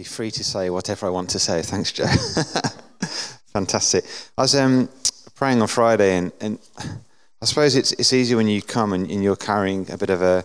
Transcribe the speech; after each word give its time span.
be 0.00 0.04
free 0.04 0.30
to 0.30 0.42
say 0.42 0.70
whatever 0.70 1.06
I 1.06 1.10
want 1.10 1.28
to 1.28 1.38
say. 1.38 1.60
Thanks, 1.60 1.92
Joe. 1.92 2.06
Fantastic. 3.52 4.06
I 4.38 4.40
was 4.40 4.54
um, 4.54 4.88
praying 5.34 5.60
on 5.60 5.68
Friday, 5.68 6.16
and, 6.16 6.32
and 6.40 6.58
I 7.42 7.44
suppose 7.44 7.76
it's, 7.76 7.92
it's 7.92 8.14
easy 8.14 8.34
when 8.34 8.48
you 8.48 8.62
come 8.62 8.94
and, 8.94 9.10
and 9.10 9.22
you're 9.22 9.36
carrying 9.36 9.90
a 9.90 9.98
bit 9.98 10.08
of 10.08 10.22
a 10.22 10.42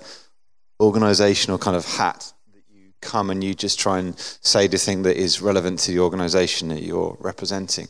organizational 0.82 1.58
kind 1.58 1.78
of 1.78 1.86
hat 1.86 2.34
that 2.54 2.64
you 2.70 2.92
come 3.00 3.30
and 3.30 3.42
you 3.42 3.54
just 3.54 3.80
try 3.80 3.98
and 3.98 4.20
say 4.20 4.68
the 4.68 4.78
thing 4.78 5.04
that 5.04 5.16
is 5.16 5.42
relevant 5.42 5.80
to 5.80 5.92
the 5.92 6.00
organization 6.00 6.68
that 6.68 6.84
you're 6.84 7.16
representing. 7.22 7.88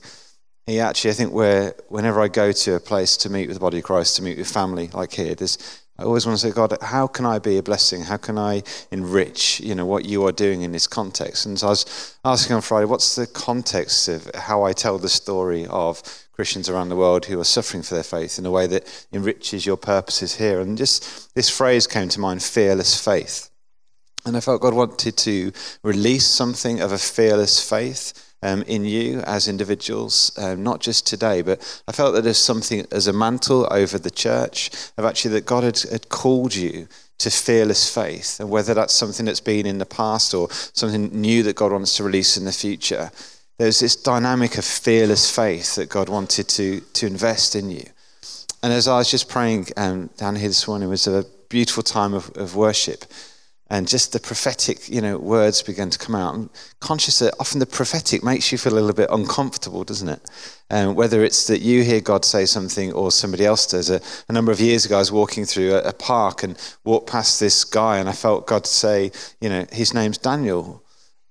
He 0.66 0.79
actually, 0.79 1.11
I 1.11 1.13
think, 1.13 1.34
where 1.34 1.75
whenever 1.89 2.21
I 2.21 2.27
go 2.27 2.52
to 2.52 2.75
a 2.75 2.79
place 2.79 3.18
to 3.18 3.29
meet 3.29 3.48
with 3.48 3.57
the 3.57 3.61
body 3.61 3.79
of 3.79 3.84
Christ, 3.84 4.16
to 4.16 4.23
meet 4.23 4.38
with 4.38 4.52
family 4.52 4.89
like 4.93 5.13
here, 5.13 5.36
there's 5.36 5.57
I 5.98 6.04
always 6.04 6.25
want 6.25 6.38
to 6.38 6.45
say, 6.45 6.54
God, 6.54 6.77
how 6.81 7.07
can 7.07 7.25
I 7.25 7.39
be 7.39 7.57
a 7.57 7.63
blessing? 7.63 8.02
How 8.02 8.18
can 8.18 8.38
I 8.38 8.63
enrich, 8.91 9.62
you 9.62 9.73
know, 9.75 9.86
what 9.86 10.04
you 10.04 10.25
are 10.25 10.34
doing 10.34 10.62
in 10.62 10.73
this 10.73 10.88
context? 10.88 11.45
And 11.45 11.57
so 11.57 11.67
I 11.67 11.70
was 11.70 12.17
asking 12.25 12.57
on 12.57 12.62
Friday, 12.62 12.86
what's 12.86 13.16
the 13.16 13.27
context 13.27 14.09
of 14.09 14.30
how 14.35 14.63
I 14.63 14.73
tell 14.73 14.98
the 14.98 15.07
story 15.07 15.66
of 15.67 16.04
Christians 16.34 16.68
around 16.68 16.90
the 16.90 16.98
world 16.98 17.26
who 17.26 17.40
are 17.40 17.45
suffering 17.45 17.82
for 17.82 17.93
their 17.93 18.04
faith 18.04 18.38
in 18.38 18.45
a 18.45 18.52
way 18.52 18.68
that 18.68 19.07
enriches 19.13 19.66
your 19.66 19.77
purposes 19.77 20.35
here? 20.35 20.59
And 20.59 20.77
just 20.77 21.34
this 21.34 21.49
phrase 21.49 21.88
came 21.88 22.09
to 22.09 22.20
mind, 22.20 22.43
fearless 22.43 23.02
faith. 23.02 23.49
And 24.26 24.35
I 24.35 24.41
felt 24.41 24.62
God 24.62 24.73
wanted 24.73 25.16
to 25.16 25.54
release 25.82 26.27
something 26.27 26.82
of 26.82 26.91
a 26.91 26.98
fearless 26.98 27.68
faith 27.68 28.24
um, 28.45 28.62
in 28.63 28.85
you 28.85 29.22
as 29.22 29.48
individuals, 29.48 30.31
um, 30.38 30.62
not 30.62 30.80
just 30.80 31.08
today, 31.08 31.41
but 31.41 31.81
I 31.88 31.91
felt 31.91 32.13
that 32.13 32.23
there's 32.23 32.38
something 32.38 32.85
as 32.91 33.08
a 33.08 33.13
mantle 33.13 33.68
over 33.71 33.98
the 33.98 34.12
church 34.12 34.70
of 34.98 35.05
actually 35.05 35.31
that 35.31 35.45
God 35.45 35.63
had, 35.63 35.80
had 35.80 36.09
called 36.09 36.54
you 36.54 36.88
to 37.18 37.30
fearless 37.31 37.91
faith, 37.91 38.40
and 38.40 38.49
whether 38.49 38.73
that's 38.73 38.94
something 38.94 39.26
that's 39.26 39.40
been 39.40 39.66
in 39.66 39.80
the 39.80 39.85
past 39.85 40.34
or 40.34 40.52
something 40.52 41.09
new 41.09 41.41
that 41.44 41.55
God 41.55 41.71
wants 41.71 41.98
to 41.98 42.04
release 42.04 42.38
in 42.38 42.45
the 42.45 42.52
future. 42.52 43.09
There's 43.58 43.80
this 43.80 43.95
dynamic 43.95 44.57
of 44.57 44.66
fearless 44.66 45.34
faith 45.34 45.76
that 45.76 45.90
God 45.90 46.10
wanted 46.10 46.48
to, 46.49 46.82
to 46.82 47.07
invest 47.07 47.55
in 47.55 47.71
you. 47.71 47.85
And 48.62 48.73
as 48.73 48.88
I 48.88 48.98
was 48.98 49.10
just 49.10 49.29
praying 49.29 49.68
um, 49.77 50.10
down 50.18 50.35
here 50.35 50.49
this 50.49 50.68
morning, 50.68 50.90
it 50.90 50.91
was 50.91 51.07
a 51.07 51.26
beautiful 51.49 51.84
time 51.84 52.13
of, 52.13 52.29
of 52.35 52.55
worship 52.55 53.05
and 53.70 53.88
just 53.88 54.13
the 54.13 54.20
prophetic, 54.20 54.88
you 54.88 55.02
know, 55.02 55.18
words 55.18 55.63
began 55.63 55.90
to 55.90 55.98
come 55.98 56.13
out. 56.13 56.35
I'm 56.35 56.49
conscious 56.82 57.20
that 57.20 57.34
often 57.40 57.60
the 57.60 57.66
prophetic 57.66 58.24
makes 58.24 58.52
you 58.52 58.60
feel 58.60 58.74
a 58.74 58.76
little 58.76 58.94
bit 58.94 59.10
uncomfortable, 59.12 59.84
doesn't 59.84 60.07
it? 60.07 60.22
Um, 60.70 60.94
whether 60.94 61.24
it's 61.24 61.48
that 61.48 61.62
you 61.62 61.84
hear 61.84 61.99
God 61.99 62.26
say 62.26 62.46
something 62.46 62.94
or 62.94 63.12
somebody 63.12 63.44
else 63.44 63.66
does. 63.66 63.90
A, 63.90 64.02
a 64.30 64.34
number 64.34 64.52
of 64.52 64.59
years 64.59 64.85
ago, 64.85 64.97
I 64.97 65.00
was 65.00 65.12
walking 65.12 65.46
through 65.46 65.74
a, 65.74 65.80
a, 65.80 65.94
park 65.94 66.44
and 66.44 66.57
walked 66.84 67.09
past 67.09 67.40
this 67.40 67.63
guy, 67.63 67.97
and 67.97 68.07
I 68.07 68.13
felt 68.13 68.46
God 68.46 68.68
say, 68.68 69.12
you 69.41 69.50
know, 69.50 69.66
his 69.72 69.94
name's 69.94 70.19
Daniel. 70.19 70.84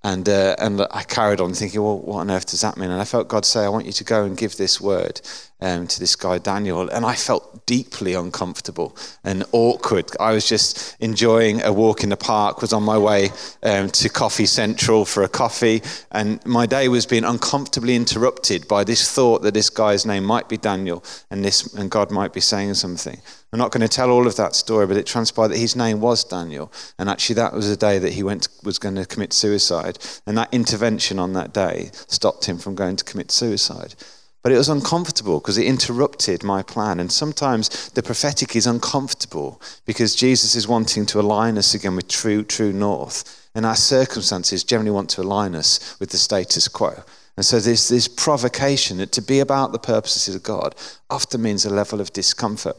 And, 0.03 0.29
uh, 0.29 0.55
and 0.59 0.83
I 0.91 1.03
carried 1.03 1.41
on 1.41 1.55
thinking, 1.55 1.83
well, 1.83 1.99
what 1.99 2.19
on 2.19 2.31
earth 2.31 2.47
does 2.47 2.61
that 2.61 2.77
mean? 2.77 2.91
And 2.91 3.01
I 3.01 3.07
felt 3.07 3.27
God 3.27 3.47
say, 3.47 3.65
I 3.65 3.71
want 3.71 3.87
you 3.87 3.93
to 3.93 4.05
go 4.05 4.25
and 4.25 4.37
give 4.37 4.57
this 4.57 4.79
word 4.79 5.21
um, 5.61 5.87
to 5.87 6.01
this 6.01 6.17
guy, 6.17 6.39
Daniel. 6.39 6.89
And 6.89 7.05
I 7.05 7.15
felt 7.15 7.67
deeply 7.67 8.15
uncomfortable 8.15 8.97
and 9.23 9.45
awkward. 9.53 10.11
I 10.21 10.33
was 10.33 10.47
just 10.47 10.97
enjoying 11.01 11.63
a 11.63 11.73
walk 11.73 12.03
in 12.03 12.11
the 12.11 12.17
park, 12.17 12.61
was 12.61 12.73
on 12.73 12.83
my 12.83 12.99
way 12.99 13.31
um, 13.63 13.89
to 13.91 14.09
Coffee 14.09 14.47
Central 14.47 15.05
for 15.05 15.23
a 15.23 15.29
coffee. 15.29 15.83
And 16.11 16.45
my 16.45 16.67
day 16.67 16.89
was 16.89 17.07
being 17.07 17.25
uncomfortably 17.25 17.97
interrupted 17.97 18.69
by 18.69 18.85
this 18.85 19.11
thought 19.11 19.43
that 19.43 19.55
this 19.55 19.71
guy's 19.71 20.05
name 20.05 20.25
might 20.25 20.49
be 20.49 20.57
Daniel 20.57 21.03
and, 21.31 21.45
this, 21.45 21.73
and 21.75 21.91
God 21.91 22.11
might 22.11 22.33
be 22.33 22.41
saying 22.41 22.75
something. 22.75 23.21
I'm 23.53 23.59
not 23.59 23.71
going 23.71 23.83
to 23.83 23.89
tell 23.89 24.11
all 24.11 24.27
of 24.27 24.35
that 24.35 24.57
story, 24.57 24.85
but 24.85 24.97
it 24.97 25.07
transpired 25.07 25.49
that 25.49 25.59
his 25.59 25.77
name 25.77 26.01
was 26.01 26.25
Daniel. 26.25 26.73
And 26.99 27.09
actually, 27.09 27.37
that 27.37 27.53
was 27.53 27.69
the 27.69 27.77
day 27.77 28.01
that 28.01 28.15
he 28.15 28.25
went 28.25 28.49
was 28.65 28.81
going 28.81 28.97
to 28.97 29.07
commit 29.07 29.33
suicide. 29.33 29.99
And 30.27 30.37
that 30.37 30.53
intervention 30.53 31.21
on 31.21 31.35
that 31.35 31.55
day 31.55 31.91
stopped 32.09 32.47
him 32.47 32.59
from 32.59 32.75
going 32.75 32.97
to 32.97 33.05
commit 33.05 33.31
suicide. 33.31 33.95
But 34.45 34.53
it 34.53 34.59
was 34.59 34.69
uncomfortable 34.69 35.41
because 35.41 35.57
it 35.57 35.65
interrupted 35.65 36.45
my 36.45 36.63
plan. 36.63 37.01
And 37.01 37.11
sometimes 37.11 37.89
the 37.89 38.03
prophetic 38.03 38.55
is 38.55 38.67
uncomfortable 38.67 39.59
because 39.87 40.15
Jesus 40.15 40.55
is 40.55 40.69
wanting 40.69 41.07
to 41.07 41.19
align 41.19 41.57
us 41.57 41.73
again 41.73 41.97
with 41.97 42.09
true, 42.09 42.45
true 42.45 42.73
north. 42.73 43.49
And 43.55 43.65
our 43.65 43.75
circumstances 43.75 44.63
generally 44.63 44.91
want 44.91 45.09
to 45.11 45.23
align 45.23 45.55
us 45.55 45.97
with 45.99 46.11
the 46.11 46.19
status 46.19 46.69
quo. 46.69 47.03
And 47.39 47.47
so 47.47 47.59
there's 47.59 47.89
this 47.89 48.07
provocation 48.07 48.99
that 48.99 49.13
to 49.13 49.23
be 49.23 49.41
about 49.41 49.73
the 49.73 49.79
purposes 49.79 50.35
of 50.35 50.43
God 50.43 50.75
often 51.09 51.41
means 51.41 51.65
a 51.65 51.71
level 51.71 52.03
of 52.03 52.13
discomfort. 52.13 52.77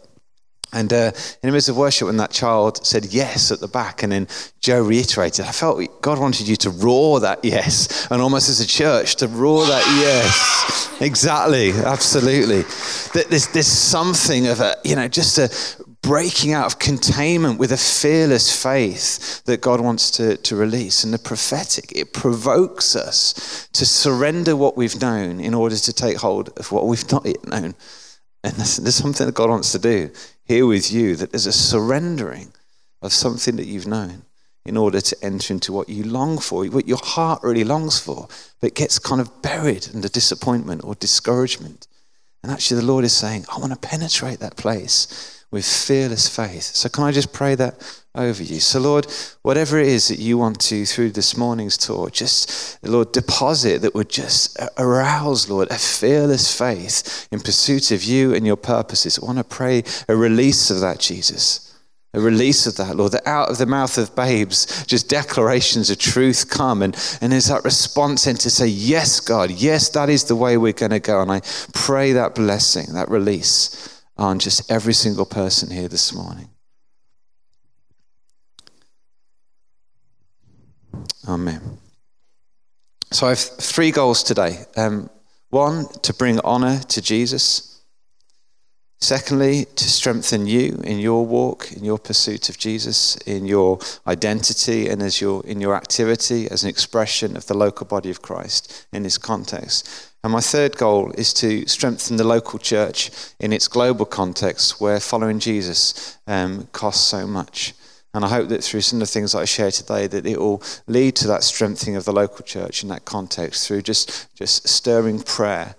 And 0.74 0.92
uh, 0.92 1.12
in 1.42 1.50
the 1.50 1.52
midst 1.52 1.70
of 1.70 1.78
worship, 1.78 2.08
when 2.08 2.18
that 2.18 2.32
child 2.32 2.86
said 2.86 3.06
yes 3.06 3.52
at 3.52 3.60
the 3.60 3.68
back, 3.68 4.04
and 4.04 4.12
then 4.12 4.28
Joe 4.60 4.82
reiterated, 4.82 5.46
I 5.46 5.52
felt 5.52 6.02
God 6.02 6.20
wanted 6.20 6.48
you 6.48 6.56
to 6.58 6.70
roar 6.70 7.20
that 7.22 7.46
yes, 7.46 8.08
and 8.12 8.22
almost 8.22 8.50
as 8.50 8.60
a 8.60 8.68
church 8.68 9.16
to 9.18 9.28
roar 9.28 9.66
that 9.66 9.86
yes. 10.00 11.02
exactly, 11.02 11.72
absolutely. 11.72 12.64
There's, 13.14 13.48
there's 13.48 13.68
something 13.68 14.48
of 14.48 14.60
a, 14.60 14.76
you 14.84 14.96
know, 14.96 15.08
just 15.08 15.38
a 15.38 15.50
breaking 16.02 16.54
out 16.54 16.68
of 16.68 16.78
containment 16.78 17.58
with 17.58 17.72
a 17.72 17.78
fearless 17.78 18.62
faith 18.62 19.44
that 19.46 19.62
God 19.62 19.82
wants 19.82 20.12
to, 20.12 20.38
to 20.38 20.56
release. 20.56 21.04
And 21.04 21.14
the 21.14 21.18
prophetic, 21.20 21.92
it 21.96 22.14
provokes 22.14 22.96
us 22.96 23.68
to 23.74 23.86
surrender 23.86 24.56
what 24.56 24.78
we've 24.78 25.00
known 25.02 25.40
in 25.40 25.54
order 25.54 25.76
to 25.76 25.94
take 25.94 26.18
hold 26.18 26.50
of 26.58 26.72
what 26.72 26.86
we've 26.86 27.12
not 27.12 27.26
yet 27.26 27.48
known. 27.48 27.76
And 28.44 28.54
there's 28.54 28.96
something 28.96 29.26
that 29.26 29.34
God 29.34 29.50
wants 29.50 29.72
to 29.72 29.80
do 29.80 30.12
here 30.46 30.66
with 30.66 30.92
you 30.92 31.16
that 31.16 31.32
there's 31.32 31.46
a 31.46 31.52
surrendering 31.52 32.54
of 33.02 33.12
something 33.12 33.56
that 33.58 33.66
you've 33.66 33.88
known 33.88 34.24
in 34.66 34.78
order 34.78 35.00
to 35.00 35.16
enter 35.22 35.54
into 35.54 35.72
what 35.72 35.90
you 35.90 36.04
long 36.04 36.40
for, 36.40 36.66
what 36.66 36.88
your 36.88 37.00
heart 37.04 37.44
really 37.44 37.64
longs 37.64 38.00
for, 38.00 38.28
but 38.62 38.74
gets 38.74 38.98
kind 38.98 39.22
of 39.22 39.42
buried 39.42 39.88
under 39.94 40.08
disappointment 40.08 40.84
or 40.84 40.96
discouragement. 40.96 41.88
And 42.42 42.52
actually, 42.52 42.82
the 42.82 42.88
Lord 42.88 43.06
is 43.06 43.14
saying, 43.14 43.46
I 43.52 43.60
want 43.60 43.74
to 43.74 43.80
penetrate 43.80 44.40
that 44.40 44.56
place 44.56 45.35
with 45.52 45.66
fearless 45.66 46.34
faith. 46.34 46.64
So, 46.64 46.90
can 46.90 47.04
I 47.04 47.12
just 47.12 47.34
pray 47.34 47.56
that 47.56 48.02
over 48.14 48.44
you? 48.44 48.60
So, 48.60 48.80
Lord, 48.80 49.08
whatever 49.42 49.80
it 49.80 49.88
is 49.88 50.08
that 50.08 50.20
you 50.20 50.38
want 50.38 50.60
to 50.62 50.86
through 50.86 51.12
this 51.12 51.38
morning's 51.38 51.78
tour, 51.78 52.10
just, 52.10 52.84
Lord, 52.84 53.12
deposit 53.12 53.82
that 53.82 53.96
would 53.96 54.10
just 54.10 54.60
arouse, 54.78 55.50
Lord, 55.50 55.70
a 55.72 55.78
fearless 55.78 56.58
faith 56.58 57.28
in 57.32 57.40
pursuit 57.40 57.92
of 57.92 58.04
you 58.04 58.34
and 58.34 58.46
your 58.46 58.58
purposes. 58.58 59.20
I 59.20 59.26
want 59.26 59.38
to 59.38 59.44
pray 59.44 59.84
a 60.08 60.16
release 60.16 60.70
of 60.70 60.82
that, 60.82 61.00
Jesus 61.00 61.66
a 62.16 62.20
release 62.20 62.66
of 62.66 62.78
that, 62.78 62.96
Lord, 62.96 63.12
that 63.12 63.28
out 63.28 63.50
of 63.50 63.58
the 63.58 63.66
mouth 63.66 63.98
of 63.98 64.16
babes, 64.16 64.86
just 64.86 65.10
declarations 65.10 65.90
of 65.90 65.98
truth 65.98 66.50
come. 66.50 66.82
And, 66.82 66.96
and 67.20 67.34
there's 67.34 67.48
that 67.48 67.66
response 67.66 68.26
in 68.26 68.38
to 68.38 68.50
say, 68.50 68.68
Yes, 68.68 69.20
God, 69.20 69.52
yes, 69.52 69.90
that 69.90 70.10
is 70.10 70.24
the 70.24 70.36
way 70.36 70.56
we're 70.56 70.72
going 70.72 70.92
to 70.92 71.02
go. 71.02 71.22
And 71.22 71.30
I 71.30 71.42
pray 71.74 72.14
that 72.14 72.34
blessing, 72.34 72.94
that 72.94 73.10
release 73.10 73.95
on 74.18 74.40
just 74.40 74.72
every 74.72 74.94
single 74.94 75.26
person 75.26 75.70
here 75.70 75.88
this 75.88 76.14
morning. 76.14 76.50
Amen. 81.28 81.80
So 83.12 83.28
I 83.28 83.30
have 83.30 83.40
three 83.40 83.92
goals 83.92 84.24
today. 84.24 84.66
Um, 84.76 85.10
one, 85.50 85.88
to 86.04 86.14
bring 86.14 86.40
honor 86.42 86.80
to 86.80 87.02
Jesus. 87.02 87.75
Secondly, 89.02 89.66
to 89.76 89.90
strengthen 89.90 90.48
you 90.48 90.80
in 90.84 91.00
your 91.00 91.26
walk, 91.26 91.72
in 91.74 91.84
your 91.84 92.00
pursuit 92.00 92.50
of 92.50 92.58
Jesus, 92.58 93.18
in 93.18 93.46
your 93.46 93.78
identity, 94.08 94.88
and 94.88 95.02
as 95.04 95.22
your 95.22 95.46
in 95.46 95.62
your 95.62 95.76
activity 95.76 96.50
as 96.50 96.64
an 96.64 96.70
expression 96.70 97.36
of 97.36 97.46
the 97.46 97.54
local 97.54 97.86
body 97.86 98.10
of 98.10 98.22
Christ 98.22 98.88
in 98.94 99.04
this 99.04 99.18
context. 99.18 100.12
And 100.24 100.34
my 100.34 100.40
third 100.40 100.78
goal 100.78 101.12
is 101.18 101.34
to 101.36 101.68
strengthen 101.68 102.18
the 102.18 102.24
local 102.24 102.58
church 102.58 103.12
in 103.40 103.54
its 103.54 103.68
global 103.68 104.06
context, 104.06 104.82
where 104.82 105.00
following 105.00 105.40
Jesus 105.40 106.18
um, 106.26 106.68
costs 106.72 107.06
so 107.06 107.28
much. 107.28 107.76
And 108.16 108.24
I 108.24 108.30
hope 108.30 108.48
that 108.48 108.64
through 108.64 108.82
some 108.82 109.02
of 109.02 109.08
the 109.08 109.14
things 109.14 109.34
that 109.34 109.40
I 109.40 109.46
share 109.46 109.72
today, 109.72 110.08
that 110.08 110.26
it 110.26 110.40
will 110.40 110.64
lead 110.88 111.18
to 111.18 111.28
that 111.28 111.44
strengthening 111.44 111.98
of 111.98 112.06
the 112.06 112.14
local 112.14 112.46
church 112.46 112.82
in 112.82 112.90
that 112.90 113.06
context 113.06 113.68
through 113.68 113.82
just 113.82 114.34
just 114.36 114.68
stirring 114.68 115.22
prayer 115.22 115.76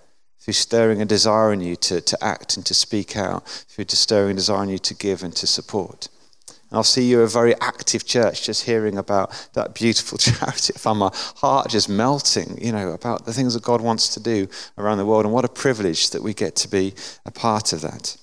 through 0.46 0.52
stirring 0.52 1.02
a 1.02 1.04
desire 1.04 1.52
in 1.52 1.60
you 1.60 1.74
to, 1.74 2.00
to 2.00 2.16
act 2.22 2.56
and 2.56 2.64
to 2.64 2.72
speak 2.72 3.16
out, 3.16 3.44
through 3.48 3.84
stirring 3.88 4.30
a 4.30 4.34
desire 4.34 4.62
in 4.62 4.68
you 4.68 4.78
to 4.78 4.94
give 4.94 5.24
and 5.24 5.34
to 5.34 5.44
support. 5.44 6.08
And 6.46 6.76
I'll 6.76 6.84
see 6.84 7.02
you 7.02 7.22
a 7.22 7.26
very 7.26 7.60
active 7.60 8.06
church 8.06 8.44
just 8.44 8.62
hearing 8.62 8.96
about 8.96 9.48
that 9.54 9.74
beautiful 9.74 10.18
charity. 10.18 10.72
I 10.76 10.78
find 10.78 11.00
my 11.00 11.10
heart 11.12 11.70
just 11.70 11.88
melting, 11.88 12.58
you 12.64 12.70
know, 12.70 12.92
about 12.92 13.26
the 13.26 13.32
things 13.32 13.54
that 13.54 13.64
God 13.64 13.80
wants 13.80 14.14
to 14.14 14.20
do 14.20 14.46
around 14.78 14.98
the 14.98 15.04
world. 15.04 15.24
And 15.24 15.34
what 15.34 15.44
a 15.44 15.48
privilege 15.48 16.10
that 16.10 16.22
we 16.22 16.32
get 16.32 16.54
to 16.56 16.68
be 16.68 16.94
a 17.24 17.32
part 17.32 17.72
of 17.72 17.80
that. 17.80 18.16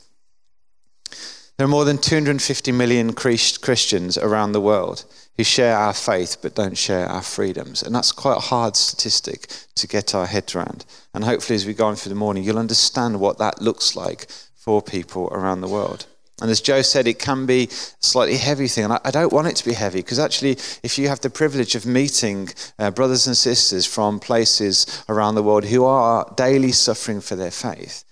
There 1.58 1.66
are 1.66 1.70
more 1.70 1.84
than 1.84 1.98
250 1.98 2.72
million 2.72 3.12
Christians 3.12 4.18
around 4.18 4.54
the 4.54 4.62
world 4.62 5.04
who 5.38 5.44
share 5.44 5.76
our 5.76 5.94
faith 5.94 6.38
but 6.42 6.56
don't 6.56 6.78
share 6.78 7.08
our 7.08 7.22
freedoms. 7.22 7.82
And 7.84 7.94
that's 7.94 8.12
quite 8.12 8.38
a 8.38 8.42
hard 8.42 8.76
statistic 8.76 9.48
to 9.76 9.88
get 9.88 10.14
our 10.14 10.28
head 10.28 10.54
around. 10.56 10.86
And 11.14 11.24
hopefully, 11.24 11.56
as 11.56 11.66
we 11.66 11.74
go 11.74 11.88
on 11.88 11.96
through 11.96 12.10
the 12.12 12.16
morning, 12.16 12.44
you'll 12.44 12.60
understand 12.60 13.20
what 13.20 13.38
that 13.40 13.62
looks 13.62 13.96
like 13.96 14.28
for 14.56 14.82
people 14.82 15.28
around 15.28 15.62
the 15.62 15.68
world. 15.68 16.06
And 16.42 16.50
as 16.50 16.62
Joe 16.62 16.82
said, 16.82 17.08
it 17.08 17.20
can 17.20 17.46
be 17.46 17.64
a 17.64 17.70
slightly 18.06 18.38
heavy 18.38 18.68
thing. 18.68 18.86
And 18.86 19.00
I, 19.04 19.12
don't 19.12 19.32
want 19.32 19.48
it 19.48 19.56
to 19.58 19.66
be 19.66 19.74
heavy 19.74 20.00
because 20.00 20.20
actually, 20.20 20.58
if 20.84 20.98
you 20.98 21.08
have 21.08 21.22
the 21.22 21.30
privilege 21.30 21.76
of 21.76 21.86
meeting 21.86 22.50
uh, 22.80 22.92
brothers 22.92 23.28
and 23.28 23.38
sisters 23.38 23.86
from 23.86 24.20
places 24.20 25.04
around 25.08 25.36
the 25.36 25.44
world 25.44 25.66
who 25.66 25.86
are 25.86 26.32
daily 26.36 26.72
suffering 26.72 27.22
for 27.22 27.36
their 27.36 27.52
faith, 27.52 28.04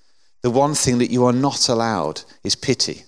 the 0.43 0.51
one 0.51 0.75
thing 0.75 0.99
that 0.99 1.11
you 1.11 1.25
are 1.25 1.33
not 1.33 1.67
allowed 1.67 2.21
is 2.43 2.55
pity. 2.55 3.03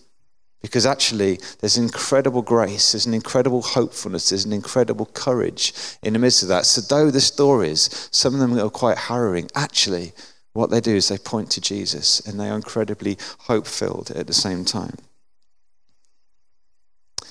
Because 0.64 0.86
actually, 0.86 1.40
there's 1.60 1.78
incredible 1.78 2.42
grace, 2.42 2.94
there's 2.94 3.06
an 3.06 3.14
incredible 3.14 3.62
hopefulness, 3.62 4.30
there's 4.30 4.46
an 4.46 4.54
incredible 4.54 5.08
courage 5.08 5.74
in 6.02 6.14
the 6.14 6.20
midst 6.20 6.42
of 6.42 6.48
that. 6.48 6.66
So, 6.66 6.80
though 6.82 7.12
the 7.12 7.20
stories, 7.22 8.10
some 8.12 8.34
of 8.34 8.40
them 8.40 8.58
are 8.58 8.70
quite 8.70 8.98
harrowing, 8.98 9.50
actually, 9.54 10.14
what 10.54 10.70
they 10.70 10.80
do 10.80 10.96
is 10.96 11.10
they 11.10 11.18
point 11.18 11.52
to 11.52 11.62
Jesus 11.62 12.22
and 12.22 12.40
they 12.40 12.50
are 12.50 12.56
incredibly 12.56 13.18
hope 13.40 13.68
filled 13.68 14.10
at 14.12 14.26
the 14.26 14.34
same 14.34 14.64
time. 14.64 14.96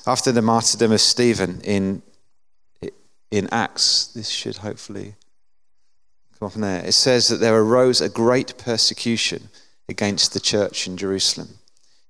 After 0.06 0.30
the 0.30 0.42
martyrdom 0.42 0.92
of 0.92 1.00
Stephen 1.00 1.62
in, 1.62 2.02
in 3.30 3.48
Acts, 3.50 4.08
this 4.08 4.28
should 4.28 4.58
hopefully 4.58 5.14
come 6.38 6.48
up 6.48 6.54
in 6.54 6.60
there, 6.60 6.84
it 6.84 6.92
says 6.92 7.28
that 7.28 7.36
there 7.36 7.56
arose 7.56 8.02
a 8.02 8.10
great 8.10 8.58
persecution 8.58 9.48
against 9.88 10.34
the 10.34 10.40
church 10.40 10.86
in 10.86 10.98
Jerusalem. 10.98 11.58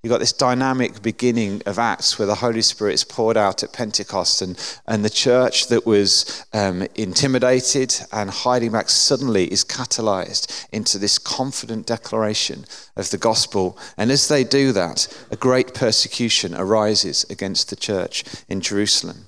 You've 0.02 0.10
got 0.10 0.18
this 0.18 0.32
dynamic 0.32 1.00
beginning 1.00 1.62
of 1.64 1.78
Acts 1.78 2.18
where 2.18 2.26
the 2.26 2.34
Holy 2.34 2.62
Spirit 2.62 2.94
is 2.94 3.04
poured 3.04 3.36
out 3.36 3.62
at 3.62 3.72
Pentecost, 3.72 4.42
and, 4.42 4.58
and 4.84 5.04
the 5.04 5.10
church 5.10 5.68
that 5.68 5.86
was 5.86 6.44
um, 6.52 6.88
intimidated 6.96 7.94
and 8.10 8.28
hiding 8.28 8.72
back 8.72 8.90
suddenly 8.90 9.44
is 9.44 9.64
catalyzed 9.64 10.66
into 10.72 10.98
this 10.98 11.20
confident 11.20 11.86
declaration 11.86 12.64
of 12.96 13.10
the 13.10 13.16
gospel. 13.18 13.78
And 13.96 14.10
as 14.10 14.26
they 14.26 14.42
do 14.42 14.72
that, 14.72 15.06
a 15.30 15.36
great 15.36 15.72
persecution 15.72 16.52
arises 16.52 17.24
against 17.30 17.70
the 17.70 17.76
church 17.76 18.24
in 18.48 18.60
Jerusalem. 18.60 19.26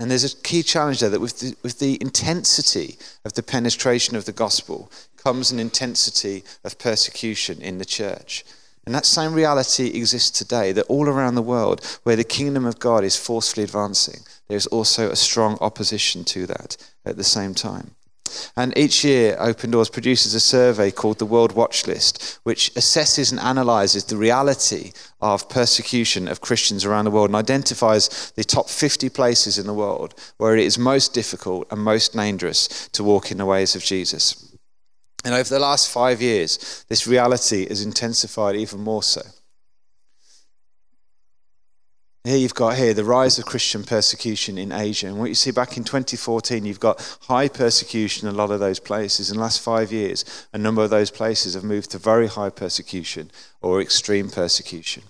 And 0.00 0.10
there's 0.10 0.24
a 0.24 0.36
key 0.42 0.64
challenge 0.64 0.98
there 0.98 1.10
that 1.10 1.20
with 1.20 1.38
the, 1.38 1.54
with 1.62 1.78
the 1.78 1.98
intensity 2.00 2.98
of 3.24 3.34
the 3.34 3.44
penetration 3.44 4.16
of 4.16 4.24
the 4.24 4.32
gospel 4.32 4.90
comes 5.16 5.52
an 5.52 5.60
intensity 5.60 6.42
of 6.64 6.80
persecution 6.80 7.62
in 7.62 7.78
the 7.78 7.84
church. 7.84 8.44
And 8.88 8.94
that 8.94 9.04
same 9.04 9.34
reality 9.34 9.88
exists 9.88 10.30
today 10.30 10.72
that 10.72 10.86
all 10.86 11.10
around 11.10 11.34
the 11.34 11.42
world, 11.42 11.84
where 12.04 12.16
the 12.16 12.24
kingdom 12.24 12.64
of 12.64 12.78
God 12.78 13.04
is 13.04 13.16
forcefully 13.16 13.64
advancing, 13.64 14.20
there's 14.48 14.66
also 14.68 15.10
a 15.10 15.14
strong 15.16 15.58
opposition 15.60 16.24
to 16.24 16.46
that 16.46 16.78
at 17.04 17.18
the 17.18 17.22
same 17.22 17.52
time. 17.52 17.90
And 18.56 18.72
each 18.78 19.04
year, 19.04 19.36
Open 19.38 19.70
Doors 19.70 19.90
produces 19.90 20.32
a 20.32 20.40
survey 20.40 20.90
called 20.90 21.18
the 21.18 21.26
World 21.26 21.52
Watch 21.52 21.86
List, 21.86 22.40
which 22.44 22.72
assesses 22.76 23.30
and 23.30 23.38
analyzes 23.38 24.04
the 24.04 24.16
reality 24.16 24.92
of 25.20 25.50
persecution 25.50 26.26
of 26.26 26.40
Christians 26.40 26.86
around 26.86 27.04
the 27.04 27.10
world 27.10 27.28
and 27.28 27.36
identifies 27.36 28.32
the 28.36 28.44
top 28.44 28.70
50 28.70 29.10
places 29.10 29.58
in 29.58 29.66
the 29.66 29.74
world 29.74 30.14
where 30.38 30.56
it 30.56 30.64
is 30.64 30.78
most 30.78 31.12
difficult 31.12 31.68
and 31.70 31.82
most 31.82 32.14
dangerous 32.14 32.88
to 32.92 33.04
walk 33.04 33.30
in 33.30 33.36
the 33.36 33.44
ways 33.44 33.76
of 33.76 33.82
Jesus. 33.82 34.47
And 35.24 35.34
over 35.34 35.48
the 35.48 35.58
last 35.58 35.90
five 35.90 36.22
years, 36.22 36.84
this 36.88 37.06
reality 37.06 37.68
has 37.68 37.82
intensified 37.82 38.56
even 38.56 38.80
more 38.80 39.02
so. 39.02 39.22
Here 42.24 42.36
you've 42.36 42.54
got 42.54 42.76
here 42.76 42.92
the 42.92 43.04
rise 43.04 43.38
of 43.38 43.46
Christian 43.46 43.84
persecution 43.84 44.58
in 44.58 44.70
Asia. 44.70 45.06
And 45.06 45.18
what 45.18 45.30
you 45.30 45.34
see 45.34 45.50
back 45.50 45.76
in 45.78 45.84
2014, 45.84 46.66
you've 46.66 46.78
got 46.78 47.18
high 47.22 47.48
persecution 47.48 48.28
in 48.28 48.34
a 48.34 48.36
lot 48.36 48.50
of 48.50 48.60
those 48.60 48.78
places. 48.78 49.30
In 49.30 49.36
the 49.36 49.42
last 49.42 49.62
five 49.62 49.92
years, 49.92 50.46
a 50.52 50.58
number 50.58 50.82
of 50.82 50.90
those 50.90 51.10
places 51.10 51.54
have 51.54 51.64
moved 51.64 51.90
to 51.92 51.98
very 51.98 52.26
high 52.26 52.50
persecution 52.50 53.30
or 53.62 53.80
extreme 53.80 54.28
persecution. 54.28 55.04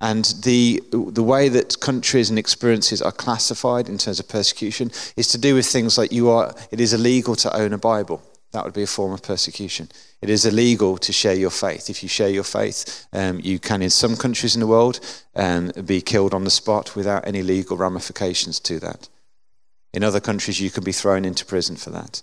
And 0.00 0.24
the, 0.42 0.82
the 0.90 1.22
way 1.22 1.48
that 1.48 1.78
countries 1.80 2.30
and 2.30 2.38
experiences 2.38 3.00
are 3.00 3.12
classified 3.12 3.88
in 3.88 3.96
terms 3.96 4.18
of 4.18 4.28
persecution 4.28 4.90
is 5.16 5.28
to 5.28 5.38
do 5.38 5.54
with 5.54 5.66
things 5.66 5.96
like 5.96 6.10
you 6.10 6.28
are, 6.30 6.52
it 6.70 6.80
is 6.80 6.92
illegal 6.92 7.36
to 7.36 7.56
own 7.56 7.74
a 7.74 7.78
Bible. 7.78 8.22
That 8.52 8.64
would 8.64 8.74
be 8.74 8.84
a 8.84 8.86
form 8.86 9.12
of 9.12 9.22
persecution. 9.22 9.88
It 10.22 10.30
is 10.30 10.46
illegal 10.46 10.96
to 10.98 11.12
share 11.12 11.34
your 11.34 11.50
faith. 11.50 11.90
If 11.90 12.02
you 12.02 12.08
share 12.08 12.28
your 12.28 12.44
faith, 12.44 13.06
um, 13.12 13.40
you 13.42 13.58
can, 13.58 13.82
in 13.82 13.90
some 13.90 14.16
countries 14.16 14.54
in 14.54 14.60
the 14.60 14.66
world, 14.66 15.00
um, 15.34 15.72
be 15.84 16.00
killed 16.00 16.32
on 16.32 16.44
the 16.44 16.50
spot 16.50 16.96
without 16.96 17.26
any 17.26 17.42
legal 17.42 17.76
ramifications 17.76 18.58
to 18.60 18.78
that. 18.80 19.08
In 19.92 20.04
other 20.04 20.20
countries, 20.20 20.60
you 20.60 20.70
can 20.70 20.84
be 20.84 20.92
thrown 20.92 21.24
into 21.24 21.44
prison 21.44 21.76
for 21.76 21.90
that. 21.90 22.22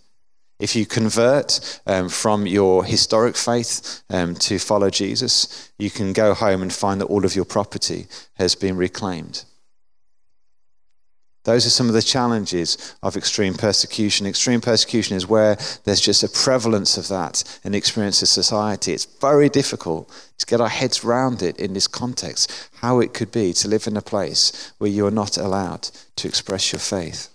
If 0.60 0.76
you 0.76 0.86
convert 0.86 1.82
um, 1.86 2.10
from 2.10 2.48
your 2.48 2.86
historic 2.86 3.36
faith 3.36 4.04
um, 4.10 4.36
to 4.36 4.60
follow 4.60 4.90
Jesus, 4.90 5.72
you 5.78 5.90
can 5.90 6.14
go 6.14 6.34
home 6.34 6.62
and 6.62 6.72
find 6.72 7.02
that 7.02 7.08
all 7.08 7.26
of 7.26 7.36
your 7.36 7.46
property 7.46 8.08
has 8.36 8.56
been 8.56 8.78
reclaimed. 8.78 9.44
Those 11.44 11.66
are 11.66 11.72
some 11.72 11.88
of 11.88 11.94
the 11.94 12.02
challenges 12.02 12.96
of 13.04 13.18
extreme 13.18 13.56
persecution. 13.56 14.26
Extreme 14.26 14.62
persecution 14.62 15.18
is 15.18 15.28
where 15.28 15.58
there's 15.84 16.00
just 16.00 16.24
a 16.24 16.30
prevalence 16.30 16.98
of 16.98 17.10
that 17.10 17.44
in 17.66 17.74
the 17.74 17.78
experience 17.78 18.22
of 18.22 18.30
society. 18.30 18.94
It's 18.94 19.06
very 19.06 19.50
difficult 19.50 20.10
to 20.38 20.46
get 20.46 20.62
our 20.62 20.70
heads 20.70 21.04
around 21.04 21.42
it 21.42 21.58
in 21.60 21.74
this 21.74 21.88
context, 21.88 22.70
how 22.76 23.02
it 23.02 23.14
could 23.14 23.32
be 23.32 23.52
to 23.54 23.68
live 23.68 23.88
in 23.88 23.98
a 23.98 24.02
place 24.02 24.72
where 24.78 24.90
you 24.90 25.06
are 25.06 25.12
not 25.12 25.38
allowed 25.38 25.90
to 26.16 26.28
express 26.28 26.72
your 26.72 26.80
faith. 26.80 27.30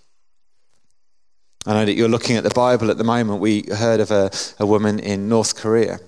I 1.67 1.73
know 1.73 1.85
that 1.85 1.93
you're 1.93 2.09
looking 2.09 2.35
at 2.35 2.43
the 2.43 2.49
Bible 2.49 2.89
at 2.89 2.97
the 2.97 3.03
moment. 3.03 3.41
We 3.41 3.65
heard 3.75 3.99
of 3.99 4.09
a, 4.09 4.31
a 4.59 4.65
woman 4.65 4.97
in 4.99 5.29
North 5.29 5.55
Korea 5.55 5.99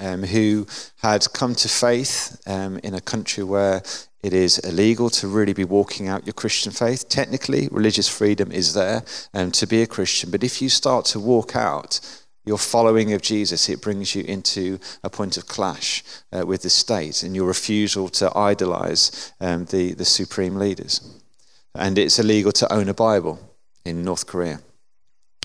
um, 0.00 0.22
who 0.22 0.66
had 1.02 1.32
come 1.32 1.54
to 1.56 1.68
faith 1.68 2.40
um, 2.46 2.78
in 2.78 2.94
a 2.94 3.00
country 3.00 3.44
where 3.44 3.82
it 4.22 4.32
is 4.32 4.58
illegal 4.58 5.10
to 5.10 5.28
really 5.28 5.52
be 5.52 5.64
walking 5.64 6.08
out 6.08 6.26
your 6.26 6.32
Christian 6.32 6.72
faith. 6.72 7.08
Technically, 7.08 7.68
religious 7.70 8.08
freedom 8.08 8.50
is 8.50 8.74
there 8.74 9.04
um, 9.32 9.52
to 9.52 9.66
be 9.66 9.82
a 9.82 9.86
Christian. 9.86 10.30
But 10.30 10.42
if 10.42 10.60
you 10.60 10.68
start 10.68 11.04
to 11.06 11.20
walk 11.20 11.54
out 11.54 12.00
your 12.44 12.58
following 12.58 13.12
of 13.12 13.22
Jesus, 13.22 13.68
it 13.68 13.80
brings 13.80 14.14
you 14.14 14.24
into 14.24 14.80
a 15.04 15.10
point 15.10 15.36
of 15.36 15.46
clash 15.46 16.02
uh, 16.32 16.44
with 16.46 16.62
the 16.62 16.70
state 16.70 17.22
and 17.22 17.36
your 17.36 17.46
refusal 17.46 18.08
to 18.08 18.36
idolize 18.36 19.32
um, 19.40 19.66
the, 19.66 19.94
the 19.94 20.04
supreme 20.04 20.56
leaders. 20.56 21.00
And 21.74 21.98
it's 21.98 22.18
illegal 22.18 22.52
to 22.52 22.72
own 22.72 22.88
a 22.88 22.94
Bible 22.94 23.38
in 23.84 24.02
North 24.02 24.26
Korea. 24.26 24.60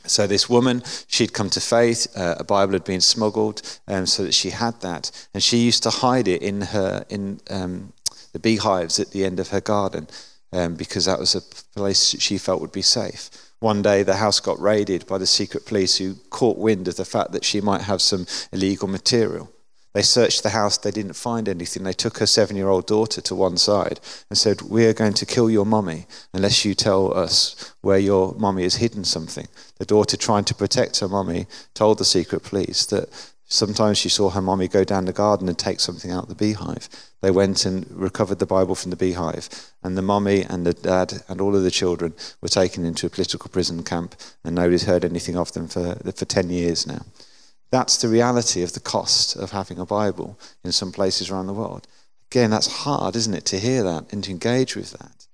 So 0.05 0.27
this 0.27 0.49
woman, 0.49 0.83
she'd 1.07 1.33
come 1.33 1.49
to 1.51 1.61
faith. 1.61 2.07
Uh, 2.15 2.35
a 2.39 2.43
Bible 2.43 2.73
had 2.73 2.83
been 2.83 3.01
smuggled, 3.01 3.61
um, 3.87 4.05
so 4.05 4.23
that 4.23 4.33
she 4.33 4.49
had 4.49 4.79
that, 4.81 5.11
and 5.33 5.41
she 5.41 5.57
used 5.57 5.83
to 5.83 5.89
hide 5.89 6.27
it 6.27 6.41
in 6.41 6.61
her 6.61 7.05
in 7.09 7.39
um, 7.49 7.93
the 8.33 8.39
beehives 8.39 8.99
at 8.99 9.11
the 9.11 9.23
end 9.23 9.39
of 9.39 9.49
her 9.49 9.61
garden 9.61 10.07
um, 10.51 10.75
because 10.75 11.05
that 11.05 11.19
was 11.19 11.35
a 11.35 11.41
place 11.79 12.15
she 12.19 12.37
felt 12.37 12.61
would 12.61 12.71
be 12.71 12.81
safe. 12.81 13.29
One 13.59 13.81
day, 13.81 14.03
the 14.03 14.17
house 14.17 14.39
got 14.39 14.59
raided 14.59 15.07
by 15.07 15.17
the 15.17 15.27
secret 15.27 15.65
police 15.65 15.97
who 15.97 16.15
caught 16.29 16.57
wind 16.57 16.87
of 16.87 16.97
the 16.97 17.05
fact 17.05 17.31
that 17.31 17.45
she 17.45 17.61
might 17.61 17.81
have 17.81 18.01
some 18.01 18.27
illegal 18.51 18.87
material. 18.87 19.49
They 19.93 20.01
searched 20.01 20.43
the 20.43 20.49
house, 20.49 20.77
they 20.77 20.91
didn't 20.91 21.13
find 21.13 21.47
anything. 21.47 21.83
They 21.83 21.93
took 21.93 22.17
her 22.17 22.25
seven 22.25 22.55
year 22.55 22.67
old 22.67 22.87
daughter 22.87 23.21
to 23.21 23.35
one 23.35 23.57
side 23.57 23.99
and 24.29 24.37
said, 24.37 24.63
We 24.63 24.85
are 24.85 24.93
going 24.93 25.13
to 25.13 25.25
kill 25.25 25.49
your 25.49 25.65
mummy 25.65 26.07
unless 26.33 26.65
you 26.65 26.73
tell 26.73 27.15
us 27.15 27.73
where 27.81 27.99
your 27.99 28.33
mummy 28.33 28.63
has 28.63 28.75
hidden 28.75 29.03
something. 29.03 29.47
The 29.77 29.85
daughter, 29.85 30.17
trying 30.17 30.45
to 30.45 30.55
protect 30.55 30.99
her 30.99 31.07
mummy, 31.07 31.45
told 31.73 31.99
the 31.99 32.05
secret 32.05 32.43
police 32.43 32.85
that 32.87 33.09
Sometimes 33.53 33.99
she 33.99 34.09
saw 34.09 34.31
her 34.31 34.41
mummy 34.41 34.67
go 34.67 34.83
down 34.83 35.05
the 35.05 35.13
garden 35.13 35.47
and 35.47 35.55
take 35.55 35.79
something 35.79 36.09
out 36.09 36.23
of 36.23 36.29
the 36.29 36.33
beehive. 36.33 36.89
They 37.21 37.29
went 37.29 37.65
and 37.65 37.85
recovered 37.91 38.39
the 38.39 38.47
Bible 38.47 38.73
from 38.73 38.89
the 38.89 38.95
beehive, 38.95 39.47
and 39.83 39.95
the 39.95 40.01
mummy 40.01 40.41
and 40.41 40.65
the 40.65 40.73
dad 40.73 41.21
and 41.27 41.39
all 41.39 41.55
of 41.55 41.61
the 41.61 41.69
children 41.69 42.15
were 42.41 42.47
taken 42.47 42.83
into 42.83 43.05
a 43.05 43.11
political 43.11 43.49
prison 43.49 43.83
camp, 43.83 44.15
and 44.43 44.55
nobody's 44.55 44.85
heard 44.85 45.05
anything 45.05 45.37
of 45.37 45.51
them 45.51 45.67
for, 45.67 45.93
for 46.15 46.25
10 46.25 46.49
years 46.49 46.87
now. 46.87 47.05
That's 47.73 47.97
the 47.97 48.07
reality 48.07 48.61
of 48.61 48.73
the 48.73 48.79
cost 48.79 49.35
of 49.35 49.49
having 49.49 49.79
a 49.79 49.85
Bible 49.87 50.37
in 50.63 50.71
some 50.71 50.91
places 50.91 51.31
around 51.31 51.47
the 51.47 51.53
world. 51.53 51.87
Again, 52.29 52.51
that's 52.51 52.83
hard, 52.83 53.15
isn't 53.15 53.33
it, 53.33 53.45
to 53.45 53.57
hear 53.57 53.81
that 53.81 54.13
and 54.13 54.23
to 54.23 54.29
engage 54.29 54.75
with 54.75 54.91
that. 54.91 55.25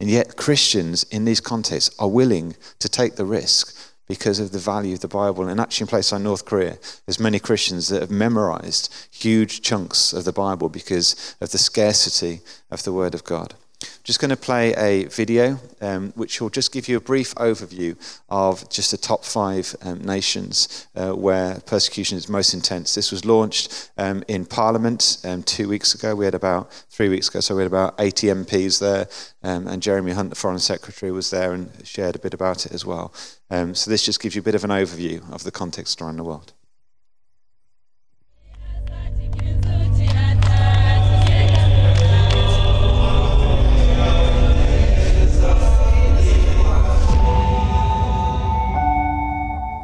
And 0.00 0.10
yet, 0.10 0.34
Christians 0.34 1.04
in 1.12 1.24
these 1.24 1.38
contexts 1.38 1.94
are 2.00 2.08
willing 2.08 2.56
to 2.80 2.88
take 2.88 3.14
the 3.14 3.24
risk 3.24 3.72
because 4.08 4.40
of 4.40 4.50
the 4.50 4.58
value 4.58 4.94
of 4.94 5.00
the 5.00 5.06
Bible. 5.06 5.46
And 5.46 5.60
actually, 5.60 5.84
in 5.84 5.88
places 5.88 6.10
like 6.10 6.22
North 6.22 6.44
Korea, 6.44 6.76
there's 7.06 7.20
many 7.20 7.38
Christians 7.38 7.86
that 7.90 8.00
have 8.00 8.10
memorized 8.10 8.92
huge 9.12 9.62
chunks 9.62 10.12
of 10.12 10.24
the 10.24 10.32
Bible 10.32 10.68
because 10.68 11.36
of 11.40 11.52
the 11.52 11.58
scarcity 11.58 12.40
of 12.68 12.82
the 12.82 12.92
Word 12.92 13.14
of 13.14 13.22
God. 13.22 13.54
Just 14.04 14.20
going 14.20 14.30
to 14.30 14.36
play 14.36 14.72
a 14.74 15.04
video 15.06 15.58
um, 15.80 16.12
which 16.14 16.40
will 16.40 16.48
just 16.48 16.72
give 16.72 16.88
you 16.88 16.96
a 16.96 17.00
brief 17.00 17.34
overview 17.34 17.96
of 18.28 18.68
just 18.70 18.90
the 18.90 18.96
top 18.96 19.24
five 19.24 19.76
um, 19.82 20.00
nations 20.02 20.86
uh, 20.96 21.12
where 21.12 21.60
persecution 21.66 22.16
is 22.16 22.28
most 22.28 22.54
intense. 22.54 22.94
This 22.94 23.12
was 23.12 23.24
launched 23.24 23.90
um, 23.98 24.24
in 24.28 24.46
Parliament 24.46 25.18
um, 25.24 25.42
two 25.42 25.68
weeks 25.68 25.94
ago. 25.94 26.14
We 26.14 26.24
had 26.24 26.34
about 26.34 26.72
three 26.88 27.08
weeks 27.08 27.28
ago, 27.28 27.40
so 27.40 27.54
we 27.54 27.62
had 27.62 27.70
about 27.70 27.94
80 27.98 28.28
MPs 28.28 28.80
there, 28.80 29.08
um, 29.42 29.66
and 29.66 29.82
Jeremy 29.82 30.12
Hunt, 30.12 30.30
the 30.30 30.36
Foreign 30.36 30.58
Secretary, 30.58 31.12
was 31.12 31.30
there 31.30 31.52
and 31.52 31.70
shared 31.84 32.16
a 32.16 32.20
bit 32.20 32.32
about 32.32 32.64
it 32.64 32.72
as 32.72 32.86
well. 32.86 33.12
Um, 33.50 33.74
so 33.74 33.90
this 33.90 34.04
just 34.04 34.20
gives 34.20 34.34
you 34.34 34.40
a 34.40 34.44
bit 34.44 34.54
of 34.54 34.64
an 34.64 34.70
overview 34.70 35.30
of 35.32 35.44
the 35.44 35.50
context 35.50 36.00
around 36.00 36.16
the 36.16 36.24
world. 36.24 36.52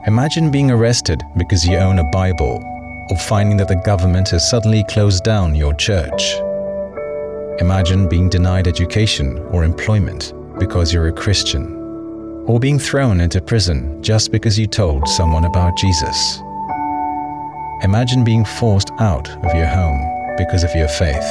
Imagine 0.09 0.51
being 0.51 0.69
arrested 0.69 1.23
because 1.37 1.65
you 1.65 1.77
own 1.77 2.01
a 2.01 2.05
Bible, 2.11 2.61
or 3.09 3.17
finding 3.17 3.57
that 3.59 3.69
the 3.69 3.81
government 3.85 4.31
has 4.31 4.51
suddenly 4.51 4.83
closed 4.89 5.23
down 5.23 5.55
your 5.55 5.73
church. 5.75 6.35
Imagine 7.61 8.09
being 8.09 8.29
denied 8.29 8.67
education 8.67 9.39
or 9.53 9.63
employment 9.63 10.33
because 10.59 10.93
you're 10.93 11.07
a 11.07 11.13
Christian, 11.13 11.77
or 12.49 12.59
being 12.59 12.81
thrown 12.81 13.21
into 13.21 13.41
prison 13.41 14.03
just 14.03 14.33
because 14.33 14.59
you 14.59 14.67
told 14.67 15.07
someone 15.07 15.45
about 15.45 15.77
Jesus. 15.77 16.41
Imagine 17.85 18.25
being 18.25 18.45
forced 18.45 18.91
out 18.99 19.31
of 19.31 19.55
your 19.55 19.69
home 19.69 20.01
because 20.37 20.65
of 20.65 20.75
your 20.75 20.89
faith, 20.89 21.31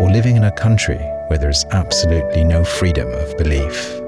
or 0.00 0.10
living 0.10 0.34
in 0.34 0.42
a 0.42 0.56
country 0.56 0.98
where 1.28 1.38
there's 1.38 1.64
absolutely 1.70 2.42
no 2.42 2.64
freedom 2.64 3.06
of 3.12 3.38
belief. 3.38 4.00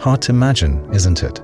Hard 0.00 0.22
to 0.22 0.32
imagine, 0.32 0.88
isn't 0.94 1.22
it? 1.22 1.42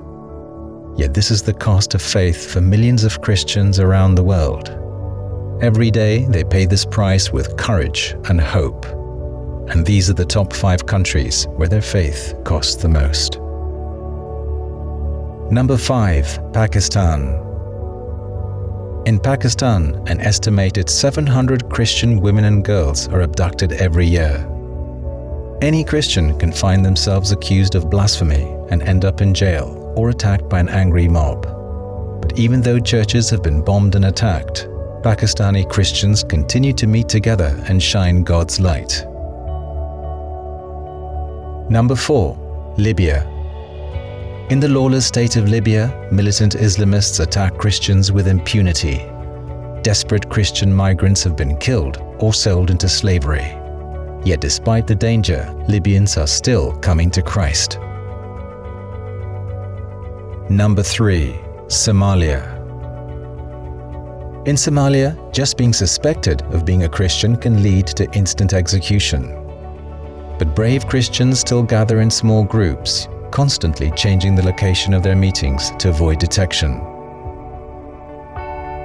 Yet 0.95 1.15
this 1.15 1.31
is 1.31 1.41
the 1.41 1.53
cost 1.53 1.95
of 1.95 2.01
faith 2.01 2.51
for 2.51 2.61
millions 2.61 3.03
of 3.03 3.21
Christians 3.21 3.79
around 3.79 4.13
the 4.13 4.23
world. 4.23 4.69
Every 5.61 5.89
day 5.89 6.25
they 6.25 6.43
pay 6.43 6.65
this 6.65 6.85
price 6.85 7.31
with 7.31 7.57
courage 7.57 8.15
and 8.29 8.39
hope. 8.39 8.85
And 9.69 9.85
these 9.85 10.09
are 10.09 10.13
the 10.13 10.25
top 10.25 10.53
five 10.53 10.85
countries 10.85 11.47
where 11.55 11.67
their 11.67 11.81
faith 11.81 12.35
costs 12.43 12.75
the 12.75 12.89
most. 12.89 13.39
Number 15.51 15.77
5. 15.77 16.53
Pakistan. 16.53 17.39
In 19.05 19.19
Pakistan, 19.19 20.01
an 20.07 20.21
estimated 20.21 20.89
700 20.89 21.69
Christian 21.69 22.21
women 22.21 22.45
and 22.45 22.63
girls 22.63 23.07
are 23.07 23.21
abducted 23.21 23.73
every 23.73 24.05
year. 24.05 24.47
Any 25.61 25.83
Christian 25.83 26.37
can 26.37 26.51
find 26.51 26.85
themselves 26.85 27.31
accused 27.31 27.75
of 27.75 27.89
blasphemy 27.89 28.43
and 28.69 28.83
end 28.83 29.05
up 29.05 29.21
in 29.21 29.33
jail 29.33 29.82
or 29.95 30.09
attacked 30.09 30.49
by 30.49 30.59
an 30.59 30.69
angry 30.69 31.07
mob. 31.07 31.43
But 32.21 32.37
even 32.39 32.61
though 32.61 32.79
churches 32.79 33.29
have 33.29 33.43
been 33.43 33.61
bombed 33.61 33.95
and 33.95 34.05
attacked, 34.05 34.67
Pakistani 35.01 35.69
Christians 35.69 36.23
continue 36.23 36.73
to 36.73 36.87
meet 36.87 37.09
together 37.09 37.61
and 37.67 37.83
shine 37.83 38.23
God's 38.23 38.59
light. 38.59 39.05
Number 41.69 41.95
4. 41.95 42.75
Libya. 42.77 43.29
In 44.49 44.59
the 44.59 44.69
lawless 44.69 45.05
state 45.05 45.35
of 45.35 45.49
Libya, 45.49 46.07
militant 46.11 46.55
Islamists 46.55 47.19
attack 47.19 47.57
Christians 47.57 48.11
with 48.11 48.27
impunity. 48.27 49.09
Desperate 49.81 50.29
Christian 50.29 50.73
migrants 50.73 51.23
have 51.23 51.35
been 51.35 51.57
killed 51.57 51.97
or 52.19 52.33
sold 52.33 52.69
into 52.69 52.87
slavery. 52.87 53.57
Yet, 54.25 54.39
despite 54.39 54.87
the 54.87 54.95
danger, 54.95 55.53
Libyans 55.67 56.17
are 56.17 56.27
still 56.27 56.71
coming 56.77 57.11
to 57.11 57.21
Christ. 57.21 57.77
Number 60.49 60.83
3. 60.83 61.39
Somalia. 61.67 62.43
In 64.45 64.57
Somalia, 64.57 65.15
just 65.33 65.57
being 65.57 65.71
suspected 65.71 66.41
of 66.51 66.65
being 66.65 66.83
a 66.83 66.89
Christian 66.89 67.37
can 67.37 67.63
lead 67.63 67.87
to 67.87 68.11
instant 68.11 68.51
execution. 68.51 69.29
But 70.37 70.53
brave 70.53 70.85
Christians 70.85 71.39
still 71.39 71.63
gather 71.63 72.01
in 72.01 72.11
small 72.11 72.43
groups, 72.43 73.07
constantly 73.31 73.89
changing 73.91 74.35
the 74.35 74.43
location 74.43 74.93
of 74.93 75.01
their 75.01 75.15
meetings 75.15 75.71
to 75.79 75.87
avoid 75.87 76.19
detection. 76.19 76.79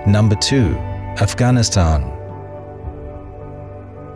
Number 0.06 0.36
2. 0.36 0.76
Afghanistan. 1.18 2.02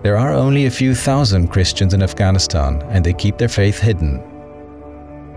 There 0.04 0.16
are 0.16 0.32
only 0.32 0.66
a 0.66 0.70
few 0.70 0.94
thousand 0.94 1.48
Christians 1.48 1.92
in 1.92 2.04
Afghanistan 2.04 2.80
and 2.90 3.04
they 3.04 3.12
keep 3.12 3.36
their 3.36 3.48
faith 3.48 3.80
hidden 3.80 4.22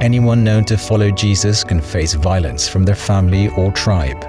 Anyone 0.02 0.44
known 0.44 0.66
to 0.66 0.78
follow 0.78 1.10
Jesus 1.10 1.64
can 1.64 1.80
face 1.80 2.14
violence 2.16 2.68
from 2.68 2.84
their 2.84 2.96
family 2.96 3.48
or 3.56 3.72
tribe. 3.72 4.20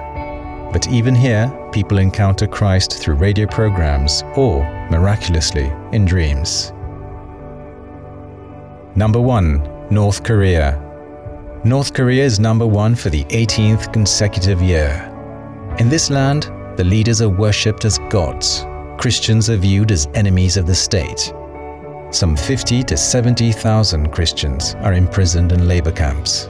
But 0.71 0.87
even 0.87 1.13
here, 1.13 1.51
people 1.73 1.97
encounter 1.97 2.47
Christ 2.47 2.99
through 2.99 3.15
radio 3.15 3.47
programs 3.47 4.23
or, 4.37 4.63
miraculously, 4.89 5.69
in 5.91 6.05
dreams. 6.05 6.71
Number 8.95 9.19
1. 9.19 9.89
North 9.91 10.23
Korea. 10.23 10.81
North 11.65 11.93
Korea 11.93 12.23
is 12.23 12.39
number 12.39 12.65
1 12.65 12.95
for 12.95 13.09
the 13.09 13.25
18th 13.25 13.91
consecutive 13.91 14.61
year. 14.61 15.13
In 15.79 15.89
this 15.89 16.09
land, 16.09 16.43
the 16.77 16.85
leaders 16.85 17.21
are 17.21 17.29
worshipped 17.29 17.83
as 17.83 17.99
gods. 18.09 18.65
Christians 18.97 19.49
are 19.49 19.57
viewed 19.57 19.91
as 19.91 20.07
enemies 20.13 20.55
of 20.55 20.65
the 20.65 20.75
state 20.75 21.33
some 22.11 22.35
50 22.37 22.83
to 22.83 22.95
70,000 22.95 24.11
Christians 24.11 24.75
are 24.75 24.93
imprisoned 24.93 25.51
in 25.51 25.67
labor 25.67 25.91
camps. 25.91 26.45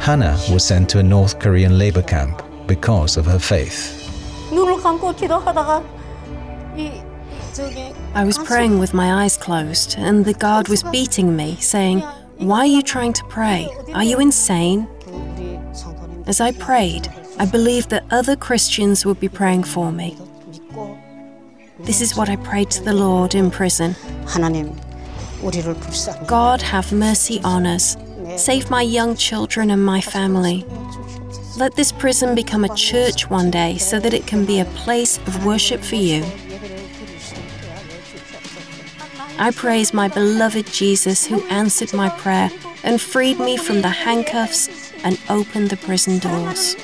Hannah 0.00 0.36
was 0.50 0.64
sent 0.64 0.88
to 0.90 0.98
a 0.98 1.02
North 1.02 1.38
Korean 1.38 1.78
labor 1.78 2.02
camp 2.02 2.42
because 2.66 3.16
of 3.16 3.24
her 3.26 3.38
faith. 3.38 3.98
I 8.14 8.24
was 8.24 8.38
praying 8.38 8.78
with 8.80 8.92
my 8.92 9.22
eyes 9.22 9.36
closed, 9.36 9.94
and 9.98 10.24
the 10.24 10.34
guard 10.34 10.68
was 10.68 10.82
beating 10.82 11.36
me, 11.36 11.56
saying, 11.56 12.00
Why 12.38 12.60
are 12.60 12.66
you 12.66 12.82
trying 12.82 13.12
to 13.12 13.24
pray? 13.24 13.68
Are 13.94 14.04
you 14.04 14.18
insane? 14.18 14.88
As 16.26 16.40
I 16.40 16.52
prayed, 16.52 17.08
I 17.38 17.46
believed 17.46 17.90
that 17.90 18.04
other 18.10 18.36
Christians 18.36 19.06
would 19.06 19.20
be 19.20 19.28
praying 19.28 19.64
for 19.64 19.92
me. 19.92 20.16
This 21.84 22.00
is 22.00 22.16
what 22.16 22.28
I 22.28 22.36
prayed 22.36 22.70
to 22.72 22.82
the 22.82 22.92
Lord 22.92 23.34
in 23.34 23.50
prison. 23.50 23.96
God, 26.26 26.62
have 26.62 26.92
mercy 26.92 27.40
on 27.42 27.66
us. 27.66 27.96
Save 28.36 28.70
my 28.70 28.82
young 28.82 29.16
children 29.16 29.70
and 29.70 29.84
my 29.84 30.00
family. 30.00 30.64
Let 31.58 31.74
this 31.74 31.90
prison 31.90 32.36
become 32.36 32.64
a 32.64 32.74
church 32.76 33.28
one 33.28 33.50
day 33.50 33.78
so 33.78 33.98
that 33.98 34.14
it 34.14 34.28
can 34.28 34.46
be 34.46 34.60
a 34.60 34.64
place 34.64 35.18
of 35.18 35.44
worship 35.44 35.80
for 35.80 35.96
you. 35.96 36.24
I 39.38 39.50
praise 39.50 39.92
my 39.92 40.06
beloved 40.06 40.66
Jesus 40.72 41.26
who 41.26 41.42
answered 41.48 41.92
my 41.92 42.10
prayer 42.10 42.50
and 42.84 43.00
freed 43.00 43.40
me 43.40 43.56
from 43.56 43.82
the 43.82 43.88
handcuffs 43.88 44.92
and 45.02 45.18
opened 45.28 45.70
the 45.70 45.76
prison 45.76 46.20
doors. 46.20 46.76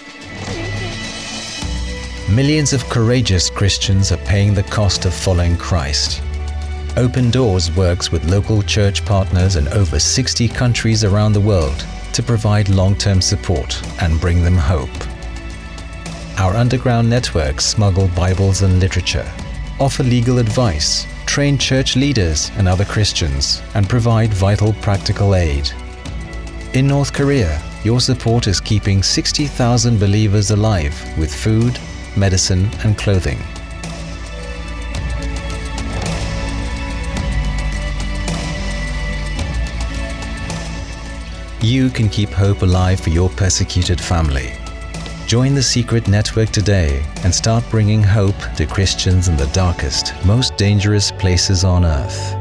Millions 2.30 2.74
of 2.74 2.84
courageous 2.90 3.48
Christians 3.48 4.12
are 4.12 4.18
paying 4.18 4.52
the 4.52 4.62
cost 4.64 5.06
of 5.06 5.14
following 5.14 5.56
Christ. 5.56 6.20
Open 6.98 7.30
Doors 7.30 7.74
works 7.74 8.12
with 8.12 8.28
local 8.28 8.60
church 8.60 9.02
partners 9.06 9.56
in 9.56 9.66
over 9.68 9.98
60 9.98 10.46
countries 10.48 11.04
around 11.04 11.32
the 11.32 11.40
world 11.40 11.86
to 12.12 12.22
provide 12.22 12.68
long 12.68 12.94
term 12.94 13.22
support 13.22 13.82
and 14.02 14.20
bring 14.20 14.42
them 14.42 14.58
hope. 14.58 14.90
Our 16.38 16.54
underground 16.54 17.08
networks 17.08 17.64
smuggle 17.64 18.08
Bibles 18.08 18.60
and 18.60 18.78
literature, 18.78 19.26
offer 19.80 20.02
legal 20.02 20.38
advice, 20.38 21.06
train 21.24 21.56
church 21.56 21.96
leaders 21.96 22.50
and 22.58 22.68
other 22.68 22.84
Christians, 22.84 23.62
and 23.72 23.88
provide 23.88 24.34
vital 24.34 24.74
practical 24.82 25.34
aid. 25.34 25.70
In 26.74 26.88
North 26.88 27.14
Korea, 27.14 27.58
your 27.84 28.02
support 28.02 28.48
is 28.48 28.60
keeping 28.60 29.02
60,000 29.02 29.98
believers 29.98 30.50
alive 30.50 30.94
with 31.16 31.34
food, 31.34 31.80
medicine, 32.16 32.70
and 32.84 32.96
clothing. 32.96 33.38
You 41.60 41.90
can 41.90 42.08
keep 42.08 42.30
hope 42.30 42.62
alive 42.62 43.00
for 43.00 43.10
your 43.10 43.28
persecuted 43.30 44.00
family. 44.00 44.52
Join 45.26 45.54
the 45.54 45.62
Secret 45.62 46.08
Network 46.08 46.48
today 46.48 47.04
and 47.24 47.34
start 47.34 47.62
bringing 47.68 48.02
hope 48.02 48.38
to 48.56 48.64
Christians 48.64 49.28
in 49.28 49.36
the 49.36 49.46
darkest, 49.48 50.14
most 50.24 50.56
dangerous 50.56 51.10
places 51.10 51.64
on 51.64 51.84
earth. 51.84 52.34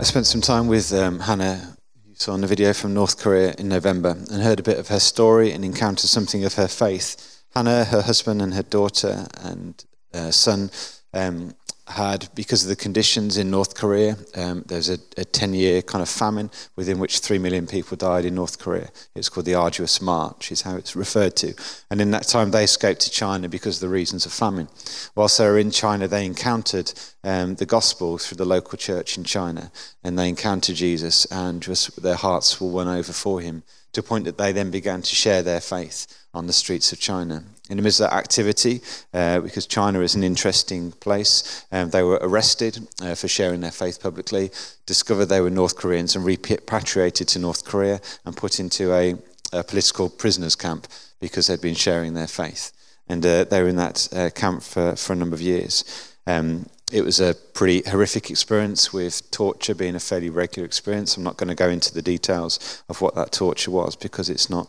I 0.00 0.04
spent 0.04 0.26
some 0.26 0.40
time 0.40 0.68
with 0.68 0.92
um, 0.94 1.20
Hannah 1.20 1.75
saw 2.18 2.34
in 2.34 2.40
the 2.40 2.46
video 2.46 2.72
from 2.72 2.94
North 2.94 3.18
Korea 3.18 3.54
in 3.58 3.68
November 3.68 4.16
and 4.30 4.42
heard 4.42 4.58
a 4.58 4.62
bit 4.62 4.78
of 4.78 4.88
her 4.88 4.98
story 4.98 5.52
and 5.52 5.64
encountered 5.64 6.08
something 6.08 6.44
of 6.44 6.54
her 6.54 6.66
faith. 6.66 7.42
Hannah, 7.54 7.84
her 7.84 8.02
husband, 8.02 8.40
and 8.40 8.54
her 8.54 8.62
daughter 8.62 9.26
and 9.42 9.84
uh, 10.14 10.30
son 10.30 10.70
um, 11.12 11.54
had, 11.88 12.28
because 12.34 12.64
of 12.64 12.68
the 12.68 12.76
conditions 12.76 13.36
in 13.36 13.50
North 13.50 13.76
Korea, 13.76 14.16
um, 14.34 14.64
there's 14.66 14.88
a, 14.88 14.98
a 15.16 15.24
10 15.24 15.54
year 15.54 15.82
kind 15.82 16.02
of 16.02 16.08
famine 16.08 16.50
within 16.74 16.98
which 16.98 17.20
3 17.20 17.38
million 17.38 17.66
people 17.66 17.96
died 17.96 18.24
in 18.24 18.34
North 18.34 18.58
Korea. 18.58 18.88
It's 19.14 19.28
called 19.28 19.46
the 19.46 19.54
Arduous 19.54 20.00
March, 20.00 20.50
is 20.50 20.62
how 20.62 20.76
it's 20.76 20.96
referred 20.96 21.36
to. 21.36 21.54
And 21.90 22.00
in 22.00 22.10
that 22.10 22.26
time, 22.26 22.50
they 22.50 22.64
escaped 22.64 23.02
to 23.02 23.10
China 23.10 23.48
because 23.48 23.76
of 23.76 23.88
the 23.88 23.94
reasons 23.94 24.26
of 24.26 24.32
famine. 24.32 24.68
Whilst 25.14 25.38
they 25.38 25.46
were 25.46 25.58
in 25.58 25.70
China, 25.70 26.08
they 26.08 26.26
encountered 26.26 26.92
um, 27.22 27.54
the 27.54 27.66
gospel 27.66 28.18
through 28.18 28.36
the 28.36 28.44
local 28.44 28.76
church 28.76 29.16
in 29.16 29.24
China, 29.24 29.70
and 30.02 30.18
they 30.18 30.28
encountered 30.28 30.76
Jesus, 30.76 31.24
and 31.26 31.62
just 31.62 32.02
their 32.02 32.16
hearts 32.16 32.60
were 32.60 32.70
won 32.70 32.88
over 32.88 33.12
for 33.12 33.40
him 33.40 33.62
to 33.96 34.00
a 34.00 34.02
point 34.02 34.26
that 34.26 34.36
they 34.36 34.52
then 34.52 34.70
began 34.70 35.00
to 35.00 35.14
share 35.14 35.42
their 35.42 35.60
faith 35.60 36.06
on 36.34 36.46
the 36.46 36.52
streets 36.52 36.92
of 36.92 37.00
China. 37.00 37.42
In 37.68 37.76
the 37.76 37.82
midst 37.82 38.00
of 38.00 38.10
that 38.10 38.16
activity, 38.16 38.80
uh, 39.12 39.40
because 39.40 39.66
China 39.66 40.00
is 40.00 40.14
an 40.14 40.22
interesting 40.22 40.92
place, 40.92 41.64
um, 41.72 41.90
they 41.90 42.02
were 42.02 42.18
arrested 42.22 42.86
uh, 43.02 43.16
for 43.16 43.26
sharing 43.26 43.60
their 43.60 43.72
faith 43.72 44.00
publicly, 44.00 44.50
discovered 44.86 45.26
they 45.26 45.40
were 45.40 45.50
North 45.50 45.76
Koreans, 45.76 46.14
and 46.14 46.24
repatriated 46.24 47.26
to 47.28 47.40
North 47.40 47.64
Korea 47.64 48.00
and 48.24 48.36
put 48.36 48.60
into 48.60 48.92
a, 48.92 49.16
a 49.52 49.64
political 49.64 50.08
prisoners 50.08 50.54
camp 50.54 50.86
because 51.20 51.48
they'd 51.48 51.60
been 51.60 51.74
sharing 51.74 52.14
their 52.14 52.28
faith. 52.28 52.72
And 53.08 53.24
uh, 53.26 53.44
they 53.44 53.62
were 53.62 53.68
in 53.68 53.76
that 53.76 54.08
uh, 54.12 54.30
camp 54.30 54.62
for, 54.62 54.94
for 54.94 55.12
a 55.12 55.16
number 55.16 55.34
of 55.34 55.40
years. 55.40 56.12
Um, 56.26 56.66
it 56.92 57.04
was 57.04 57.18
a 57.18 57.34
pretty 57.34 57.88
horrific 57.88 58.30
experience 58.30 58.92
with 58.92 59.28
torture 59.32 59.74
being 59.74 59.96
a 59.96 60.00
fairly 60.00 60.30
regular 60.30 60.64
experience. 60.64 61.16
I'm 61.16 61.24
not 61.24 61.36
going 61.36 61.48
to 61.48 61.54
go 61.54 61.68
into 61.68 61.92
the 61.92 62.02
details 62.02 62.82
of 62.88 63.00
what 63.00 63.16
that 63.16 63.32
torture 63.32 63.72
was 63.72 63.96
because 63.96 64.30
it's 64.30 64.48
not 64.48 64.68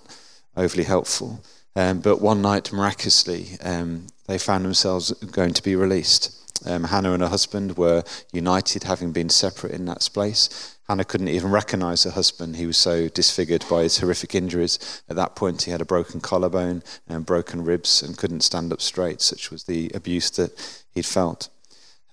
overly 0.55 0.83
helpful. 0.83 1.41
Um, 1.75 1.99
but 1.99 2.21
one 2.21 2.41
night, 2.41 2.73
miraculously, 2.73 3.57
um, 3.61 4.07
they 4.27 4.37
found 4.37 4.65
themselves 4.65 5.11
going 5.11 5.53
to 5.53 5.63
be 5.63 5.75
released. 5.75 6.33
Um, 6.65 6.85
Hannah 6.85 7.13
and 7.13 7.21
her 7.21 7.29
husband 7.29 7.77
were 7.77 8.03
united, 8.33 8.83
having 8.83 9.11
been 9.11 9.29
separate 9.29 9.73
in 9.73 9.85
that 9.85 10.09
place. 10.13 10.75
Hannah 10.87 11.05
couldn't 11.05 11.27
even 11.27 11.51
recognize 11.51 12.03
her 12.03 12.11
husband. 12.11 12.55
He 12.55 12.65
was 12.65 12.77
so 12.77 13.09
disfigured 13.09 13.65
by 13.69 13.83
his 13.83 13.99
horrific 13.99 14.33
injuries. 14.33 15.03
At 15.09 15.17
that 15.17 15.35
point, 15.35 15.63
he 15.63 15.71
had 15.71 15.81
a 15.81 15.85
broken 15.85 16.21
collarbone 16.21 16.81
and 17.07 17.25
broken 17.25 17.63
ribs 17.63 18.01
and 18.01 18.17
couldn't 18.17 18.41
stand 18.41 18.71
up 18.71 18.81
straight. 18.81 19.21
Such 19.21 19.51
was 19.51 19.65
the 19.65 19.91
abuse 19.93 20.29
that 20.31 20.83
he'd 20.91 21.05
felt. 21.05 21.49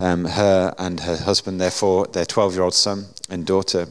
Um, 0.01 0.25
her 0.25 0.75
and 0.77 1.01
her 1.01 1.17
husband, 1.17 1.61
therefore, 1.61 2.07
their 2.07 2.27
12 2.27 2.55
year 2.55 2.65
old 2.65 2.75
son 2.75 3.07
and 3.31 3.47
daughter, 3.47 3.87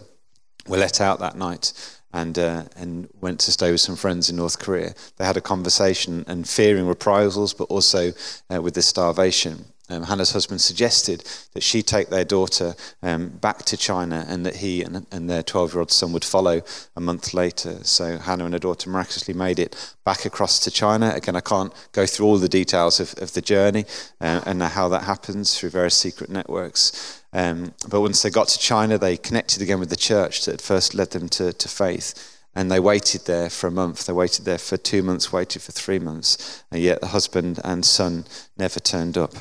were 0.68 0.78
let 0.78 1.02
out 1.02 1.20
that 1.20 1.38
night 1.38 1.74
and 2.14 2.38
uh, 2.38 2.64
and 2.78 3.10
went 3.20 3.40
to 3.42 3.52
stay 3.52 3.72
with 3.72 3.82
some 3.82 3.96
friends 3.96 4.30
in 4.30 4.36
North 4.36 4.60
Korea. 4.60 4.94
They 5.18 5.26
had 5.26 5.38
a 5.38 5.42
conversation 5.42 6.24
and 6.28 6.48
fearing 6.48 6.88
reprisals, 6.88 7.54
but 7.54 7.66
also 7.66 8.14
uh, 8.54 8.62
with 8.62 8.76
the 8.76 8.82
starvation. 8.82 9.66
Um, 9.90 10.04
Hannah's 10.04 10.32
husband 10.32 10.62
suggested 10.62 11.26
that 11.54 11.62
she 11.62 11.84
take 11.84 12.08
their 12.08 12.24
daughter 12.24 12.74
um, 13.02 13.30
back 13.30 13.60
to 13.66 13.76
China 13.76 14.26
and 14.30 14.46
that 14.46 14.58
he 14.58 14.82
and, 14.82 15.06
and 15.12 15.30
their 15.30 15.44
12 15.44 15.74
year 15.74 15.80
old 15.82 15.92
son 15.92 16.14
would 16.14 16.24
follow 16.24 16.62
a 16.96 17.02
month 17.02 17.34
later. 17.34 17.84
So 17.84 18.18
Hannah 18.18 18.46
and 18.46 18.54
her 18.54 18.60
daughter 18.60 18.90
miraculously 18.90 19.34
made 19.34 19.60
it 19.60 19.94
back 20.06 20.26
across 20.26 20.60
to 20.62 20.72
China. 20.72 21.12
Again, 21.14 21.36
I 21.36 21.42
can't 21.42 21.74
go 21.92 22.06
through 22.06 22.26
all 22.26 22.38
the 22.38 22.48
details 22.48 23.02
of, 23.02 23.14
of 23.22 23.34
the 23.34 23.42
journey 23.42 23.86
uh, 24.22 24.42
and 24.46 24.64
how 24.64 24.88
that 24.90 25.04
happens 25.04 25.60
through 25.60 25.72
various 25.72 25.96
secret 25.96 26.30
networks. 26.30 27.23
Um, 27.34 27.74
but 27.90 28.02
once 28.02 28.22
they 28.22 28.30
got 28.30 28.48
to 28.50 28.60
China, 28.60 28.98
they 28.98 29.18
connected 29.18 29.62
again 29.62 29.80
with 29.80 29.90
the 29.90 29.96
church 29.96 30.46
that 30.46 30.62
first 30.62 30.94
led 30.94 31.12
them 31.12 31.30
to, 31.30 31.52
to 31.52 31.68
faith. 31.68 32.40
And 32.56 32.70
they 32.70 32.80
waited 32.80 33.26
there 33.26 33.50
for 33.50 33.68
a 33.68 33.72
month. 33.72 34.06
They 34.06 34.14
waited 34.14 34.46
there 34.46 34.60
for 34.60 34.78
two 34.78 35.02
months, 35.02 35.34
waited 35.34 35.64
for 35.64 35.72
three 35.72 35.98
months. 35.98 36.64
And 36.72 36.82
yet 36.82 37.02
the 37.02 37.08
husband 37.08 37.60
and 37.64 37.84
son 37.84 38.26
never 38.58 38.80
turned 38.80 39.18
up. 39.18 39.34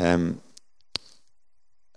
Um, 0.00 0.40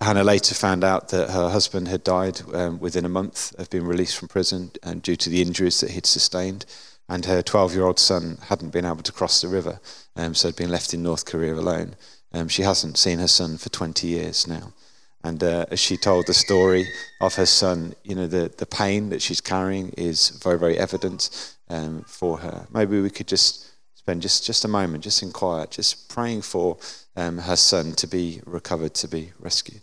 Hannah 0.01 0.23
later 0.23 0.55
found 0.55 0.83
out 0.83 1.09
that 1.09 1.31
her 1.31 1.49
husband 1.49 1.87
had 1.87 2.03
died 2.03 2.41
um, 2.53 2.79
within 2.79 3.03
a 3.03 3.09
month 3.09 3.53
of 3.59 3.69
being 3.69 3.85
released 3.85 4.17
from 4.17 4.29
prison 4.29 4.71
and 4.81 5.01
due 5.01 5.17
to 5.17 5.29
the 5.29 5.41
injuries 5.41 5.81
that 5.81 5.91
he'd 5.91 6.05
sustained. 6.05 6.65
And 7.09 7.25
her 7.25 7.41
12 7.41 7.73
year 7.73 7.85
old 7.85 7.99
son 7.99 8.37
hadn't 8.43 8.69
been 8.69 8.85
able 8.85 9.01
to 9.01 9.11
cross 9.11 9.41
the 9.41 9.47
river, 9.47 9.79
um, 10.15 10.35
so 10.35 10.47
had 10.47 10.55
been 10.55 10.69
left 10.69 10.93
in 10.93 11.03
North 11.03 11.25
Korea 11.25 11.55
alone. 11.55 11.95
Um, 12.31 12.47
she 12.47 12.61
hasn't 12.61 12.97
seen 12.97 13.17
her 13.17 13.27
son 13.27 13.57
for 13.57 13.69
20 13.69 14.07
years 14.07 14.47
now. 14.47 14.73
And 15.23 15.43
uh, 15.43 15.65
as 15.69 15.79
she 15.79 15.97
told 15.97 16.27
the 16.27 16.33
story 16.33 16.87
of 17.19 17.35
her 17.35 17.45
son, 17.45 17.93
you 18.03 18.15
know, 18.15 18.27
the, 18.27 18.51
the 18.57 18.65
pain 18.65 19.09
that 19.09 19.21
she's 19.21 19.41
carrying 19.41 19.89
is 19.97 20.29
very, 20.29 20.57
very 20.57 20.77
evident 20.77 21.55
um, 21.69 22.03
for 22.07 22.37
her. 22.39 22.67
Maybe 22.73 23.01
we 23.01 23.09
could 23.09 23.27
just 23.27 23.69
spend 23.95 24.21
just, 24.21 24.45
just 24.45 24.63
a 24.63 24.69
moment, 24.69 25.03
just 25.03 25.21
in 25.21 25.31
quiet, 25.31 25.71
just 25.71 26.09
praying 26.09 26.41
for 26.41 26.77
um, 27.17 27.37
her 27.39 27.57
son 27.57 27.91
to 27.93 28.07
be 28.07 28.41
recovered, 28.45 28.93
to 28.95 29.07
be 29.07 29.33
rescued. 29.39 29.81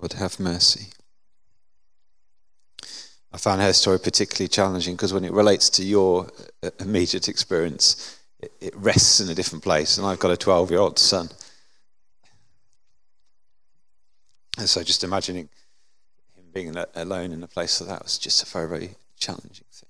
Lord, 0.00 0.14
have 0.14 0.40
mercy. 0.40 0.86
I 3.32 3.38
found 3.38 3.60
her 3.60 3.72
story 3.72 3.98
particularly 3.98 4.48
challenging 4.48 4.94
because 4.94 5.12
when 5.12 5.24
it 5.24 5.32
relates 5.32 5.70
to 5.70 5.84
your 5.84 6.28
uh, 6.62 6.70
immediate 6.80 7.28
experience, 7.28 8.18
it, 8.42 8.52
it 8.60 8.76
rests 8.76 9.20
in 9.20 9.30
a 9.30 9.34
different 9.34 9.62
place. 9.62 9.96
And 9.98 10.06
I've 10.06 10.18
got 10.18 10.30
a 10.30 10.36
12 10.36 10.70
year 10.70 10.80
old 10.80 10.98
son. 10.98 11.28
And 14.58 14.68
so 14.68 14.82
just 14.82 15.02
imagining 15.02 15.48
him 16.34 16.44
being 16.52 16.76
alone 16.94 17.32
in 17.32 17.42
a 17.42 17.48
place 17.48 17.80
like 17.80 17.88
that 17.88 18.02
was 18.02 18.18
just 18.18 18.42
a 18.42 18.46
very, 18.46 18.68
very 18.68 18.90
challenging 19.18 19.64
thing. 19.72 19.88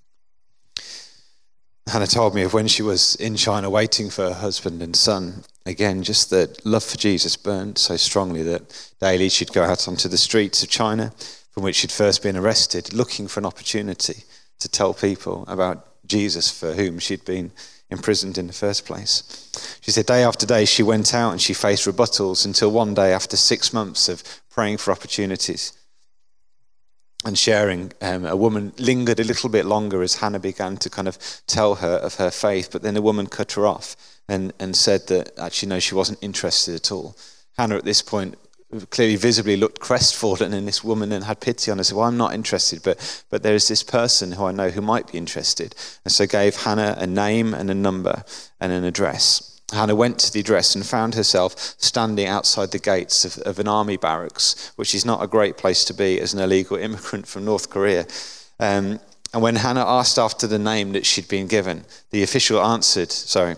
Hannah 1.89 2.07
told 2.07 2.35
me 2.35 2.43
of 2.43 2.55
when 2.55 2.69
she 2.69 2.83
was 2.83 3.17
in 3.17 3.35
China 3.35 3.69
waiting 3.69 4.09
for 4.09 4.29
her 4.29 4.35
husband 4.35 4.81
and 4.83 4.95
son. 4.95 5.43
Again, 5.67 6.05
just 6.05 6.31
that 6.31 6.65
love 6.65 6.85
for 6.85 6.97
Jesus 6.97 7.37
burned 7.37 7.77
so 7.77 7.97
strongly 7.97 8.43
that 8.45 8.93
daily 9.01 9.29
she'd 9.29 9.53
go 9.53 9.65
out 9.65 9.89
onto 9.89 10.09
the 10.09 10.17
streets 10.17 10.63
of 10.63 10.69
China, 10.69 11.13
from 11.51 11.65
which 11.65 11.77
she'd 11.77 11.91
first 11.91 12.23
been 12.23 12.37
arrested, 12.37 12.93
looking 12.93 13.27
for 13.27 13.41
an 13.41 13.47
opportunity 13.47 14.25
to 14.61 14.69
tell 14.69 14.95
people 14.95 15.45
about 15.49 16.07
Jesus 16.07 16.51
for 16.57 16.73
whom 16.75 17.01
she'd 17.01 17.25
been 17.25 17.51
imprisoned 17.93 18.39
in 18.39 18.49
the 18.49 18.53
first 18.53 18.85
place. 18.85 19.49
She 19.81 19.93
said, 19.93 20.07
day 20.07 20.25
after 20.25 20.47
day, 20.47 20.65
she 20.65 20.83
went 20.83 21.15
out 21.15 21.31
and 21.31 21.41
she 21.41 21.55
faced 21.55 21.87
rebuttals 21.87 22.45
until 22.45 22.73
one 22.73 22.95
day, 22.95 23.13
after 23.13 23.37
six 23.37 23.73
months 23.73 24.09
of 24.09 24.25
praying 24.51 24.79
for 24.79 24.91
opportunities 24.91 25.73
and 27.25 27.39
sharing, 27.39 27.93
um, 28.01 28.25
a 28.25 28.37
woman 28.37 28.73
lingered 28.79 29.21
a 29.21 29.25
little 29.25 29.49
bit 29.49 29.65
longer 29.65 30.03
as 30.03 30.17
Hannah 30.17 30.41
began 30.41 30.77
to 30.79 30.91
kind 30.91 31.07
of 31.07 31.19
tell 31.47 31.77
her 31.77 31.97
of 31.99 32.17
her 32.17 32.31
faith, 32.31 32.71
but 32.73 32.83
then 32.83 32.95
the 32.95 33.03
woman 33.03 33.27
cut 33.27 33.53
her 33.53 33.67
off 33.67 33.97
and, 34.29 34.53
and 34.59 34.75
said 34.75 35.07
that 35.09 35.31
actually, 35.39 35.69
no, 35.69 35.79
she 35.79 35.95
wasn't 35.95 36.19
interested 36.23 36.75
at 36.75 36.91
all. 36.91 37.17
Hannah, 37.57 37.77
at 37.77 37.85
this 37.85 38.03
point, 38.03 38.37
clearly 38.91 39.17
visibly 39.17 39.57
looked 39.57 39.81
crestfallen 39.81 40.53
and 40.53 40.67
this 40.67 40.83
woman 40.83 41.13
and 41.13 41.25
had 41.25 41.41
pity 41.41 41.71
on 41.71 41.79
her. 41.79 41.85
Well 41.95 42.07
i'm 42.07 42.17
not 42.17 42.35
interested 42.35 42.83
but 42.83 43.25
but 43.31 43.43
there 43.43 43.55
is 43.55 43.69
this 43.69 43.83
person 43.83 44.33
who 44.33 44.45
i 44.45 44.53
know 44.53 44.71
who 44.71 44.81
might 44.81 45.13
be 45.13 45.19
interested. 45.19 45.75
And 46.05 46.13
so 46.13 46.27
gave 46.27 46.57
hannah 46.57 46.97
a 46.99 47.07
name 47.07 47.55
and 47.55 47.71
a 47.71 47.75
number 47.75 48.25
and 48.61 48.73
an 48.73 48.85
address. 48.85 49.61
Hannah 49.73 49.95
went 49.95 50.19
to 50.21 50.33
the 50.33 50.41
address 50.41 50.75
and 50.75 50.85
found 50.85 51.15
herself 51.15 51.59
standing 51.79 52.27
outside 52.27 52.73
the 52.73 52.79
gates 52.79 53.25
of, 53.25 53.39
of 53.45 53.59
an 53.59 53.69
army 53.69 53.97
barracks 53.97 54.73
which 54.77 54.95
is 54.95 55.05
not 55.05 55.23
a 55.23 55.27
great 55.27 55.57
place 55.57 55.85
to 55.87 55.95
be 55.95 56.21
as 56.21 56.35
an 56.35 56.41
illegal 56.41 56.77
immigrant 56.77 57.27
from 57.27 57.45
north 57.45 57.71
korea. 57.71 58.07
Um, 58.59 59.01
and 59.35 59.43
when 59.43 59.57
hannah 59.57 59.85
asked 59.87 60.19
after 60.19 60.47
the 60.47 60.59
name 60.59 60.93
that 60.93 61.07
she'd 61.07 61.29
been 61.29 61.47
given 61.47 61.85
the 62.11 62.23
official 62.23 62.61
answered 62.63 63.13
sorry 63.13 63.57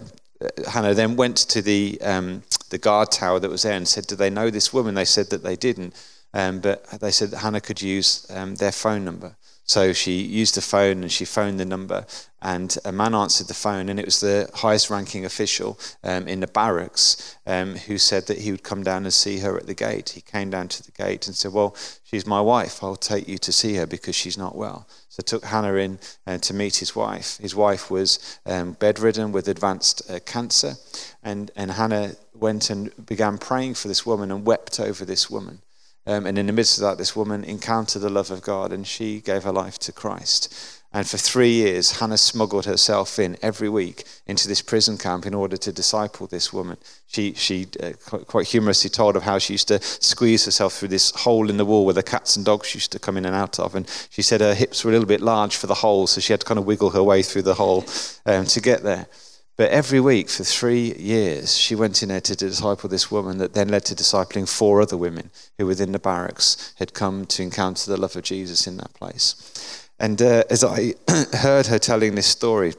Hannah 0.68 0.94
then 0.94 1.16
went 1.16 1.36
to 1.36 1.62
the, 1.62 1.98
um, 2.02 2.42
the 2.70 2.78
guard 2.78 3.10
tower 3.10 3.38
that 3.40 3.50
was 3.50 3.62
there 3.62 3.74
and 3.74 3.86
said, 3.86 4.06
Do 4.06 4.16
they 4.16 4.30
know 4.30 4.50
this 4.50 4.72
woman? 4.72 4.94
They 4.94 5.04
said 5.04 5.30
that 5.30 5.42
they 5.42 5.56
didn't. 5.56 5.94
Um, 6.32 6.58
but 6.60 6.84
they 7.00 7.12
said 7.12 7.30
that 7.30 7.38
Hannah 7.38 7.60
could 7.60 7.80
use 7.80 8.26
um, 8.30 8.56
their 8.56 8.72
phone 8.72 9.04
number. 9.04 9.36
So 9.66 9.94
she 9.94 10.20
used 10.20 10.56
the 10.56 10.60
phone 10.60 11.02
and 11.02 11.10
she 11.10 11.24
phoned 11.24 11.58
the 11.58 11.64
number, 11.64 12.06
and 12.42 12.76
a 12.84 12.92
man 12.92 13.14
answered 13.14 13.46
the 13.46 13.54
phone, 13.54 13.88
and 13.88 13.98
it 13.98 14.04
was 14.04 14.20
the 14.20 14.50
highest 14.52 14.90
ranking 14.90 15.24
official 15.24 15.78
um, 16.02 16.28
in 16.28 16.40
the 16.40 16.46
barracks 16.46 17.38
um, 17.46 17.76
who 17.76 17.96
said 17.96 18.26
that 18.26 18.40
he 18.40 18.50
would 18.50 18.62
come 18.62 18.82
down 18.82 19.04
and 19.04 19.14
see 19.14 19.38
her 19.38 19.56
at 19.56 19.66
the 19.66 19.74
gate. 19.74 20.10
He 20.10 20.20
came 20.20 20.50
down 20.50 20.68
to 20.68 20.82
the 20.82 20.90
gate 20.90 21.26
and 21.26 21.34
said, 21.34 21.54
Well, 21.54 21.74
she's 22.04 22.26
my 22.26 22.42
wife. 22.42 22.84
I'll 22.84 22.96
take 22.96 23.26
you 23.26 23.38
to 23.38 23.52
see 23.52 23.76
her 23.76 23.86
because 23.86 24.14
she's 24.14 24.36
not 24.36 24.54
well. 24.54 24.86
So 25.08 25.22
took 25.22 25.46
Hannah 25.46 25.74
in 25.74 25.98
uh, 26.26 26.36
to 26.38 26.52
meet 26.52 26.76
his 26.76 26.94
wife. 26.94 27.38
His 27.38 27.54
wife 27.54 27.90
was 27.90 28.38
um, 28.44 28.72
bedridden 28.72 29.32
with 29.32 29.48
advanced 29.48 30.02
uh, 30.10 30.18
cancer, 30.26 30.74
and, 31.22 31.50
and 31.56 31.70
Hannah 31.70 32.16
went 32.34 32.68
and 32.68 32.92
began 33.06 33.38
praying 33.38 33.74
for 33.74 33.88
this 33.88 34.04
woman 34.04 34.30
and 34.30 34.44
wept 34.44 34.78
over 34.78 35.06
this 35.06 35.30
woman. 35.30 35.62
Um, 36.06 36.26
and 36.26 36.38
in 36.38 36.46
the 36.46 36.52
midst 36.52 36.78
of 36.78 36.82
that, 36.82 36.98
this 36.98 37.16
woman 37.16 37.44
encountered 37.44 38.02
the 38.02 38.10
love 38.10 38.30
of 38.30 38.42
God 38.42 38.72
and 38.72 38.86
she 38.86 39.20
gave 39.20 39.44
her 39.44 39.52
life 39.52 39.78
to 39.80 39.92
Christ. 39.92 40.82
And 40.94 41.08
for 41.08 41.16
three 41.16 41.50
years, 41.50 41.98
Hannah 41.98 42.16
smuggled 42.16 42.66
herself 42.66 43.18
in 43.18 43.36
every 43.42 43.68
week 43.68 44.04
into 44.28 44.46
this 44.46 44.62
prison 44.62 44.96
camp 44.96 45.26
in 45.26 45.34
order 45.34 45.56
to 45.56 45.72
disciple 45.72 46.28
this 46.28 46.52
woman. 46.52 46.76
She, 47.08 47.34
she 47.34 47.66
uh, 47.82 47.94
quite 48.06 48.46
humorously 48.46 48.90
told 48.90 49.16
of 49.16 49.24
how 49.24 49.38
she 49.38 49.54
used 49.54 49.66
to 49.68 49.82
squeeze 49.82 50.44
herself 50.44 50.74
through 50.74 50.88
this 50.88 51.10
hole 51.10 51.50
in 51.50 51.56
the 51.56 51.64
wall 51.64 51.84
where 51.84 51.94
the 51.94 52.04
cats 52.04 52.36
and 52.36 52.44
dogs 52.44 52.76
used 52.76 52.92
to 52.92 53.00
come 53.00 53.16
in 53.16 53.24
and 53.24 53.34
out 53.34 53.58
of. 53.58 53.74
And 53.74 53.90
she 54.08 54.22
said 54.22 54.40
her 54.40 54.54
hips 54.54 54.84
were 54.84 54.90
a 54.90 54.92
little 54.92 55.08
bit 55.08 55.20
large 55.20 55.56
for 55.56 55.66
the 55.66 55.74
hole, 55.74 56.06
so 56.06 56.20
she 56.20 56.32
had 56.32 56.40
to 56.40 56.46
kind 56.46 56.58
of 56.58 56.66
wiggle 56.66 56.90
her 56.90 57.02
way 57.02 57.22
through 57.22 57.42
the 57.42 57.54
hole 57.54 57.84
um, 58.24 58.44
to 58.46 58.60
get 58.60 58.84
there. 58.84 59.08
But 59.56 59.70
every 59.70 60.00
week 60.00 60.28
for 60.28 60.42
three 60.42 60.94
years, 60.94 61.56
she 61.56 61.76
went 61.76 62.02
in 62.02 62.08
there 62.08 62.20
to 62.22 62.34
disciple 62.34 62.88
this 62.88 63.10
woman 63.10 63.38
that 63.38 63.54
then 63.54 63.68
led 63.68 63.84
to 63.84 63.94
discipling 63.94 64.48
four 64.48 64.82
other 64.82 64.96
women 64.96 65.30
who, 65.58 65.66
within 65.66 65.92
the 65.92 66.00
barracks, 66.00 66.74
had 66.78 66.92
come 66.92 67.24
to 67.26 67.42
encounter 67.42 67.88
the 67.88 67.96
love 67.96 68.16
of 68.16 68.24
Jesus 68.24 68.66
in 68.66 68.76
that 68.78 68.92
place. 68.94 69.88
And 70.00 70.20
uh, 70.20 70.42
as 70.50 70.64
I 70.64 70.94
heard 71.36 71.68
her 71.68 71.78
telling 71.78 72.16
this 72.16 72.26
story, 72.26 72.74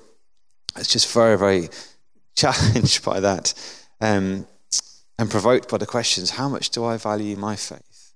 I 0.76 0.80
was 0.80 0.90
just 0.90 1.12
very, 1.14 1.38
very 1.38 1.70
challenged 2.36 3.06
by 3.06 3.22
that 3.22 3.54
um, 4.02 4.46
and 5.18 5.32
provoked 5.32 5.70
by 5.70 5.78
the 5.78 5.86
questions 5.86 6.32
how 6.32 6.50
much 6.50 6.72
do 6.72 6.84
I 6.84 6.98
value 6.98 7.38
my 7.38 7.56
faith? 7.56 8.12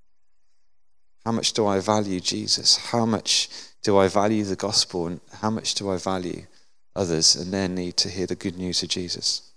How 1.24 1.32
much 1.32 1.54
do 1.54 1.66
I 1.66 1.80
value 1.80 2.20
Jesus? 2.20 2.76
How 2.76 3.06
much 3.06 3.50
do 3.84 3.98
I 3.98 4.10
value 4.10 4.44
the 4.44 4.58
gospel? 4.58 5.08
And 5.08 5.22
how 5.42 5.50
much 5.50 5.76
do 5.76 5.90
I 5.90 5.98
value 5.98 6.46
others 7.00 7.36
and 7.36 7.52
their 7.52 7.68
need 7.68 7.98
to 7.98 8.10
hear 8.10 8.28
the 8.28 8.36
good 8.36 8.58
news 8.58 8.84
of 8.84 8.90
Jesus? 8.90 9.50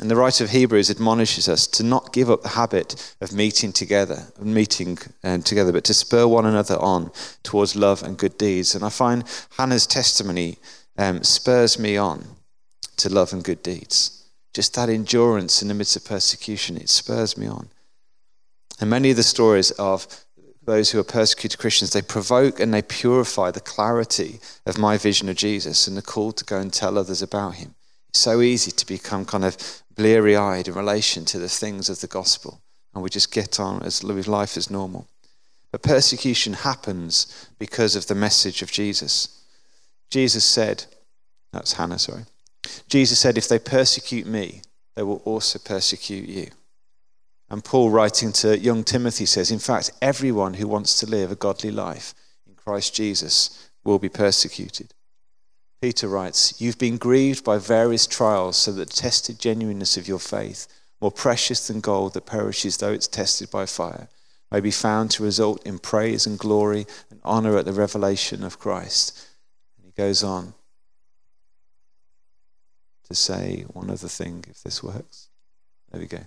And 0.00 0.10
the 0.10 0.16
writer 0.16 0.44
of 0.44 0.50
Hebrews 0.50 0.90
admonishes 0.90 1.46
us 1.46 1.66
to 1.66 1.82
not 1.82 2.14
give 2.14 2.30
up 2.30 2.42
the 2.42 2.48
habit 2.48 3.14
of 3.20 3.34
meeting 3.34 3.70
together, 3.70 4.28
meeting 4.40 4.96
um, 5.22 5.42
together, 5.42 5.72
but 5.72 5.84
to 5.84 5.94
spur 5.94 6.26
one 6.26 6.46
another 6.46 6.78
on 6.78 7.10
towards 7.42 7.76
love 7.76 8.02
and 8.02 8.16
good 8.16 8.38
deeds. 8.38 8.74
And 8.74 8.82
I 8.82 8.88
find 8.88 9.24
Hannah's 9.58 9.86
testimony 9.86 10.56
um, 10.96 11.22
spurs 11.22 11.78
me 11.78 11.98
on 11.98 12.24
to 12.96 13.10
love 13.10 13.34
and 13.34 13.44
good 13.44 13.62
deeds. 13.62 14.24
Just 14.54 14.74
that 14.74 14.88
endurance 14.88 15.60
in 15.60 15.68
the 15.68 15.74
midst 15.74 15.96
of 15.96 16.04
persecution, 16.06 16.78
it 16.78 16.88
spurs 16.88 17.36
me 17.36 17.46
on. 17.46 17.68
And 18.80 18.88
many 18.88 19.10
of 19.10 19.16
the 19.18 19.22
stories 19.22 19.70
of 19.72 20.06
those 20.70 20.90
who 20.90 20.98
are 20.98 21.04
persecuted 21.04 21.58
Christians, 21.58 21.92
they 21.92 22.02
provoke 22.02 22.60
and 22.60 22.72
they 22.72 22.82
purify 22.82 23.50
the 23.50 23.60
clarity 23.60 24.40
of 24.66 24.78
my 24.78 24.96
vision 24.96 25.28
of 25.28 25.36
Jesus 25.36 25.86
and 25.86 25.96
the 25.96 26.02
call 26.02 26.32
to 26.32 26.44
go 26.44 26.58
and 26.58 26.72
tell 26.72 26.96
others 26.96 27.22
about 27.22 27.56
him. 27.56 27.74
It's 28.08 28.20
so 28.20 28.40
easy 28.40 28.70
to 28.70 28.86
become 28.86 29.24
kind 29.24 29.44
of 29.44 29.56
bleary 29.96 30.36
eyed 30.36 30.68
in 30.68 30.74
relation 30.74 31.24
to 31.26 31.38
the 31.38 31.48
things 31.48 31.88
of 31.88 32.00
the 32.00 32.06
gospel, 32.06 32.60
and 32.94 33.02
we 33.02 33.10
just 33.10 33.32
get 33.32 33.60
on 33.60 33.82
as 33.82 34.02
life 34.02 34.56
as 34.56 34.70
normal. 34.70 35.06
But 35.72 35.82
persecution 35.82 36.52
happens 36.52 37.48
because 37.58 37.94
of 37.94 38.06
the 38.06 38.14
message 38.14 38.62
of 38.62 38.72
Jesus. 38.72 39.42
Jesus 40.10 40.44
said, 40.44 40.86
that's 41.52 41.74
Hannah, 41.74 41.98
sorry. 41.98 42.24
Jesus 42.88 43.18
said, 43.18 43.38
If 43.38 43.48
they 43.48 43.58
persecute 43.58 44.26
me, 44.26 44.62
they 44.94 45.02
will 45.02 45.22
also 45.24 45.58
persecute 45.58 46.28
you. 46.28 46.48
And 47.50 47.64
Paul, 47.64 47.90
writing 47.90 48.30
to 48.34 48.56
young 48.56 48.84
Timothy, 48.84 49.26
says, 49.26 49.50
In 49.50 49.58
fact, 49.58 49.90
everyone 50.00 50.54
who 50.54 50.68
wants 50.68 51.00
to 51.00 51.06
live 51.06 51.32
a 51.32 51.36
godly 51.36 51.72
life 51.72 52.14
in 52.46 52.54
Christ 52.54 52.94
Jesus 52.94 53.70
will 53.82 53.98
be 53.98 54.08
persecuted. 54.08 54.94
Peter 55.82 56.06
writes, 56.06 56.60
You've 56.60 56.78
been 56.78 56.96
grieved 56.96 57.42
by 57.42 57.58
various 57.58 58.06
trials, 58.06 58.56
so 58.56 58.70
that 58.72 58.90
the 58.90 58.96
tested 58.96 59.40
genuineness 59.40 59.96
of 59.96 60.06
your 60.06 60.20
faith, 60.20 60.68
more 61.00 61.10
precious 61.10 61.66
than 61.66 61.80
gold 61.80 62.14
that 62.14 62.26
perishes 62.26 62.76
though 62.76 62.92
it's 62.92 63.08
tested 63.08 63.50
by 63.50 63.66
fire, 63.66 64.08
may 64.52 64.60
be 64.60 64.70
found 64.70 65.10
to 65.10 65.24
result 65.24 65.66
in 65.66 65.78
praise 65.78 66.26
and 66.26 66.38
glory 66.38 66.86
and 67.10 67.20
honor 67.24 67.56
at 67.56 67.64
the 67.64 67.72
revelation 67.72 68.44
of 68.44 68.58
Christ. 68.60 69.26
And 69.76 69.86
he 69.86 69.92
goes 69.92 70.22
on 70.22 70.54
to 73.08 73.14
say 73.14 73.64
one 73.72 73.90
other 73.90 74.08
thing, 74.08 74.44
if 74.48 74.62
this 74.62 74.82
works. 74.84 75.28
There 75.90 76.00
we 76.00 76.06
go. 76.06 76.20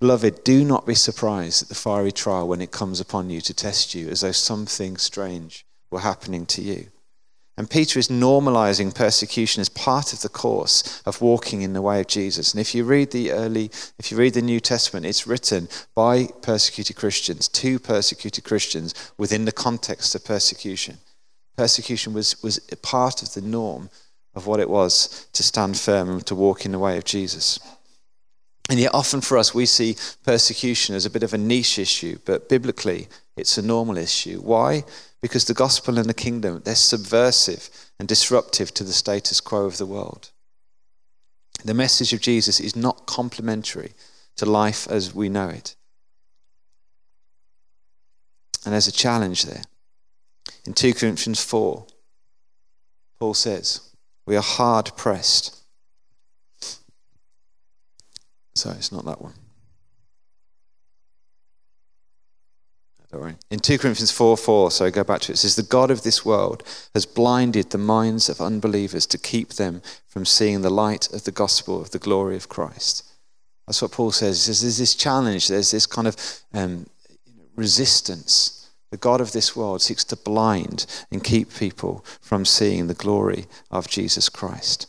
Beloved, 0.00 0.44
do 0.44 0.64
not 0.64 0.86
be 0.86 0.94
surprised 0.94 1.62
at 1.62 1.68
the 1.68 1.74
fiery 1.74 2.12
trial 2.12 2.48
when 2.48 2.60
it 2.60 2.70
comes 2.70 3.00
upon 3.00 3.30
you 3.30 3.40
to 3.40 3.54
test 3.54 3.94
you, 3.94 4.08
as 4.08 4.20
though 4.20 4.32
something 4.32 4.96
strange 4.96 5.64
were 5.90 6.00
happening 6.00 6.44
to 6.46 6.62
you 6.62 6.88
and 7.58 7.70
Peter 7.70 7.98
is 7.98 8.08
normalizing 8.08 8.94
persecution 8.94 9.62
as 9.62 9.70
part 9.70 10.12
of 10.12 10.20
the 10.20 10.28
course 10.28 11.02
of 11.06 11.22
walking 11.22 11.62
in 11.62 11.72
the 11.72 11.80
way 11.80 12.00
of 12.00 12.06
Jesus. 12.06 12.52
And 12.52 12.60
if 12.60 12.74
you 12.74 12.84
read 12.84 13.12
the 13.12 13.32
early, 13.32 13.70
if 13.98 14.10
you 14.10 14.18
read 14.18 14.34
the 14.34 14.42
New 14.42 14.60
Testament, 14.60 15.06
it's 15.06 15.26
written 15.26 15.68
by 15.94 16.28
persecuted 16.42 16.96
Christians, 16.96 17.48
to 17.48 17.78
persecuted 17.78 18.44
Christians 18.44 18.94
within 19.16 19.46
the 19.46 19.52
context 19.52 20.14
of 20.14 20.24
persecution. 20.24 20.98
Persecution 21.56 22.12
was, 22.12 22.42
was 22.42 22.58
part 22.82 23.22
of 23.22 23.32
the 23.32 23.40
norm 23.40 23.88
of 24.34 24.46
what 24.46 24.60
it 24.60 24.68
was 24.68 25.26
to 25.32 25.42
stand 25.42 25.78
firm 25.78 26.10
and 26.10 26.26
to 26.26 26.34
walk 26.34 26.66
in 26.66 26.72
the 26.72 26.78
way 26.78 26.98
of 26.98 27.04
Jesus. 27.04 27.58
And 28.68 28.80
yet, 28.80 28.94
often 28.94 29.20
for 29.20 29.38
us, 29.38 29.54
we 29.54 29.64
see 29.64 29.96
persecution 30.24 30.94
as 30.96 31.06
a 31.06 31.10
bit 31.10 31.22
of 31.22 31.32
a 31.32 31.38
niche 31.38 31.78
issue, 31.78 32.18
but 32.24 32.48
biblically, 32.48 33.08
it's 33.36 33.56
a 33.58 33.62
normal 33.62 33.96
issue. 33.96 34.40
Why? 34.40 34.82
because 35.26 35.46
the 35.46 35.54
gospel 35.54 35.98
and 35.98 36.08
the 36.08 36.14
kingdom, 36.14 36.62
they're 36.64 36.76
subversive 36.76 37.68
and 37.98 38.06
disruptive 38.06 38.72
to 38.74 38.84
the 38.84 38.92
status 38.92 39.40
quo 39.40 39.64
of 39.64 39.76
the 39.76 39.84
world. 39.84 40.30
The 41.64 41.74
message 41.74 42.12
of 42.12 42.20
Jesus 42.20 42.60
is 42.60 42.76
not 42.76 43.06
complementary 43.06 43.94
to 44.36 44.46
life 44.46 44.86
as 44.88 45.14
we 45.16 45.28
know 45.28 45.48
it. 45.48 45.74
And 48.64 48.72
there's 48.72 48.86
a 48.86 48.92
challenge 48.92 49.44
there. 49.44 49.62
In 50.64 50.74
2 50.74 50.94
Corinthians 50.94 51.42
4, 51.42 51.86
Paul 53.18 53.34
says, 53.34 53.80
We 54.26 54.36
are 54.36 54.42
hard 54.42 54.92
pressed. 54.96 55.56
Sorry, 58.56 58.76
it's 58.76 58.92
not 58.92 59.04
that 59.04 59.20
one. 59.20 59.34
Don't 63.12 63.20
worry. 63.20 63.36
In 63.50 63.60
2 63.60 63.78
Corinthians 63.78 64.10
4 64.10 64.36
4, 64.36 64.70
so 64.70 64.90
go 64.90 65.04
back 65.04 65.20
to 65.22 65.32
it, 65.32 65.34
it 65.34 65.38
says, 65.38 65.56
The 65.56 65.62
God 65.62 65.90
of 65.90 66.02
this 66.02 66.24
world 66.24 66.62
has 66.94 67.06
blinded 67.06 67.70
the 67.70 67.78
minds 67.78 68.28
of 68.28 68.40
unbelievers 68.40 69.06
to 69.06 69.18
keep 69.18 69.54
them 69.54 69.82
from 70.06 70.24
seeing 70.24 70.62
the 70.62 70.70
light 70.70 71.12
of 71.12 71.24
the 71.24 71.32
gospel 71.32 71.80
of 71.80 71.90
the 71.90 71.98
glory 71.98 72.36
of 72.36 72.48
Christ. 72.48 73.04
That's 73.66 73.82
what 73.82 73.92
Paul 73.92 74.10
says. 74.10 74.38
He 74.38 74.46
says 74.46 74.62
there's 74.62 74.78
this 74.78 74.94
challenge, 74.94 75.48
there's 75.48 75.70
this 75.70 75.86
kind 75.86 76.08
of 76.08 76.16
um, 76.54 76.86
resistance. 77.56 78.70
The 78.90 78.96
God 78.96 79.20
of 79.20 79.32
this 79.32 79.54
world 79.54 79.82
seeks 79.82 80.04
to 80.04 80.16
blind 80.16 80.86
and 81.10 81.22
keep 81.22 81.54
people 81.54 82.04
from 82.20 82.44
seeing 82.44 82.86
the 82.86 82.94
glory 82.94 83.46
of 83.70 83.88
Jesus 83.88 84.28
Christ. 84.28 84.86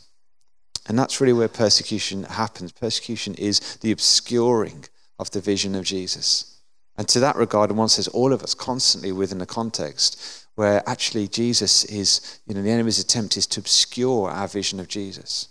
And 0.88 0.98
that's 0.98 1.20
really 1.20 1.34
where 1.34 1.50
persecution 1.50 2.24
happens. 2.24 2.72
Persecution 2.72 3.34
is 3.36 3.76
the 3.78 3.92
obscuring 3.92 4.86
of 5.20 5.32
the 5.32 5.42
vision 5.42 5.76
of 5.76 5.84
Jesus. 5.84 6.62
And 6.98 7.08
to 7.10 7.20
that 7.20 7.36
regard, 7.36 7.72
one 7.72 7.90
says 7.90 8.08
all 8.08 8.32
of 8.32 8.42
us 8.42 8.54
constantly 8.54 9.12
within 9.12 9.42
a 9.42 9.46
context 9.46 10.46
where 10.56 10.82
actually 10.90 11.28
Jesus 11.28 11.84
is, 11.86 12.40
you 12.48 12.56
know, 12.56 12.64
the 12.64 12.72
enemy's 12.72 13.00
attempt 13.00 13.38
is 13.38 13.46
to 13.48 13.60
obscure 13.60 14.32
our 14.32 14.48
vision 14.48 14.80
of 14.80 14.88
Jesus. 14.88 15.50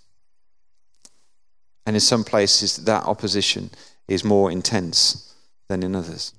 And 1.85 1.95
in 1.95 2.01
some 2.01 2.25
places, 2.25 2.77
that 2.79 3.05
opposition 3.05 3.71
is 4.09 4.25
more 4.25 4.51
intense 4.51 5.35
than 5.69 5.85
in 5.85 5.95
others. 5.95 6.33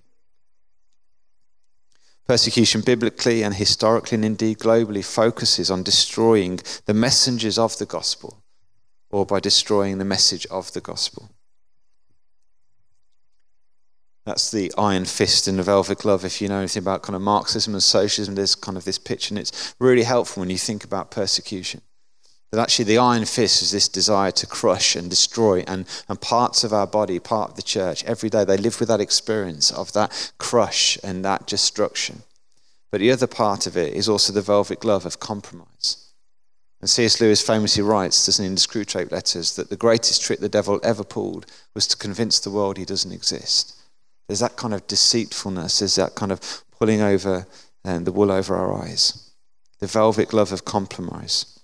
Persecution, 2.28 2.82
biblically 2.82 3.42
and 3.44 3.56
historically, 3.56 4.16
and 4.16 4.26
indeed 4.26 4.58
globally, 4.58 5.06
focuses 5.06 5.72
on 5.72 5.84
destroying 5.84 6.60
the 6.86 6.94
messengers 6.94 7.58
of 7.58 7.78
the 7.78 7.86
gospel 7.86 8.44
or 9.10 9.26
by 9.26 9.40
destroying 9.40 9.98
the 9.98 10.06
message 10.06 10.46
of 10.48 10.74
the 10.74 10.82
gospel. 10.82 11.30
That's 14.26 14.52
the 14.52 14.74
iron 14.78 15.06
fist 15.06 15.48
and 15.48 15.58
the 15.58 15.64
velvet 15.64 16.00
glove. 16.00 16.26
If 16.26 16.42
you 16.42 16.50
know 16.50 16.60
anything 16.60 16.84
about 16.84 17.02
kind 17.02 17.16
of 17.16 17.22
Marxism 17.22 17.74
and 17.74 17.82
socialism, 17.82 18.36
there's 18.36 18.56
kind 18.56 18.78
of 18.78 18.84
this 18.84 19.00
picture, 19.00 19.32
and 19.32 19.40
it's 19.40 19.74
really 19.80 20.04
helpful 20.04 20.42
when 20.42 20.50
you 20.50 20.58
think 20.58 20.84
about 20.84 21.12
persecution. 21.12 21.80
That 22.52 22.60
actually 22.60 22.86
the 22.86 22.98
iron 22.98 23.24
fist 23.24 23.62
is 23.62 23.72
this 23.72 23.88
desire 23.88 24.32
to 24.32 24.46
crush 24.46 24.98
and 24.98 25.10
destroy, 25.10 25.64
and, 25.66 25.86
and 26.10 26.20
parts 26.20 26.66
of 26.66 26.74
our 26.74 26.88
body, 26.88 27.20
part 27.20 27.52
of 27.52 27.56
the 27.56 27.62
church, 27.62 28.04
every 28.04 28.30
day 28.30 28.44
they 28.44 28.58
live 28.58 28.82
with 28.82 28.90
that 28.90 29.00
experience 29.00 29.72
of 29.72 29.94
that 29.94 30.34
crush 30.38 30.98
and 31.04 31.24
that 31.24 31.48
destruction. 31.48 32.24
But 32.92 33.00
the 33.00 33.12
other 33.12 33.28
part 33.28 33.66
of 33.66 33.78
it 33.78 33.94
is 33.94 34.10
also 34.10 34.34
the 34.34 34.42
velvet 34.42 34.82
glove 34.82 35.06
of 35.06 35.22
compromise. 35.22 36.07
And 36.80 36.90
C.S. 36.90 37.20
Lewis 37.20 37.42
famously 37.42 37.82
writes, 37.82 38.26
doesn't 38.26 38.46
in 38.46 38.56
the 38.56 38.62
Screwtape 38.62 39.12
Letters, 39.12 39.56
that 39.56 39.70
the 39.70 39.76
greatest 39.76 40.22
trick 40.22 40.40
the 40.40 40.50
devil 40.50 40.80
ever 40.84 41.04
pulled 41.04 41.48
was 41.74 41.88
to 41.88 41.98
convince 41.98 42.40
the 42.40 42.52
world 42.52 42.78
he 42.78 42.86
doesn't 42.86 43.12
exist. 43.12 43.76
There's 44.28 44.42
that 44.42 44.58
kind 44.58 44.74
of 44.74 44.86
deceitfulness, 44.88 45.80
there's 45.80 45.96
that 45.96 46.16
kind 46.16 46.32
of 46.32 46.64
pulling 46.78 47.02
over 47.02 47.48
um, 47.84 48.04
the 48.04 48.12
wool 48.12 48.32
over 48.32 48.56
our 48.56 48.74
eyes, 48.84 49.32
the 49.80 49.88
velvet 49.88 50.30
glove 50.30 50.52
of 50.52 50.66
compromise. 50.66 51.58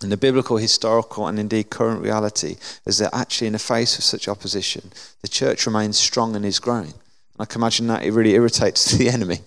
And 0.00 0.12
the 0.12 0.16
biblical, 0.16 0.58
historical, 0.58 1.26
and 1.26 1.38
indeed 1.38 1.70
current 1.70 2.00
reality 2.00 2.56
is 2.86 2.98
that 2.98 3.14
actually, 3.14 3.48
in 3.48 3.54
the 3.54 3.58
face 3.58 3.98
of 3.98 4.04
such 4.04 4.28
opposition, 4.28 4.92
the 5.22 5.28
church 5.28 5.66
remains 5.66 5.98
strong 5.98 6.36
and 6.36 6.46
is 6.46 6.60
growing. 6.60 6.92
And 6.92 7.40
I 7.40 7.44
can 7.46 7.60
imagine 7.60 7.88
that 7.88 8.04
it 8.04 8.12
really 8.12 8.34
irritates 8.34 8.92
the 8.96 9.08
enemy. 9.08 9.40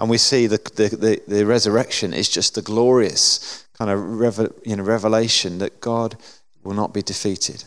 And 0.00 0.10
we 0.10 0.18
see 0.18 0.48
the, 0.48 0.58
the, 0.74 0.96
the, 0.96 1.22
the 1.28 1.46
resurrection 1.46 2.12
is 2.12 2.28
just 2.28 2.56
the 2.56 2.62
glorious 2.62 3.61
kind 3.74 3.90
of 3.90 4.60
you 4.64 4.76
know, 4.76 4.82
revelation 4.82 5.58
that 5.58 5.80
God 5.80 6.16
will 6.62 6.74
not 6.74 6.92
be 6.94 7.02
defeated 7.02 7.64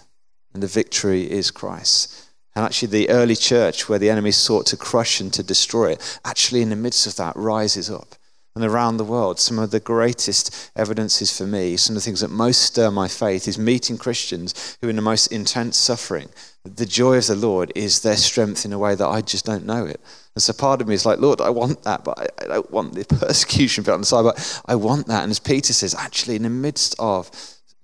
and 0.56 0.64
the 0.64 0.68
victory 0.68 1.30
is 1.30 1.52
Christ. 1.52 2.30
And 2.56 2.64
actually, 2.64 2.88
the 2.88 3.10
early 3.10 3.36
church, 3.36 3.90
where 3.90 4.00
the 4.00 4.10
enemy 4.10 4.32
sought 4.32 4.66
to 4.68 4.78
crush 4.78 5.20
and 5.20 5.32
to 5.34 5.44
destroy 5.44 5.92
it, 5.92 6.20
actually, 6.24 6.62
in 6.62 6.70
the 6.70 6.78
midst 6.78 7.06
of 7.06 7.18
that, 7.18 7.36
rises 7.36 7.90
up. 7.92 8.16
And 8.56 8.64
around 8.64 8.98
the 8.98 9.04
world, 9.04 9.38
some 9.38 9.60
of 9.60 9.72
the 9.72 9.82
greatest 9.82 10.72
evidences 10.78 11.38
for 11.38 11.46
me, 11.46 11.76
some 11.76 11.96
of 11.96 12.02
the 12.02 12.06
things 12.06 12.22
that 12.22 12.30
most 12.30 12.62
stir 12.62 12.90
my 12.90 13.10
faith, 13.10 13.50
is 13.50 13.58
meeting 13.58 13.98
Christians 13.98 14.78
who, 14.80 14.88
are 14.88 14.90
in 14.90 14.96
the 14.96 15.02
most 15.02 15.28
intense 15.28 15.76
suffering, 15.76 16.30
the 16.64 16.86
joy 16.86 17.18
of 17.18 17.28
the 17.28 17.36
Lord 17.36 17.72
is 17.76 18.02
their 18.02 18.16
strength 18.16 18.64
in 18.66 18.72
a 18.72 18.80
way 18.80 18.96
that 18.96 19.08
I 19.08 19.20
just 19.22 19.46
don't 19.46 19.66
know 19.66 19.86
it. 19.86 20.00
And 20.36 20.42
so 20.42 20.54
part 20.54 20.82
of 20.82 20.88
me 20.88 20.96
is 20.96 21.06
like, 21.06 21.20
Lord, 21.20 21.42
I 21.42 21.50
want 21.50 21.84
that, 21.84 22.04
but 22.06 22.18
I, 22.18 22.28
I 22.44 22.48
don't 22.48 22.72
want 22.72 22.94
the 22.94 23.04
persecution 23.20 23.84
bit 23.84 23.94
on 23.94 24.00
the 24.00 24.06
side, 24.06 24.24
but 24.24 24.62
I 24.66 24.76
want 24.76 25.08
that. 25.08 25.24
And 25.24 25.32
as 25.32 25.40
Peter 25.40 25.74
says, 25.74 25.94
actually, 25.94 26.38
in 26.38 26.44
the 26.44 26.50
midst 26.50 26.96
of 26.98 27.30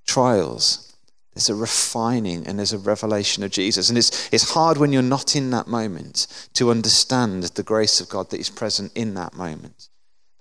trials, 0.07 0.91
There's 1.33 1.49
a 1.49 1.55
refining 1.55 2.45
and 2.45 2.59
there's 2.59 2.73
a 2.73 2.77
revelation 2.77 3.43
of 3.43 3.51
Jesus. 3.51 3.89
And 3.89 3.97
it's, 3.97 4.29
it's 4.33 4.51
hard 4.51 4.77
when 4.77 4.91
you're 4.91 5.01
not 5.01 5.35
in 5.35 5.49
that 5.51 5.67
moment 5.67 6.49
to 6.53 6.71
understand 6.71 7.43
the 7.43 7.63
grace 7.63 8.01
of 8.01 8.09
God 8.09 8.29
that 8.29 8.39
is 8.39 8.49
present 8.49 8.91
in 8.95 9.13
that 9.13 9.33
moment. 9.33 9.87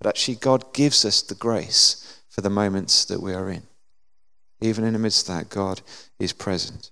But 0.00 0.08
actually, 0.08 0.36
God 0.36 0.72
gives 0.72 1.04
us 1.04 1.20
the 1.20 1.34
grace 1.34 2.20
for 2.28 2.40
the 2.40 2.50
moments 2.50 3.04
that 3.04 3.20
we 3.20 3.34
are 3.34 3.50
in. 3.50 3.64
Even 4.60 4.84
in 4.84 4.94
the 4.94 4.98
midst 4.98 5.28
of 5.28 5.34
that, 5.36 5.50
God 5.50 5.82
is 6.18 6.32
present. 6.32 6.90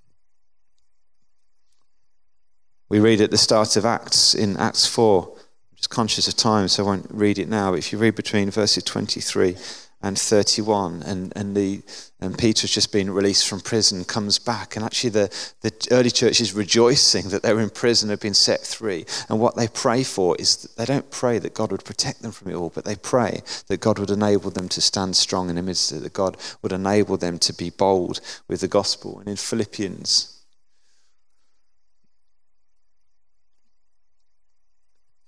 We 2.90 3.00
read 3.00 3.20
at 3.20 3.30
the 3.30 3.38
start 3.38 3.76
of 3.76 3.84
Acts, 3.84 4.34
in 4.34 4.56
Acts 4.56 4.86
4, 4.86 5.26
I'm 5.30 5.76
just 5.76 5.90
conscious 5.90 6.28
of 6.28 6.36
time, 6.36 6.68
so 6.68 6.84
I 6.84 6.86
won't 6.86 7.10
read 7.10 7.38
it 7.38 7.48
now, 7.48 7.70
but 7.70 7.78
if 7.78 7.92
you 7.92 7.98
read 7.98 8.14
between 8.14 8.50
verses 8.50 8.84
23 8.84 9.56
and 10.00 10.18
31 10.18 11.02
and, 11.02 11.32
and 11.34 11.56
the 11.56 11.82
and 12.20 12.38
peter's 12.38 12.72
just 12.72 12.92
been 12.92 13.10
released 13.10 13.48
from 13.48 13.60
prison 13.60 14.04
comes 14.04 14.38
back 14.38 14.76
and 14.76 14.84
actually 14.84 15.10
the, 15.10 15.52
the 15.62 15.72
early 15.90 16.10
church 16.10 16.40
is 16.40 16.52
rejoicing 16.52 17.28
that 17.28 17.42
they're 17.42 17.58
in 17.60 17.70
prison 17.70 18.10
have 18.10 18.20
been 18.20 18.34
set 18.34 18.66
free. 18.66 19.04
And 19.28 19.40
what 19.40 19.56
they 19.56 19.68
pray 19.68 20.04
for 20.04 20.36
is 20.38 20.62
they 20.76 20.84
don't 20.84 21.10
pray 21.10 21.38
that 21.38 21.54
god 21.54 21.72
would 21.72 21.84
protect 21.84 22.22
them 22.22 22.32
from 22.32 22.50
it 22.50 22.54
all 22.54 22.70
but 22.70 22.84
they 22.84 22.96
pray 22.96 23.42
that 23.66 23.80
god 23.80 23.98
would 23.98 24.10
enable 24.10 24.50
them 24.50 24.68
to 24.68 24.80
stand 24.80 25.16
strong 25.16 25.50
in 25.50 25.56
the 25.56 25.62
midst 25.62 25.90
of 25.90 25.98
it 25.98 26.00
that 26.02 26.12
god 26.12 26.36
would 26.62 26.72
enable 26.72 27.16
them 27.16 27.38
to 27.38 27.52
be 27.52 27.70
bold 27.70 28.20
with 28.46 28.60
the 28.60 28.68
gospel. 28.68 29.18
And 29.18 29.28
in 29.28 29.36
philippians 29.36 30.37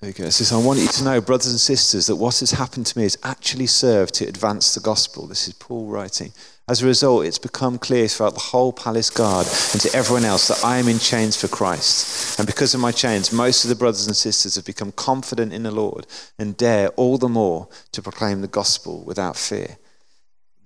There. 0.01 0.11
It 0.11 0.33
says, 0.33 0.51
I 0.51 0.57
want 0.57 0.79
you 0.79 0.89
to 0.89 1.05
know, 1.05 1.21
brothers 1.21 1.51
and 1.51 1.61
sisters, 1.61 2.07
that 2.07 2.17
what 2.17 2.41
has 2.41 2.53
happened 2.53 2.87
to 2.87 2.97
me 2.97 3.05
has 3.05 3.19
actually 3.23 3.67
served 3.67 4.15
to 4.15 4.25
advance 4.25 4.75
the 4.75 4.81
gospel. 4.81 5.27
This 5.27 5.47
is 5.47 5.53
Paul 5.53 5.89
writing. 5.89 6.33
As 6.67 6.81
a 6.81 6.87
result, 6.87 7.27
it's 7.27 7.39
become 7.39 7.79
clear 7.79 8.09
throughout 8.09 8.33
the 8.33 8.41
whole 8.41 8.73
palace 8.73 9.11
guard 9.11 9.47
and 9.73 9.81
to 9.83 9.95
everyone 9.95 10.25
else 10.25 10.49
that 10.49 10.65
I 10.65 10.79
am 10.79 10.89
in 10.89 10.99
chains 10.99 11.37
for 11.37 11.49
Christ. 11.49 12.39
And 12.39 12.47
because 12.47 12.73
of 12.73 12.81
my 12.81 12.93
chains, 12.93 13.31
most 13.31 13.65
of 13.65 13.69
the 13.69 13.75
brothers 13.75 14.07
and 14.07 14.17
sisters 14.17 14.57
have 14.57 14.65
become 14.65 14.93
confident 14.93 15.53
in 15.53 15.65
the 15.65 15.71
Lord 15.71 16.07
and 16.39 16.57
dare 16.57 16.89
all 16.91 17.19
the 17.19 17.29
more 17.29 17.69
to 17.93 18.01
proclaim 18.01 18.41
the 18.41 18.49
gospel 18.49 19.05
without 19.05 19.37
fear. 19.37 19.77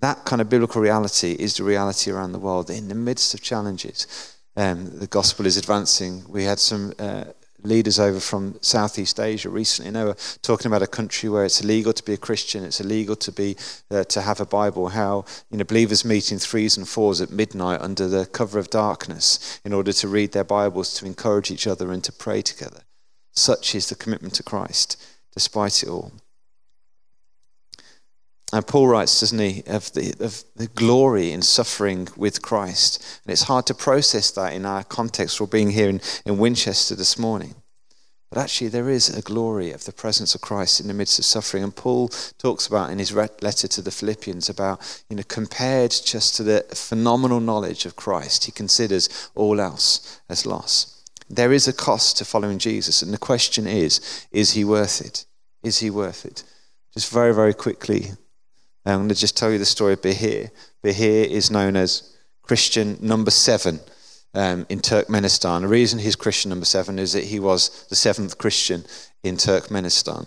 That 0.01 0.25
kind 0.25 0.43
of 0.43 0.49
biblical 0.49 0.81
reality 0.81 1.33
is 1.33 1.57
the 1.57 1.65
reality 1.65 2.13
around 2.13 2.33
the 2.33 2.39
world. 2.39 2.71
In 2.71 2.87
the 2.87 2.95
midst 2.95 3.35
of 3.35 3.43
challenges, 3.43 4.37
um, 4.57 5.01
the 5.01 5.09
gospel 5.09 5.45
is 5.45 5.57
advancing. 5.57 6.23
We 6.29 6.45
had 6.45 6.61
some 6.61 6.93
uh, 7.01 7.25
leaders 7.65 7.99
over 7.99 8.21
from 8.21 8.57
Southeast 8.61 9.19
Asia 9.19 9.49
recently. 9.49 9.91
They 9.91 10.05
were 10.05 10.17
talking 10.43 10.67
about 10.67 10.83
a 10.83 10.87
country 10.87 11.29
where 11.29 11.45
it's 11.45 11.61
illegal 11.61 11.93
to 11.93 12.03
be 12.05 12.13
a 12.13 12.19
Christian, 12.19 12.65
it's 12.65 12.81
illegal 12.81 13.17
to 13.17 13.33
be 13.33 13.57
uh, 13.91 14.05
to 14.05 14.21
have 14.21 14.41
a 14.41 14.47
Bible. 14.47 14.91
How 14.91 15.25
you 15.51 15.59
know 15.59 15.65
believers 15.65 16.05
meet 16.05 16.31
in 16.31 16.39
threes 16.39 16.77
and 16.77 16.89
fours 16.89 17.21
at 17.21 17.31
midnight 17.31 17.81
under 17.81 18.07
the 18.07 18.27
cover 18.27 18.59
of 18.59 18.71
darkness 18.71 19.61
in 19.65 19.73
order 19.73 19.93
to 19.93 20.09
read 20.09 20.33
their 20.33 20.45
Bibles, 20.45 20.95
to 20.95 21.07
encourage 21.07 21.51
each 21.51 21.67
other, 21.67 21.91
and 21.91 22.05
to 22.05 22.13
pray 22.13 22.43
together. 22.43 22.83
Such 23.33 23.75
is 23.75 23.89
the 23.89 23.97
commitment 23.97 24.35
to 24.35 24.43
Christ, 24.43 25.03
despite 25.33 25.83
it 25.83 25.89
all. 25.89 26.13
And 28.55 28.65
Paul 28.65 28.87
writes, 28.87 29.19
doesn't 29.19 29.39
he, 29.41 29.65
of 29.67 29.93
the, 29.95 30.15
of 30.21 30.45
the 30.55 30.69
glory 30.69 31.33
in 31.33 31.43
suffering 31.43 32.07
with 32.17 32.41
Christ. 32.41 33.21
And 33.25 33.33
it's 33.33 33.43
hard 33.43 33.67
to 33.67 33.75
process 33.75 34.31
that 34.31 34.53
in 34.53 34.65
our 34.65 34.85
context 34.85 35.39
for 35.39 35.49
being 35.49 35.71
here 35.71 35.89
in, 35.89 36.01
in 36.25 36.39
Winchester 36.39 36.95
this 36.95 37.19
morning. 37.19 37.57
But 38.31 38.39
actually, 38.39 38.69
there 38.69 38.89
is 38.89 39.09
a 39.09 39.23
glory 39.23 39.73
of 39.73 39.87
the 39.87 39.93
presence 39.93 40.37
of 40.37 40.41
Christ 40.41 40.79
in 40.79 40.87
the 40.87 40.95
midst 40.95 41.19
of 41.19 41.25
suffering. 41.25 41.65
And 41.65 41.75
Paul 41.75 42.11
talks 42.39 42.69
about 42.69 42.91
in 42.91 43.01
his 43.01 43.13
letter 43.13 43.67
to 43.67 43.83
the 43.83 43.91
Philippians 43.91 44.49
about, 44.49 45.05
you 45.11 45.17
know, 45.17 45.25
compared 45.27 45.91
just 45.91 46.37
to 46.37 46.45
the 46.45 46.65
phenomenal 46.73 47.41
knowledge 47.41 47.87
of 47.87 47.97
Christ, 47.97 48.45
he 48.45 48.53
considers 48.53 49.31
all 49.35 49.61
else 49.61 50.21
as 50.29 50.47
loss. 50.47 51.03
There 51.29 51.53
is 51.53 51.67
a 51.67 51.73
cost 51.73 52.19
to 52.19 52.25
following 52.25 52.61
Jesus. 52.61 53.03
And 53.03 53.13
the 53.13 53.19
question 53.19 53.67
is, 53.67 54.29
is 54.31 54.53
he 54.53 54.65
worth 54.65 55.01
it? 55.01 55.27
Is 55.65 55.81
he 55.81 55.91
worth 55.91 56.25
it? 56.25 56.45
Just 56.93 57.13
very, 57.13 57.35
very 57.35 57.55
quickly, 57.55 58.13
I'm 58.85 58.99
going 58.99 59.09
to 59.09 59.15
just 59.15 59.37
tell 59.37 59.51
you 59.51 59.59
the 59.59 59.65
story 59.65 59.95
of 59.95 60.03
Bahir. 60.03 60.51
Bahir 60.83 61.27
is 61.27 61.51
known 61.51 61.77
as 61.77 62.15
Christian 62.43 62.99
number 63.01 63.31
seven 63.31 63.81
um, 64.35 64.67
in 64.69 64.81
Turkmenistan. 64.81 65.63
The 65.63 65.69
reason 65.69 65.99
he's 65.99 66.17
Christian 66.17 66.51
number 66.51 66.67
seven 66.67 66.99
is 66.99 67.15
that 67.15 67.25
he 67.25 67.41
was 67.41 67.87
the 67.89 67.97
seventh 67.97 68.37
Christian 68.37 68.85
in 69.23 69.37
Turkmenistan. 69.37 70.27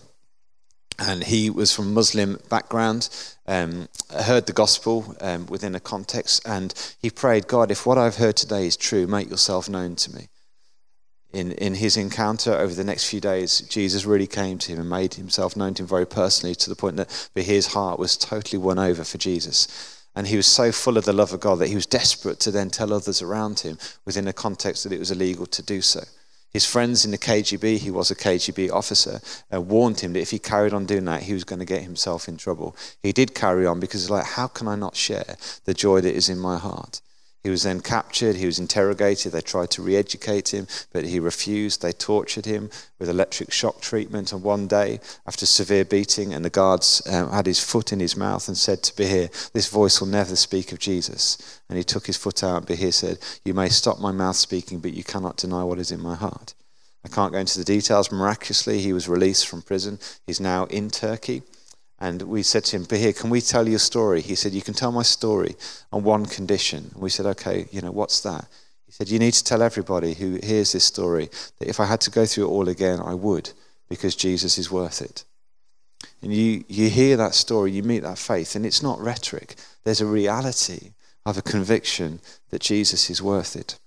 And 1.00 1.24
he 1.24 1.52
was 1.52 1.72
from 1.72 1.94
Muslim 1.94 2.40
background, 2.50 3.10
um, 3.48 3.88
heard 4.10 4.48
the 4.48 4.54
gospel 4.54 5.16
um, 5.22 5.46
within 5.46 5.76
a 5.76 5.80
context, 5.80 6.42
and 6.44 6.74
he 7.00 7.12
prayed, 7.12 7.48
God, 7.48 7.70
if 7.70 7.86
what 7.86 8.00
I've 8.00 8.16
heard 8.16 8.36
today 8.36 8.66
is 8.66 8.76
true, 8.76 9.06
make 9.06 9.30
yourself 9.30 9.70
known 9.70 9.96
to 9.98 10.16
me 10.16 10.28
in, 11.34 11.52
in 11.54 11.76
his 11.76 11.98
encounter 11.98 12.54
over 12.54 12.74
the 12.74 12.84
next 12.84 13.10
few 13.10 13.20
days, 13.20 13.62
Jesus 13.62 14.06
really 14.06 14.28
came 14.28 14.58
to 14.60 14.72
him 14.72 14.80
and 14.80 14.90
made 14.90 15.16
himself 15.16 15.56
known 15.56 15.74
to 15.76 15.84
him 15.84 15.88
very 15.88 16.08
personally 16.08 16.56
to 16.56 16.70
the 16.70 16.76
point 16.76 16.96
that 16.98 17.30
his 17.36 17.68
heart 17.68 18.00
was 18.00 18.18
totally 18.18 18.58
won 18.58 18.80
over 18.80 19.04
for 19.04 19.18
Jesus. 19.18 19.68
And 20.16 20.28
he 20.28 20.38
was 20.38 20.48
so 20.48 20.72
full 20.72 20.98
of 20.98 21.06
the 21.06 21.14
love 21.14 21.34
of 21.34 21.42
God 21.42 21.60
that 21.60 21.68
he 21.68 21.76
was 21.76 21.86
desperate 21.86 22.40
to 22.40 22.52
then 22.52 22.70
tell 22.70 22.92
others 22.92 23.22
around 23.22 23.60
him 23.60 23.78
within 24.06 24.28
a 24.28 24.34
context 24.34 24.84
that 24.84 24.94
it 24.94 25.00
was 25.00 25.12
illegal 25.12 25.46
to 25.46 25.62
do 25.62 25.82
so. 25.82 26.02
His 26.52 26.66
friends 26.66 27.06
in 27.06 27.12
the 27.12 27.18
KGB, 27.18 27.78
he 27.78 27.92
was 27.92 28.10
a 28.10 28.16
KGB 28.16 28.72
officer, 28.72 29.20
uh, 29.54 29.62
warned 29.62 30.00
him 30.00 30.14
that 30.14 30.22
if 30.22 30.32
he 30.32 30.40
carried 30.40 30.74
on 30.74 30.86
doing 30.86 31.06
that, 31.06 31.24
he 31.24 31.34
was 31.34 31.44
going 31.44 31.60
to 31.60 31.66
get 31.66 31.84
himself 31.84 32.28
in 32.28 32.38
trouble. 32.38 32.76
He 33.04 33.12
did 33.12 33.36
carry 33.36 33.68
on 33.68 33.80
because, 33.80 34.10
like, 34.10 34.26
how 34.26 34.48
can 34.48 34.68
I 34.68 34.76
not 34.76 34.96
share 34.96 35.36
the 35.66 35.74
joy 35.74 36.02
that 36.02 36.16
is 36.16 36.30
in 36.30 36.40
my 36.40 36.58
heart? 36.58 37.02
He 37.44 37.50
was 37.50 37.64
then 37.64 37.82
captured, 37.82 38.36
he 38.36 38.46
was 38.46 38.60
interrogated, 38.60 39.32
they 39.32 39.42
tried 39.42 39.70
to 39.72 39.82
re 39.82 39.96
educate 39.96 40.54
him, 40.54 40.68
but 40.92 41.06
he 41.06 41.20
refused. 41.20 41.82
They 41.82 41.94
tortured 41.94 42.46
him 42.46 42.70
with 43.00 43.10
electric 43.10 43.52
shock 43.52 43.80
treatment. 43.80 44.34
And 44.34 44.44
one 44.44 44.68
day, 44.68 45.00
after 45.26 45.46
severe 45.46 45.86
beating, 45.86 46.34
and 46.34 46.44
the 46.44 46.50
guards 46.50 47.02
um, 47.10 47.32
had 47.32 47.46
his 47.46 47.64
foot 47.64 47.94
in 47.94 48.00
his 48.00 48.18
mouth 48.18 48.48
and 48.48 48.58
said 48.58 48.84
to 48.84 48.94
Bahir, 48.94 49.52
This 49.52 49.70
voice 49.70 50.02
will 50.02 50.08
never 50.08 50.36
speak 50.36 50.72
of 50.72 50.80
Jesus. 50.80 51.62
And 51.70 51.78
he 51.78 51.84
took 51.84 52.08
his 52.08 52.18
foot 52.18 52.44
out, 52.44 52.58
and 52.58 52.68
Bahir 52.68 52.94
said, 52.94 53.20
You 53.46 53.54
may 53.54 53.70
stop 53.70 54.00
my 54.00 54.12
mouth 54.12 54.36
speaking, 54.36 54.80
but 54.80 54.94
you 54.94 55.04
cannot 55.04 55.38
deny 55.38 55.64
what 55.64 55.80
is 55.80 55.92
in 55.92 56.02
my 56.02 56.16
heart. 56.16 56.54
I 57.06 57.10
can't 57.10 57.32
go 57.32 57.40
into 57.40 57.60
the 57.60 57.64
details. 57.64 58.12
Miraculously, 58.12 58.80
he 58.80 58.92
was 58.92 59.08
released 59.08 59.48
from 59.48 59.62
prison. 59.62 60.00
He's 60.26 60.42
now 60.42 60.66
in 60.66 60.90
Turkey. 60.90 61.44
And 62.00 62.22
we 62.24 62.44
said 62.44 62.64
to 62.66 62.76
him, 62.76 62.86
Bahir, 62.86 63.20
can 63.20 63.30
we 63.30 63.42
tell 63.42 63.68
your 63.68 63.80
story? 63.80 64.22
He 64.22 64.36
said, 64.36 64.54
You 64.54 64.62
can 64.62 64.74
tell 64.74 64.92
my 64.92 65.02
story 65.04 65.56
on 65.92 66.04
one 66.04 66.26
condition. 66.26 66.92
And 66.94 67.02
we 67.02 67.10
said, 67.10 67.26
Okay, 67.26 67.68
you 67.72 67.82
know, 67.82 67.92
what's 67.92 68.22
that? 68.22 68.48
He 68.86 68.92
said, 68.92 69.10
You 69.10 69.20
need 69.20 69.34
to 69.34 69.44
tell 69.44 69.64
everybody 69.64 70.14
who 70.14 70.40
hears 70.44 70.74
this 70.74 70.86
story 70.86 71.30
that 71.60 71.68
if 71.68 71.80
I 71.80 71.86
had 71.86 72.02
to 72.02 72.12
go 72.12 72.26
through 72.26 72.46
it 72.46 72.50
all 72.50 72.70
again, 72.70 73.00
I 73.00 73.16
would, 73.16 73.52
because 73.90 74.16
Jesus 74.16 74.58
is 74.58 74.72
worth 74.72 75.02
it. 75.02 75.24
And 76.22 76.34
you, 76.34 76.64
you 76.68 76.90
hear 76.90 77.18
that 77.18 77.34
story, 77.34 77.72
you 77.72 77.84
meet 77.84 78.04
that 78.04 78.18
faith, 78.18 78.56
and 78.56 78.66
it's 78.66 78.84
not 78.84 79.00
rhetoric. 79.00 79.56
There's 79.84 80.02
a 80.02 80.06
reality 80.06 80.92
of 81.26 81.38
a 81.38 81.42
conviction 81.42 82.20
that 82.50 82.62
Jesus 82.62 83.10
is 83.10 83.22
worth 83.22 83.56
it. 83.56 83.78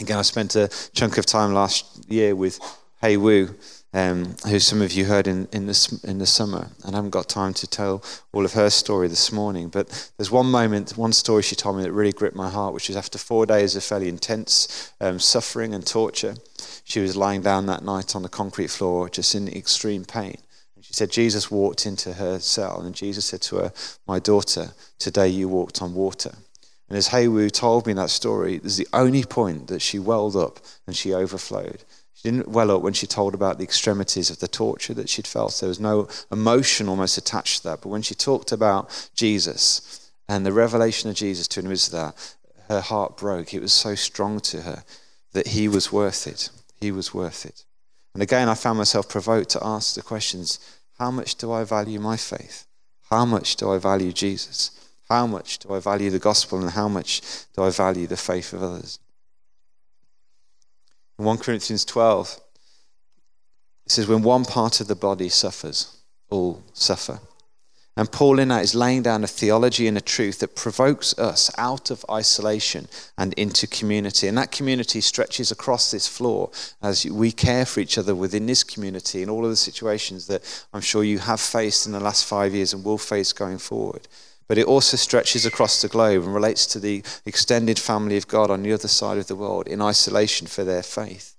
Again, 0.00 0.18
I 0.18 0.22
spent 0.22 0.56
a 0.56 0.70
chunk 0.94 1.18
of 1.18 1.26
time 1.26 1.52
last 1.52 2.10
year 2.10 2.34
with 2.34 2.58
Hea 3.02 3.16
Woo 3.16 3.54
um, 3.94 4.36
who 4.48 4.58
some 4.58 4.80
of 4.80 4.92
you 4.92 5.04
heard 5.04 5.26
in, 5.26 5.48
in, 5.52 5.66
the, 5.66 6.00
in 6.04 6.18
the 6.18 6.26
summer. 6.26 6.68
And 6.84 6.94
I 6.94 6.98
haven't 6.98 7.10
got 7.10 7.28
time 7.28 7.52
to 7.54 7.66
tell 7.66 8.02
all 8.32 8.44
of 8.44 8.54
her 8.54 8.70
story 8.70 9.08
this 9.08 9.30
morning. 9.30 9.68
But 9.68 10.12
there's 10.16 10.30
one 10.30 10.50
moment, 10.50 10.96
one 10.96 11.12
story 11.12 11.42
she 11.42 11.56
told 11.56 11.76
me 11.76 11.82
that 11.82 11.92
really 11.92 12.12
gripped 12.12 12.36
my 12.36 12.48
heart, 12.48 12.74
which 12.74 12.88
was 12.88 12.96
after 12.96 13.18
four 13.18 13.44
days 13.44 13.76
of 13.76 13.84
fairly 13.84 14.08
intense 14.08 14.92
um, 15.00 15.18
suffering 15.18 15.74
and 15.74 15.86
torture. 15.86 16.36
She 16.84 17.00
was 17.00 17.16
lying 17.16 17.42
down 17.42 17.66
that 17.66 17.84
night 17.84 18.16
on 18.16 18.22
the 18.22 18.28
concrete 18.28 18.70
floor, 18.70 19.08
just 19.08 19.34
in 19.34 19.48
extreme 19.48 20.04
pain. 20.04 20.38
And 20.76 20.84
she 20.84 20.94
said, 20.94 21.10
Jesus 21.10 21.50
walked 21.50 21.84
into 21.84 22.14
her 22.14 22.38
cell, 22.38 22.80
and 22.80 22.94
Jesus 22.94 23.26
said 23.26 23.42
to 23.42 23.56
her, 23.56 23.72
My 24.06 24.18
daughter, 24.18 24.70
today 24.98 25.28
you 25.28 25.48
walked 25.48 25.82
on 25.82 25.94
water. 25.94 26.32
And 26.88 26.98
as 26.98 27.08
Hea 27.08 27.28
Woo 27.28 27.48
told 27.48 27.86
me 27.86 27.94
that 27.94 28.10
story, 28.10 28.58
this 28.58 28.72
is 28.72 28.78
the 28.78 28.88
only 28.92 29.24
point 29.24 29.68
that 29.68 29.80
she 29.80 29.98
welled 29.98 30.36
up 30.36 30.60
and 30.86 30.94
she 30.94 31.14
overflowed. 31.14 31.84
Didn't 32.22 32.48
well 32.48 32.70
up 32.70 32.82
when 32.82 32.92
she 32.92 33.06
told 33.06 33.34
about 33.34 33.58
the 33.58 33.64
extremities 33.64 34.30
of 34.30 34.38
the 34.38 34.48
torture 34.48 34.94
that 34.94 35.08
she'd 35.08 35.26
felt. 35.26 35.58
There 35.58 35.68
was 35.68 35.80
no 35.80 36.08
emotion 36.30 36.88
almost 36.88 37.18
attached 37.18 37.58
to 37.58 37.68
that. 37.68 37.80
But 37.82 37.88
when 37.88 38.02
she 38.02 38.14
talked 38.14 38.52
about 38.52 39.10
Jesus 39.14 40.10
and 40.28 40.46
the 40.46 40.52
revelation 40.52 41.10
of 41.10 41.16
Jesus 41.16 41.48
to 41.48 41.62
that, 41.62 42.34
her 42.68 42.80
heart 42.80 43.16
broke. 43.16 43.52
It 43.52 43.60
was 43.60 43.72
so 43.72 43.96
strong 43.96 44.38
to 44.40 44.62
her 44.62 44.84
that 45.32 45.48
he 45.48 45.66
was 45.66 45.92
worth 45.92 46.26
it. 46.26 46.50
He 46.80 46.92
was 46.92 47.12
worth 47.12 47.44
it. 47.44 47.64
And 48.14 48.22
again, 48.22 48.48
I 48.48 48.54
found 48.54 48.78
myself 48.78 49.08
provoked 49.08 49.50
to 49.50 49.66
ask 49.66 49.94
the 49.94 50.02
questions 50.02 50.58
how 50.98 51.10
much 51.10 51.34
do 51.34 51.50
I 51.50 51.64
value 51.64 51.98
my 51.98 52.16
faith? 52.16 52.66
How 53.10 53.24
much 53.24 53.56
do 53.56 53.72
I 53.72 53.78
value 53.78 54.12
Jesus? 54.12 54.70
How 55.08 55.26
much 55.26 55.58
do 55.58 55.74
I 55.74 55.80
value 55.80 56.10
the 56.10 56.18
gospel? 56.18 56.60
And 56.60 56.70
how 56.70 56.88
much 56.88 57.20
do 57.54 57.62
I 57.64 57.70
value 57.70 58.06
the 58.06 58.16
faith 58.16 58.52
of 58.52 58.62
others? 58.62 58.98
In 61.18 61.24
1 61.24 61.38
Corinthians 61.38 61.84
12, 61.84 62.40
it 63.86 63.92
says, 63.92 64.08
When 64.08 64.22
one 64.22 64.44
part 64.44 64.80
of 64.80 64.88
the 64.88 64.94
body 64.94 65.28
suffers, 65.28 65.96
all 66.30 66.62
suffer. 66.72 67.20
And 67.94 68.10
Paul 68.10 68.38
in 68.38 68.48
that 68.48 68.64
is 68.64 68.74
laying 68.74 69.02
down 69.02 69.22
a 69.22 69.26
theology 69.26 69.86
and 69.86 69.98
a 69.98 70.00
truth 70.00 70.38
that 70.38 70.56
provokes 70.56 71.16
us 71.18 71.50
out 71.58 71.90
of 71.90 72.06
isolation 72.10 72.88
and 73.18 73.34
into 73.34 73.66
community. 73.66 74.28
And 74.28 74.38
that 74.38 74.50
community 74.50 75.02
stretches 75.02 75.50
across 75.50 75.90
this 75.90 76.08
floor 76.08 76.50
as 76.80 77.04
we 77.04 77.32
care 77.32 77.66
for 77.66 77.80
each 77.80 77.98
other 77.98 78.14
within 78.14 78.46
this 78.46 78.64
community 78.64 79.20
and 79.20 79.30
all 79.30 79.44
of 79.44 79.50
the 79.50 79.56
situations 79.56 80.26
that 80.28 80.66
I'm 80.72 80.80
sure 80.80 81.04
you 81.04 81.18
have 81.18 81.40
faced 81.40 81.84
in 81.84 81.92
the 81.92 82.00
last 82.00 82.24
five 82.24 82.54
years 82.54 82.72
and 82.72 82.82
will 82.82 82.96
face 82.96 83.34
going 83.34 83.58
forward. 83.58 84.08
But 84.48 84.58
it 84.58 84.66
also 84.66 84.96
stretches 84.96 85.46
across 85.46 85.80
the 85.80 85.88
globe 85.88 86.24
and 86.24 86.34
relates 86.34 86.66
to 86.66 86.78
the 86.78 87.02
extended 87.24 87.78
family 87.78 88.16
of 88.16 88.28
God 88.28 88.50
on 88.50 88.62
the 88.62 88.72
other 88.72 88.88
side 88.88 89.18
of 89.18 89.26
the 89.26 89.36
world 89.36 89.66
in 89.66 89.80
isolation 89.80 90.46
for 90.46 90.64
their 90.64 90.82
faith. 90.82 91.36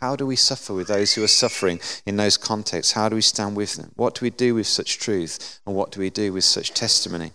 How 0.00 0.14
do 0.14 0.26
we 0.26 0.36
suffer 0.36 0.74
with 0.74 0.88
those 0.88 1.14
who 1.14 1.24
are 1.24 1.28
suffering 1.28 1.80
in 2.04 2.16
those 2.16 2.36
contexts? 2.36 2.92
How 2.92 3.08
do 3.08 3.16
we 3.16 3.22
stand 3.22 3.56
with 3.56 3.76
them? 3.76 3.92
What 3.96 4.14
do 4.14 4.24
we 4.24 4.30
do 4.30 4.54
with 4.54 4.66
such 4.66 4.98
truth? 4.98 5.60
And 5.66 5.74
what 5.74 5.90
do 5.90 6.00
we 6.00 6.10
do 6.10 6.32
with 6.32 6.44
such 6.44 6.72
testimony? 6.72 7.32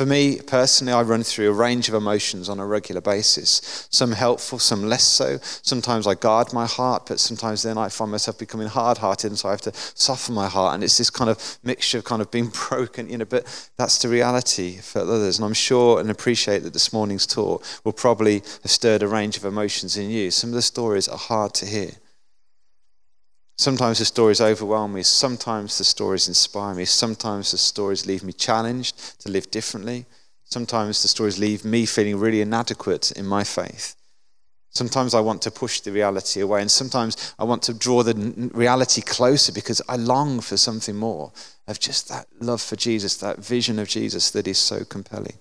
For 0.00 0.06
me 0.06 0.40
personally, 0.40 0.94
I 0.94 1.02
run 1.02 1.22
through 1.22 1.50
a 1.50 1.52
range 1.52 1.90
of 1.90 1.94
emotions 1.94 2.48
on 2.48 2.58
a 2.58 2.64
regular 2.64 3.02
basis. 3.02 3.86
Some 3.90 4.12
helpful, 4.12 4.58
some 4.58 4.88
less 4.88 5.04
so. 5.04 5.36
Sometimes 5.42 6.06
I 6.06 6.14
guard 6.14 6.54
my 6.54 6.64
heart, 6.64 7.04
but 7.06 7.20
sometimes 7.20 7.60
then 7.60 7.76
I 7.76 7.90
find 7.90 8.10
myself 8.10 8.38
becoming 8.38 8.68
hard 8.68 8.96
hearted, 8.96 9.30
and 9.30 9.38
so 9.38 9.48
I 9.48 9.50
have 9.50 9.60
to 9.60 9.74
soften 9.74 10.34
my 10.34 10.48
heart. 10.48 10.72
And 10.72 10.82
it's 10.82 10.96
this 10.96 11.10
kind 11.10 11.28
of 11.28 11.58
mixture 11.62 11.98
of 11.98 12.04
kind 12.04 12.22
of 12.22 12.30
being 12.30 12.50
broken, 12.70 13.10
you 13.10 13.18
know, 13.18 13.26
but 13.26 13.44
that's 13.76 13.98
the 13.98 14.08
reality 14.08 14.78
for 14.78 15.02
others. 15.02 15.36
And 15.36 15.44
I'm 15.44 15.52
sure 15.52 16.00
and 16.00 16.08
appreciate 16.08 16.60
that 16.60 16.72
this 16.72 16.94
morning's 16.94 17.26
talk 17.26 17.62
will 17.84 17.92
probably 17.92 18.36
have 18.62 18.70
stirred 18.70 19.02
a 19.02 19.06
range 19.06 19.36
of 19.36 19.44
emotions 19.44 19.98
in 19.98 20.08
you. 20.08 20.30
Some 20.30 20.48
of 20.48 20.54
the 20.54 20.62
stories 20.62 21.08
are 21.08 21.18
hard 21.18 21.52
to 21.56 21.66
hear. 21.66 21.90
Sometimes 23.60 23.98
the 23.98 24.06
stories 24.06 24.40
overwhelm 24.40 24.94
me. 24.94 25.02
Sometimes 25.02 25.76
the 25.76 25.84
stories 25.84 26.28
inspire 26.28 26.74
me. 26.74 26.86
Sometimes 26.86 27.50
the 27.50 27.58
stories 27.58 28.06
leave 28.06 28.24
me 28.24 28.32
challenged 28.32 29.20
to 29.20 29.28
live 29.28 29.50
differently. 29.50 30.06
Sometimes 30.44 31.02
the 31.02 31.08
stories 31.08 31.38
leave 31.38 31.62
me 31.62 31.84
feeling 31.84 32.18
really 32.18 32.40
inadequate 32.40 33.12
in 33.12 33.26
my 33.26 33.44
faith. 33.44 33.96
Sometimes 34.70 35.12
I 35.12 35.20
want 35.20 35.42
to 35.42 35.50
push 35.50 35.80
the 35.80 35.92
reality 35.92 36.40
away, 36.40 36.62
and 36.62 36.70
sometimes 36.70 37.34
I 37.38 37.44
want 37.44 37.62
to 37.64 37.74
draw 37.74 38.02
the 38.02 38.50
reality 38.54 39.02
closer 39.02 39.52
because 39.52 39.82
I 39.86 39.96
long 39.96 40.40
for 40.40 40.56
something 40.56 40.96
more 40.96 41.30
of 41.68 41.78
just 41.78 42.08
that 42.08 42.28
love 42.40 42.62
for 42.62 42.76
Jesus, 42.76 43.18
that 43.18 43.44
vision 43.44 43.78
of 43.78 43.88
Jesus 43.88 44.30
that 44.30 44.48
is 44.48 44.56
so 44.56 44.86
compelling. 44.86 45.36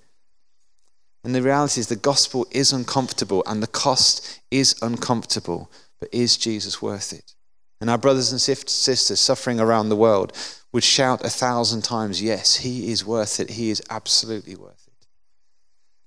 And 1.23 1.33
the 1.33 1.41
reality 1.41 1.79
is 1.79 1.87
the 1.87 1.95
gospel 1.95 2.45
is 2.51 2.73
uncomfortable 2.73 3.43
and 3.47 3.63
the 3.63 3.67
cost 3.67 4.41
is 4.51 4.75
uncomfortable, 4.81 5.71
but 6.01 6.09
is 6.11 6.35
Jesus 6.35 6.81
worth 6.81 7.13
it? 7.13 7.35
And 7.81 7.89
our 7.89 7.97
brothers 7.97 8.31
and 8.31 8.41
sisters 8.41 9.19
suffering 9.19 9.59
around 9.59 9.89
the 9.89 9.95
world 9.95 10.33
would 10.71 10.83
shout 10.83 11.25
a 11.25 11.29
thousand 11.29 11.83
times, 11.83 12.21
Yes, 12.21 12.57
he 12.57 12.91
is 12.91 13.05
worth 13.05 13.39
it. 13.39 13.51
He 13.51 13.69
is 13.69 13.81
absolutely 13.89 14.55
worth 14.55 14.87
it. 14.87 15.07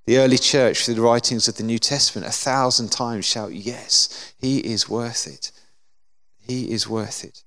The 0.05 0.19
early 0.19 0.39
church, 0.39 0.85
through 0.85 0.95
the 0.95 1.03
writings 1.03 1.49
of 1.49 1.57
the 1.57 1.63
New 1.63 1.79
Testament, 1.79 2.27
a 2.27 2.31
thousand 2.31 2.91
times 2.93 3.25
shout, 3.25 3.53
Yes, 3.53 4.35
he 4.39 4.59
is 4.59 4.89
worth 4.89 5.27
it. 5.27 5.51
He 6.39 6.71
is 6.73 6.89
worth 6.89 7.25
it. 7.25 7.43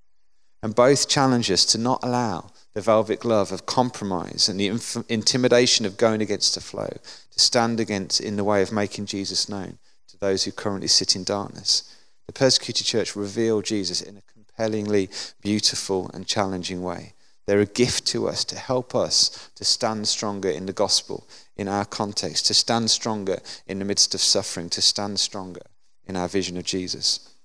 And 0.63 0.73
both 0.73 1.07
challenge 1.07 1.51
us 1.51 1.65
to 1.65 1.77
not 1.77 1.99
allow 2.01 2.49
the 2.73 2.81
velvet 2.81 3.19
glove 3.19 3.51
of 3.51 3.65
compromise 3.65 4.49
and 4.49 4.59
the 4.59 4.67
inf- 4.67 5.09
intimidation 5.09 5.85
of 5.85 5.97
going 5.97 6.21
against 6.21 6.55
the 6.55 6.61
flow 6.61 6.89
to 7.31 7.39
stand 7.39 7.79
against 7.79 8.19
in 8.19 8.35
the 8.35 8.43
way 8.43 8.61
of 8.61 8.71
making 8.71 9.05
Jesus 9.05 9.47
known 9.47 9.77
to 10.07 10.17
those 10.17 10.43
who 10.43 10.51
currently 10.51 10.87
sit 10.87 11.15
in 11.15 11.23
darkness 11.23 11.95
the 12.27 12.33
persecuted 12.33 12.85
church 12.85 13.15
reveal 13.15 13.61
Jesus 13.61 14.01
in 14.01 14.17
a 14.17 14.21
compellingly 14.21 15.09
beautiful 15.41 16.09
and 16.13 16.25
challenging 16.25 16.81
way. 16.81 17.13
They're 17.45 17.59
a 17.59 17.65
gift 17.65 18.07
to 18.07 18.27
us 18.27 18.43
to 18.45 18.57
help 18.57 18.95
us 18.95 19.51
to 19.55 19.63
stand 19.63 20.07
stronger 20.07 20.49
in 20.49 20.65
the 20.65 20.73
gospel, 20.73 21.27
in 21.55 21.67
our 21.67 21.85
context, 21.85 22.47
to 22.47 22.53
stand 22.53 22.89
stronger 22.89 23.39
in 23.67 23.79
the 23.79 23.85
midst 23.85 24.15
of 24.15 24.21
suffering, 24.21 24.69
to 24.69 24.81
stand 24.81 25.19
stronger 25.19 25.61
in 26.07 26.15
our 26.15 26.27
vision 26.27 26.57
of 26.57 26.63
Jesus. 26.63 27.35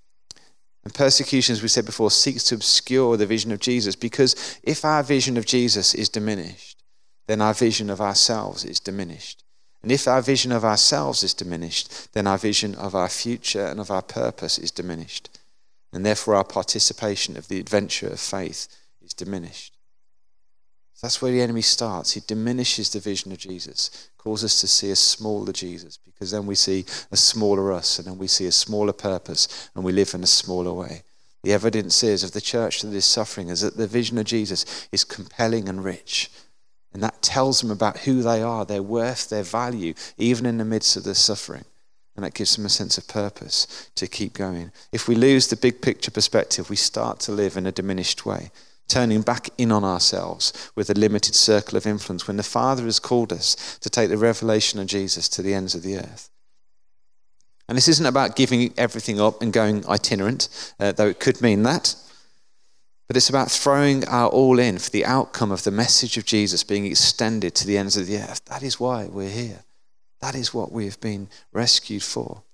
And 0.85 0.95
persecution, 0.95 1.53
as 1.53 1.63
we 1.63 1.69
said 1.69 1.85
before, 1.85 2.11
seeks 2.11 2.45
to 2.45 2.55
obscure 2.55 3.19
the 3.19 3.27
vision 3.27 3.53
of 3.53 3.61
Jesus 3.61 3.95
because 3.95 4.59
if 4.63 4.85
our 4.85 5.03
vision 5.03 5.37
of 5.37 5.45
Jesus 5.45 5.95
is 5.95 6.09
diminished, 6.09 6.83
then 7.27 7.43
our 7.43 7.53
vision 7.53 7.91
of 7.91 8.01
ourselves 8.01 8.65
is 8.65 8.81
diminished. 8.81 9.45
And 9.83 9.91
if 9.91 10.07
our 10.07 10.21
vision 10.21 10.53
of 10.53 10.65
ourselves 10.65 11.23
is 11.23 11.35
diminished, 11.35 12.13
then 12.13 12.27
our 12.27 12.39
vision 12.39 12.75
of 12.75 12.95
our 12.95 13.09
future 13.09 13.67
and 13.67 13.81
of 13.81 13.91
our 13.91 14.03
purpose 14.03 14.59
is 14.59 14.71
diminished. 14.71 15.39
And 15.93 16.05
therefore, 16.05 16.37
our 16.37 16.45
participation 16.45 17.37
of 17.37 17.49
the 17.49 17.59
adventure 17.59 18.09
of 18.09 18.21
faith 18.21 18.69
is 19.03 19.15
diminished. 19.15 19.75
That's 21.03 21.23
where 21.23 21.33
the 21.33 21.41
enemy 21.41 21.63
starts. 21.63 22.13
He 22.13 22.21
diminishes 22.27 22.91
the 22.91 23.01
vision 23.01 23.33
of 23.33 23.39
Jesus, 23.39 24.11
calls 24.19 24.45
us 24.45 24.61
to 24.61 24.69
see 24.69 24.91
a 24.91 24.97
smaller 24.97 25.53
Jesus, 25.53 25.97
because 25.97 26.31
then 26.31 26.45
we 26.45 26.55
see 26.55 26.85
a 27.11 27.17
smaller 27.17 27.73
us, 27.73 27.99
and 27.99 28.07
then 28.07 28.19
we 28.19 28.27
see 28.27 28.47
a 28.47 28.53
smaller 28.53 28.93
purpose, 28.93 29.71
and 29.75 29.83
we 29.83 29.93
live 29.93 30.13
in 30.15 30.23
a 30.23 30.27
smaller 30.27 30.75
way. 30.75 31.03
The 31.43 31.55
evidence 31.55 32.03
is 32.03 32.23
of 32.23 32.33
the 32.33 32.41
church 32.41 32.83
that 32.83 32.93
is 32.93 33.07
suffering 33.07 33.49
is 33.49 33.63
that 33.63 33.79
the 33.79 33.87
vision 33.87 34.19
of 34.19 34.27
Jesus 34.27 34.89
is 34.93 35.05
compelling 35.05 35.71
and 35.71 35.83
rich 35.83 36.31
and 36.93 37.03
that 37.03 37.23
tells 37.23 37.61
them 37.61 37.71
about 37.71 37.99
who 37.99 38.23
they 38.23 38.43
are, 38.43 38.65
their 38.65 38.83
worth, 38.83 39.29
their 39.29 39.43
value, 39.43 39.95
even 40.19 40.47
in 40.47 40.59
the 40.59 40.65
midst 40.65 40.97
of 40.97 41.05
their 41.05 41.15
suffering. 41.15 41.65
And 42.17 42.25
that 42.25 42.35
gives 42.35 42.57
them 42.57 42.67
a 42.67 42.69
sense 42.69 42.99
of 42.99 43.07
purpose 43.07 43.91
to 43.95 44.09
keep 44.09 44.33
going. 44.33 44.73
If 44.93 45.07
we 45.07 45.15
lose 45.15 45.47
the 45.47 45.57
big 45.57 45.81
picture 45.81 46.11
perspective, 46.11 46.69
we 46.69 46.77
start 46.77 47.21
to 47.21 47.33
live 47.33 47.57
in 47.57 47.67
a 47.67 47.73
diminished 47.73 48.27
way, 48.27 48.51
turning 48.89 49.23
back 49.23 49.49
in 49.57 49.71
on 49.71 49.85
ourselves 49.85 50.73
with 50.75 50.91
a 50.91 50.95
limited 50.95 51.35
circle 51.35 51.79
of 51.79 51.87
influence 51.87 52.27
when 52.27 52.37
the 52.37 52.43
Father 52.43 52.85
has 52.85 52.99
called 52.99 53.33
us 53.33 53.79
to 53.81 53.89
take 53.89 54.11
the 54.11 54.19
revelation 54.19 54.81
of 54.81 54.89
Jesus 54.89 55.29
to 55.29 55.43
the 55.43 55.55
ends 55.55 55.75
of 55.77 55.83
the 55.83 55.97
earth. 55.97 56.29
And 57.69 57.77
this 57.77 57.89
isn't 57.89 58.05
about 58.05 58.35
giving 58.35 58.75
everything 58.77 59.21
up 59.21 59.41
and 59.41 59.53
going 59.53 59.87
itinerant, 59.87 60.49
uh, 60.81 60.91
though 60.91 61.07
it 61.07 61.21
could 61.21 61.41
mean 61.41 61.63
that. 61.63 61.95
But 63.11 63.17
it's 63.17 63.29
about 63.29 63.51
throwing 63.51 64.07
our 64.07 64.29
all 64.29 64.61
in 64.61 64.79
for 64.79 64.89
the 64.89 65.05
outcome 65.05 65.51
of 65.51 65.65
the 65.65 65.73
message 65.73 66.17
of 66.17 66.25
Jesus 66.25 66.63
being 66.63 66.87
extended 66.87 67.57
to 67.57 67.67
the 67.67 67.77
ends 67.77 67.97
of 67.97 68.07
the 68.07 68.17
earth. 68.19 68.45
That 68.45 68.63
is 68.63 68.79
why 68.79 69.07
we're 69.07 69.29
here. 69.29 69.65
That 70.21 70.37
is 70.37 70.55
what 70.55 70.71
we 70.71 70.85
have 70.85 71.01
been 71.01 71.29
rescued 71.53 72.05
for. 72.05 72.45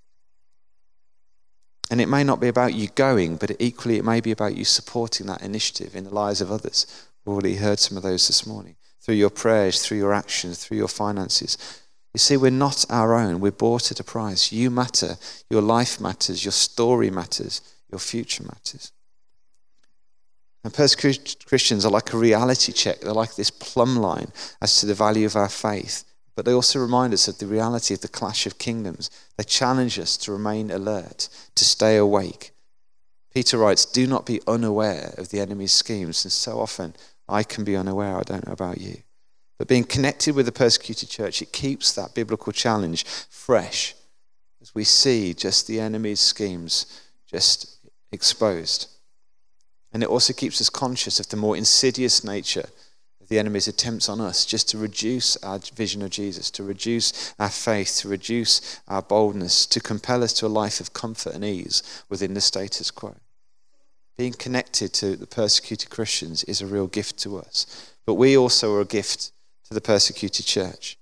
And 1.91 2.01
it 2.01 2.09
may 2.09 2.25
not 2.25 2.41
be 2.41 2.49
about 2.49 2.73
you 2.73 2.89
going, 2.89 3.37
but 3.37 3.51
equally 3.59 3.99
it 3.99 4.05
may 4.07 4.23
be 4.23 4.31
about 4.31 4.57
you 4.57 4.65
supporting 4.65 5.27
that 5.27 5.43
initiative 5.43 5.95
in 5.95 6.05
the 6.05 6.15
lives 6.15 6.41
of 6.41 6.51
others. 6.51 6.87
We've 7.27 7.35
already 7.35 7.57
heard 7.57 7.79
some 7.79 7.99
of 7.99 8.03
those 8.03 8.27
this 8.27 8.47
morning. 8.47 8.77
Through 9.03 9.17
your 9.17 9.29
prayers, 9.29 9.85
through 9.85 9.99
your 9.99 10.15
actions, 10.15 10.65
through 10.65 10.79
your 10.79 10.89
finances. 10.89 11.59
You 12.15 12.19
see, 12.19 12.39
we're 12.39 12.51
not 12.51 12.87
our 12.89 13.15
own. 13.15 13.41
We're 13.41 13.53
bought 13.53 13.91
at 13.91 14.01
a 14.01 14.05
price. 14.05 14.53
You 14.53 14.71
matter. 14.71 15.19
Your 15.51 15.61
life 15.61 16.01
matters. 16.01 16.47
Your 16.47 16.53
story 16.53 17.11
matters. 17.11 17.61
Your 17.91 17.99
future 17.99 18.45
matters. 18.45 18.91
And 20.67 20.75
persecuted 20.75 21.47
Christians 21.47 21.87
are 21.87 21.93
like 21.93 22.13
a 22.13 22.17
reality 22.17 22.73
check. 22.73 22.99
They're 22.99 23.13
like 23.13 23.37
this 23.37 23.53
plumb 23.53 23.95
line 23.95 24.33
as 24.61 24.81
to 24.81 24.87
the 24.87 24.95
value 24.95 25.25
of 25.25 25.37
our 25.37 25.49
faith. 25.49 26.03
But 26.35 26.45
they 26.45 26.53
also 26.53 26.81
remind 26.81 27.15
us 27.15 27.29
of 27.29 27.39
the 27.39 27.47
reality 27.47 27.95
of 27.95 28.01
the 28.01 28.09
clash 28.09 28.47
of 28.47 28.59
kingdoms. 28.59 29.09
They 29.37 29.45
challenge 29.45 29.97
us 29.97 30.17
to 30.17 30.33
remain 30.33 30.73
alert, 30.73 31.29
to 31.55 31.65
stay 31.65 31.97
awake. 31.97 32.51
Peter 33.33 33.59
writes, 33.59 33.85
Do 33.85 34.09
not 34.09 34.27
be 34.27 34.41
unaware 34.49 35.15
of 35.17 35.29
the 35.29 35.39
enemy's 35.39 35.71
schemes. 35.71 36.25
And 36.25 36.33
so 36.33 36.59
often 36.59 36.97
I 37.29 37.45
can 37.45 37.63
be 37.63 37.77
unaware. 37.77 38.17
I 38.19 38.23
don't 38.23 38.45
know 38.45 38.53
about 38.53 38.81
you. 38.81 38.97
But 39.59 39.69
being 39.69 39.85
connected 39.85 40.35
with 40.35 40.47
the 40.47 40.53
persecuted 40.53 41.09
church, 41.09 41.41
it 41.43 41.53
keeps 41.53 41.93
that 41.93 42.13
biblical 42.13 42.53
challenge 42.53 43.05
fresh 43.05 43.95
as 44.61 44.75
we 44.75 44.83
see 44.83 45.33
just 45.33 45.69
the 45.69 45.79
enemy's 45.79 46.19
schemes 46.19 46.87
just 47.25 47.87
exposed. 48.11 48.89
And 49.93 50.03
it 50.03 50.09
also 50.09 50.33
keeps 50.33 50.61
us 50.61 50.71
conscious 50.71 51.21
of 51.21 51.29
the 51.29 51.37
more 51.37 51.57
insidious 51.57 52.25
nature 52.25 52.69
of 53.21 53.29
the 53.29 53.39
enemy's 53.39 53.69
attempts 53.69 54.09
on 54.09 54.21
us 54.21 54.45
just 54.45 54.69
to 54.69 54.79
reduce 54.79 55.37
our 55.39 55.59
vision 55.75 56.03
of 56.03 56.11
Jesus, 56.11 56.51
to 56.53 56.63
reduce 56.63 57.35
our 57.39 57.49
faith, 57.49 57.97
to 57.99 58.09
reduce 58.09 58.81
our 58.89 59.03
boldness, 59.03 59.67
to 59.67 59.81
compel 59.81 60.23
us 60.23 60.33
to 60.35 60.47
a 60.47 60.49
life 60.49 60.81
of 60.81 60.93
comfort 60.93 61.35
and 61.35 61.45
ease 61.45 61.83
within 62.09 62.35
the 62.35 62.41
status 62.41 62.91
quo. 62.91 63.17
Being 64.17 64.33
connected 64.33 64.93
to 64.95 65.17
the 65.17 65.27
persecuted 65.27 65.91
Christians 65.91 66.45
is 66.45 66.61
a 66.61 66.67
real 66.67 66.87
gift 66.87 67.19
to 67.19 67.39
us. 67.39 67.93
But 68.07 68.15
we 68.15 68.37
also 68.37 68.75
are 68.75 68.81
a 68.81 68.87
gift 68.87 69.33
to 69.69 69.75
the 69.75 69.81
persecuted 69.81 70.47
church 70.47 70.97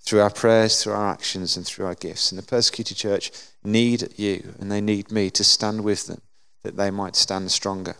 through 0.00 0.20
our 0.20 0.30
prayers, 0.30 0.82
through 0.82 0.92
our 0.92 1.08
actions, 1.10 1.56
and 1.56 1.66
through 1.66 1.86
our 1.86 1.94
gifts. 1.94 2.30
And 2.30 2.38
the 2.38 2.46
persecuted 2.46 2.96
church 2.96 3.32
need 3.64 4.18
you 4.18 4.54
and 4.60 4.70
they 4.70 4.80
need 4.80 5.10
me 5.10 5.30
to 5.30 5.44
stand 5.44 5.82
with 5.82 6.06
them 6.06 6.20
that 6.62 6.76
they 6.76 6.90
might 6.90 7.16
stand 7.16 7.50
stronger. 7.50 7.96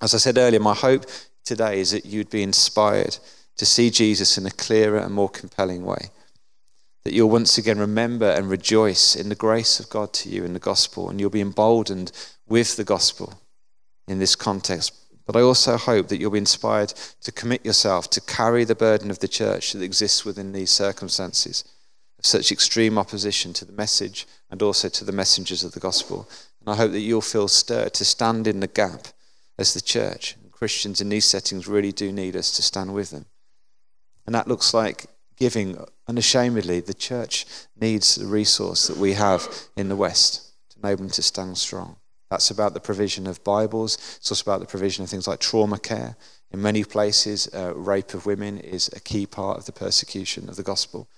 As 0.00 0.14
I 0.14 0.18
said 0.18 0.38
earlier, 0.38 0.60
my 0.60 0.74
hope 0.74 1.06
today 1.44 1.80
is 1.80 1.90
that 1.92 2.04
you'd 2.04 2.30
be 2.30 2.42
inspired 2.42 3.18
to 3.56 3.64
see 3.64 3.90
Jesus 3.90 4.36
in 4.36 4.46
a 4.46 4.50
clearer 4.50 4.98
and 4.98 5.14
more 5.14 5.30
compelling 5.30 5.84
way. 5.84 6.10
That 7.04 7.14
you'll 7.14 7.30
once 7.30 7.56
again 7.56 7.78
remember 7.78 8.28
and 8.28 8.50
rejoice 8.50 9.16
in 9.16 9.28
the 9.28 9.34
grace 9.34 9.80
of 9.80 9.88
God 9.88 10.12
to 10.14 10.28
you 10.28 10.44
in 10.44 10.52
the 10.52 10.58
gospel, 10.58 11.08
and 11.08 11.20
you'll 11.20 11.30
be 11.30 11.40
emboldened 11.40 12.12
with 12.46 12.76
the 12.76 12.84
gospel 12.84 13.40
in 14.06 14.18
this 14.18 14.36
context 14.36 14.92
But 15.26 15.36
I 15.36 15.40
also 15.40 15.76
hope 15.76 16.08
that 16.08 16.20
you'll 16.20 16.30
be 16.30 16.38
inspired 16.38 16.94
to 17.22 17.32
commit 17.32 17.66
yourself 17.66 18.08
to 18.10 18.20
carry 18.20 18.64
the 18.64 18.76
burden 18.76 19.10
of 19.10 19.18
the 19.18 19.28
church 19.28 19.72
that 19.72 19.82
exists 19.82 20.24
within 20.24 20.52
these 20.52 20.70
circumstances 20.70 21.64
of 22.18 22.24
such 22.24 22.52
extreme 22.52 22.96
opposition 22.96 23.52
to 23.54 23.64
the 23.64 23.72
message 23.72 24.26
and 24.50 24.62
also 24.62 24.88
to 24.88 25.04
the 25.04 25.12
messengers 25.12 25.64
of 25.64 25.72
the 25.72 25.80
gospel. 25.80 26.28
And 26.60 26.70
I 26.70 26.76
hope 26.76 26.92
that 26.92 27.00
you'll 27.00 27.20
feel 27.20 27.48
stirred 27.48 27.94
to 27.94 28.04
stand 28.04 28.46
in 28.46 28.60
the 28.60 28.68
gap 28.68 29.08
as 29.58 29.74
the 29.74 29.80
church. 29.80 30.36
Christians 30.50 31.00
in 31.00 31.08
these 31.08 31.24
settings 31.24 31.68
really 31.68 31.92
do 31.92 32.12
need 32.12 32.34
us 32.34 32.50
to 32.52 32.62
stand 32.62 32.94
with 32.94 33.10
them. 33.10 33.26
And 34.24 34.34
that 34.34 34.48
looks 34.48 34.72
like 34.72 35.06
giving 35.36 35.78
unashamedly. 36.08 36.80
The 36.80 36.94
church 36.94 37.46
needs 37.78 38.14
the 38.14 38.26
resource 38.26 38.86
that 38.86 38.96
we 38.96 39.12
have 39.12 39.46
in 39.76 39.88
the 39.88 39.96
West 39.96 40.52
to 40.70 40.78
enable 40.78 41.04
them 41.04 41.10
to 41.10 41.22
stand 41.22 41.58
strong. 41.58 41.96
That's 42.30 42.50
about 42.50 42.74
the 42.74 42.80
provision 42.80 43.26
of 43.26 43.44
Bibles. 43.44 43.94
It's 44.16 44.30
also 44.32 44.50
about 44.50 44.60
the 44.60 44.66
provision 44.66 45.04
of 45.04 45.10
things 45.10 45.28
like 45.28 45.38
trauma 45.38 45.78
care. 45.78 46.16
In 46.50 46.60
many 46.62 46.82
places, 46.84 47.48
uh, 47.54 47.74
rape 47.74 48.14
of 48.14 48.26
women 48.26 48.58
is 48.58 48.88
a 48.94 49.00
key 49.00 49.26
part 49.26 49.58
of 49.58 49.66
the 49.66 49.72
persecution 49.72 50.48
of 50.48 50.56
the 50.56 50.62
gospel. 50.62 51.08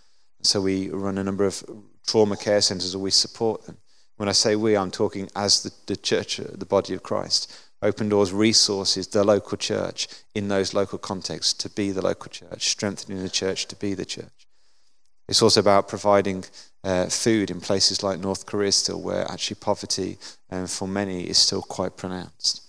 So 0.42 0.60
we 0.60 0.90
run 0.90 1.18
a 1.18 1.24
number 1.24 1.44
of 1.44 1.64
trauma 2.06 2.36
care 2.36 2.60
centres 2.60 2.94
and 2.94 3.02
we 3.02 3.10
support 3.10 3.64
them. 3.66 3.78
When 4.16 4.28
I 4.28 4.32
say 4.32 4.56
we, 4.56 4.76
I'm 4.76 4.90
talking 4.90 5.30
as 5.36 5.62
the, 5.62 5.72
the 5.86 5.96
church, 5.96 6.38
the 6.38 6.66
body 6.66 6.92
of 6.92 7.02
Christ. 7.02 7.52
Open 7.80 8.08
Doors 8.08 8.32
resources 8.32 9.06
the 9.06 9.22
local 9.22 9.56
church 9.56 10.08
in 10.34 10.48
those 10.48 10.74
local 10.74 10.98
contexts 10.98 11.52
to 11.54 11.70
be 11.70 11.92
the 11.92 12.02
local 12.02 12.30
church, 12.30 12.68
strengthening 12.68 13.22
the 13.22 13.28
church 13.28 13.66
to 13.66 13.76
be 13.76 13.94
the 13.94 14.04
church. 14.04 14.48
It's 15.28 15.42
also 15.42 15.60
about 15.60 15.88
providing 15.88 16.44
uh, 16.82 17.06
food 17.06 17.50
in 17.50 17.60
places 17.60 18.02
like 18.02 18.18
North 18.18 18.46
Korea, 18.46 18.72
still 18.72 19.00
where 19.00 19.30
actually 19.30 19.56
poverty 19.60 20.18
um, 20.50 20.66
for 20.66 20.88
many 20.88 21.24
is 21.24 21.38
still 21.38 21.62
quite 21.62 21.96
pronounced. 21.96 22.62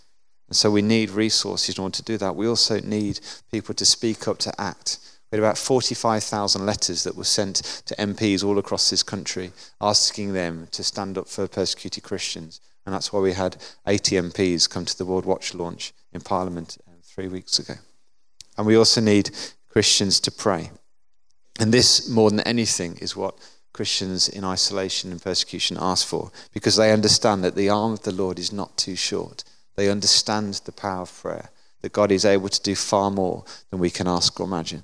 And 0.47 0.55
so 0.55 0.70
we 0.70 0.82
need 0.82 1.12
resources 1.12 1.78
in 1.78 1.84
order 1.84 1.95
to 1.95 2.03
do 2.03 2.18
that. 2.18 2.36
We 2.36 2.47
also 2.47 2.80
need 2.82 3.20
people 3.51 3.74
to 3.76 3.86
speak 3.86 4.28
up, 4.28 4.39
to 4.39 4.62
act. 4.62 4.99
We 5.32 5.38
had 5.38 5.43
about 5.43 5.57
45,000 5.57 6.66
letters 6.66 7.03
that 7.03 7.16
were 7.16 7.24
sent 7.24 7.57
to 7.86 7.95
MPs 7.95 8.43
all 8.43 8.57
across 8.57 8.89
this 8.89 9.03
country 9.03 9.51
asking 9.80 10.34
them 10.34 10.68
to 10.72 10.84
stand 10.84 11.18
up 11.18 11.28
for 11.28 11.47
persecuted 11.47 12.03
Christians. 12.03 12.62
And 12.86 12.95
that's 12.95 13.13
why 13.13 13.19
we 13.19 13.34
had 13.34 13.57
80 13.86 14.15
MPs 14.15 14.69
come 14.69 14.86
to 14.86 14.97
the 14.97 15.05
World 15.05 15.25
Watch 15.25 15.53
launch 15.53 15.93
in 16.11 16.21
Parliament 16.21 16.77
um, 16.88 16.95
three 17.03 17.27
weeks 17.27 17.59
ago. 17.59 17.75
And 18.57 18.65
we 18.65 18.75
also 18.75 19.01
need 19.01 19.32
Christians 19.69 20.19
to 20.21 20.32
pray. 20.32 20.71
And 21.59 21.73
this, 21.73 22.09
more 22.09 22.30
than 22.30 22.39
anything, 22.41 22.97
is 22.97 23.15
what 23.15 23.38
Christians 23.73 24.27
in 24.27 24.43
isolation 24.43 25.11
and 25.11 25.21
persecution 25.21 25.77
ask 25.80 26.07
for 26.07 26.32
because 26.53 26.75
they 26.75 26.91
understand 26.91 27.43
that 27.43 27.55
the 27.55 27.69
arm 27.69 27.93
of 27.93 28.03
the 28.03 28.11
Lord 28.11 28.39
is 28.39 28.51
not 28.51 28.77
too 28.77 28.95
short. 28.95 29.43
They 29.75 29.89
understand 29.89 30.55
the 30.65 30.71
power 30.71 31.03
of 31.03 31.21
prayer, 31.21 31.51
that 31.82 31.93
God 31.93 32.11
is 32.11 32.25
able 32.25 32.49
to 32.49 32.61
do 32.61 32.75
far 32.75 33.11
more 33.11 33.45
than 33.69 33.80
we 33.80 33.89
can 33.89 34.07
ask 34.07 34.39
or 34.39 34.45
imagine. 34.45 34.84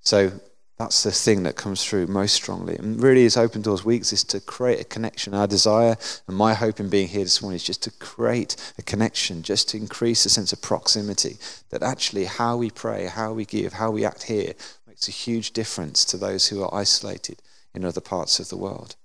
So 0.00 0.32
that's 0.78 1.02
the 1.02 1.10
thing 1.10 1.42
that 1.44 1.56
comes 1.56 1.82
through 1.82 2.06
most 2.06 2.34
strongly. 2.34 2.76
And 2.76 3.02
really, 3.02 3.24
as 3.24 3.36
Open 3.36 3.62
Doors 3.62 3.84
Weeks 3.84 4.12
is 4.12 4.22
to 4.24 4.40
create 4.40 4.80
a 4.80 4.84
connection. 4.84 5.32
Our 5.32 5.46
desire 5.46 5.96
and 6.28 6.36
my 6.36 6.52
hope 6.52 6.80
in 6.80 6.90
being 6.90 7.08
here 7.08 7.24
this 7.24 7.40
morning 7.40 7.56
is 7.56 7.64
just 7.64 7.82
to 7.84 7.90
create 7.92 8.56
a 8.78 8.82
connection, 8.82 9.42
just 9.42 9.70
to 9.70 9.78
increase 9.78 10.26
a 10.26 10.30
sense 10.30 10.52
of 10.52 10.60
proximity. 10.60 11.38
That 11.70 11.82
actually, 11.82 12.26
how 12.26 12.58
we 12.58 12.70
pray, 12.70 13.06
how 13.06 13.32
we 13.32 13.46
give, 13.46 13.74
how 13.74 13.90
we 13.90 14.04
act 14.04 14.24
here 14.24 14.52
makes 14.86 15.08
a 15.08 15.12
huge 15.12 15.52
difference 15.52 16.04
to 16.06 16.18
those 16.18 16.48
who 16.48 16.62
are 16.62 16.74
isolated 16.74 17.40
in 17.74 17.84
other 17.84 18.02
parts 18.02 18.38
of 18.38 18.50
the 18.50 18.56
world. 18.56 18.96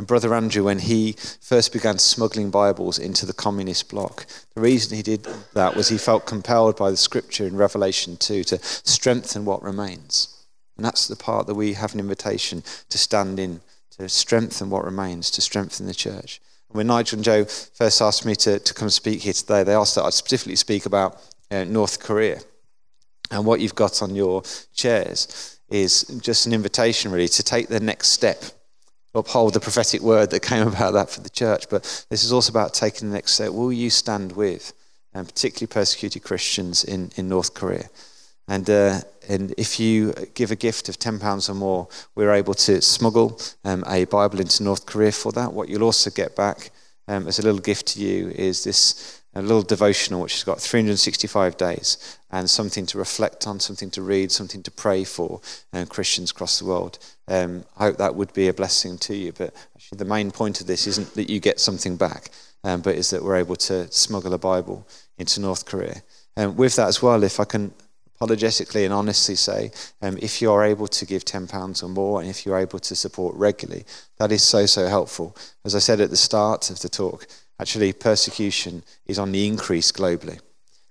And 0.00 0.06
Brother 0.06 0.32
Andrew, 0.32 0.64
when 0.64 0.78
he 0.78 1.12
first 1.42 1.74
began 1.74 1.98
smuggling 1.98 2.50
Bibles 2.50 2.98
into 2.98 3.26
the 3.26 3.34
communist 3.34 3.90
bloc, 3.90 4.24
the 4.54 4.62
reason 4.62 4.96
he 4.96 5.02
did 5.02 5.28
that 5.52 5.76
was 5.76 5.90
he 5.90 5.98
felt 5.98 6.24
compelled 6.24 6.78
by 6.78 6.90
the 6.90 6.96
scripture 6.96 7.46
in 7.46 7.54
Revelation 7.54 8.16
2 8.16 8.44
to 8.44 8.58
strengthen 8.62 9.44
what 9.44 9.62
remains. 9.62 10.46
And 10.78 10.86
that's 10.86 11.06
the 11.06 11.16
part 11.16 11.46
that 11.48 11.54
we 11.54 11.74
have 11.74 11.92
an 11.92 12.00
invitation 12.00 12.62
to 12.88 12.96
stand 12.96 13.38
in, 13.38 13.60
to 13.98 14.08
strengthen 14.08 14.70
what 14.70 14.86
remains, 14.86 15.30
to 15.32 15.42
strengthen 15.42 15.84
the 15.84 15.92
church. 15.92 16.40
And 16.70 16.78
when 16.78 16.86
Nigel 16.86 17.18
and 17.18 17.24
Joe 17.24 17.44
first 17.44 18.00
asked 18.00 18.24
me 18.24 18.34
to, 18.36 18.58
to 18.58 18.72
come 18.72 18.88
speak 18.88 19.20
here 19.20 19.34
today, 19.34 19.64
they 19.64 19.74
asked 19.74 19.96
that 19.96 20.04
I'd 20.04 20.14
specifically 20.14 20.56
speak 20.56 20.86
about 20.86 21.20
uh, 21.50 21.64
North 21.64 22.00
Korea. 22.00 22.40
And 23.30 23.44
what 23.44 23.60
you've 23.60 23.74
got 23.74 24.00
on 24.00 24.14
your 24.14 24.44
chairs 24.74 25.60
is 25.68 26.04
just 26.22 26.46
an 26.46 26.54
invitation, 26.54 27.12
really, 27.12 27.28
to 27.28 27.42
take 27.42 27.68
the 27.68 27.80
next 27.80 28.08
step 28.08 28.42
uphold 29.14 29.54
the 29.54 29.60
prophetic 29.60 30.00
word 30.00 30.30
that 30.30 30.40
came 30.40 30.66
about 30.74 30.92
that 30.92 31.10
for 31.10 31.20
the 31.20 31.30
church. 31.30 31.68
But 31.68 32.06
this 32.10 32.24
is 32.24 32.32
also 32.32 32.50
about 32.50 32.74
taking 32.74 33.08
the 33.08 33.14
next 33.14 33.32
step. 33.32 33.52
Will 33.52 33.72
you 33.72 33.90
stand 33.90 34.32
with, 34.32 34.72
and 35.12 35.26
particularly 35.26 35.68
persecuted 35.68 36.22
Christians 36.22 36.84
in, 36.84 37.10
in 37.16 37.28
North 37.28 37.54
Korea? 37.54 37.88
And, 38.48 38.68
uh, 38.68 39.00
and 39.28 39.54
if 39.56 39.78
you 39.78 40.12
give 40.34 40.50
a 40.50 40.56
gift 40.56 40.88
of 40.88 40.98
£10 40.98 41.48
or 41.48 41.54
more, 41.54 41.88
we're 42.16 42.32
able 42.32 42.54
to 42.54 42.82
smuggle 42.82 43.40
um, 43.64 43.84
a 43.86 44.06
Bible 44.06 44.40
into 44.40 44.64
North 44.64 44.86
Korea 44.86 45.12
for 45.12 45.30
that. 45.32 45.52
What 45.52 45.68
you'll 45.68 45.84
also 45.84 46.10
get 46.10 46.34
back 46.34 46.72
um, 47.06 47.28
as 47.28 47.38
a 47.38 47.42
little 47.42 47.60
gift 47.60 47.86
to 47.88 48.00
you 48.00 48.30
is 48.30 48.64
this 48.64 49.19
a 49.34 49.42
little 49.42 49.62
devotional 49.62 50.20
which 50.20 50.34
has 50.34 50.44
got 50.44 50.60
365 50.60 51.56
days 51.56 52.18
and 52.30 52.50
something 52.50 52.86
to 52.86 52.98
reflect 52.98 53.46
on, 53.46 53.60
something 53.60 53.90
to 53.90 54.02
read, 54.02 54.32
something 54.32 54.62
to 54.62 54.70
pray 54.70 55.04
for 55.04 55.40
um, 55.72 55.86
Christians 55.86 56.30
across 56.30 56.58
the 56.58 56.64
world. 56.64 56.98
Um, 57.28 57.64
I 57.78 57.84
hope 57.84 57.98
that 57.98 58.14
would 58.14 58.32
be 58.32 58.48
a 58.48 58.54
blessing 58.54 58.98
to 58.98 59.14
you. 59.14 59.32
But 59.32 59.54
actually, 59.76 59.98
the 59.98 60.04
main 60.04 60.30
point 60.30 60.60
of 60.60 60.66
this 60.66 60.86
isn't 60.86 61.14
that 61.14 61.30
you 61.30 61.38
get 61.38 61.60
something 61.60 61.96
back, 61.96 62.30
um, 62.64 62.80
but 62.80 62.96
is 62.96 63.10
that 63.10 63.22
we're 63.22 63.36
able 63.36 63.56
to 63.56 63.90
smuggle 63.92 64.34
a 64.34 64.38
Bible 64.38 64.86
into 65.18 65.40
North 65.40 65.64
Korea. 65.64 66.02
And 66.36 66.56
with 66.56 66.76
that 66.76 66.88
as 66.88 67.02
well, 67.02 67.22
if 67.22 67.38
I 67.38 67.44
can 67.44 67.72
apologetically 68.20 68.84
and 68.84 68.92
honestly 68.92 69.34
say, 69.34 69.72
um, 70.02 70.18
if 70.20 70.42
you 70.42 70.52
are 70.52 70.62
able 70.62 70.86
to 70.86 71.06
give 71.06 71.24
£10 71.24 71.82
or 71.82 71.88
more 71.88 72.20
and 72.20 72.28
if 72.28 72.44
you're 72.44 72.58
able 72.58 72.78
to 72.78 72.94
support 72.94 73.34
regularly, 73.34 73.84
that 74.18 74.30
is 74.30 74.42
so, 74.42 74.66
so 74.66 74.88
helpful. 74.88 75.34
As 75.64 75.74
I 75.74 75.78
said 75.78 76.00
at 76.00 76.10
the 76.10 76.16
start 76.16 76.68
of 76.70 76.80
the 76.80 76.88
talk, 76.90 77.26
Actually, 77.60 77.92
persecution 77.92 78.82
is 79.04 79.18
on 79.18 79.32
the 79.32 79.46
increase 79.46 79.92
globally. 79.92 80.40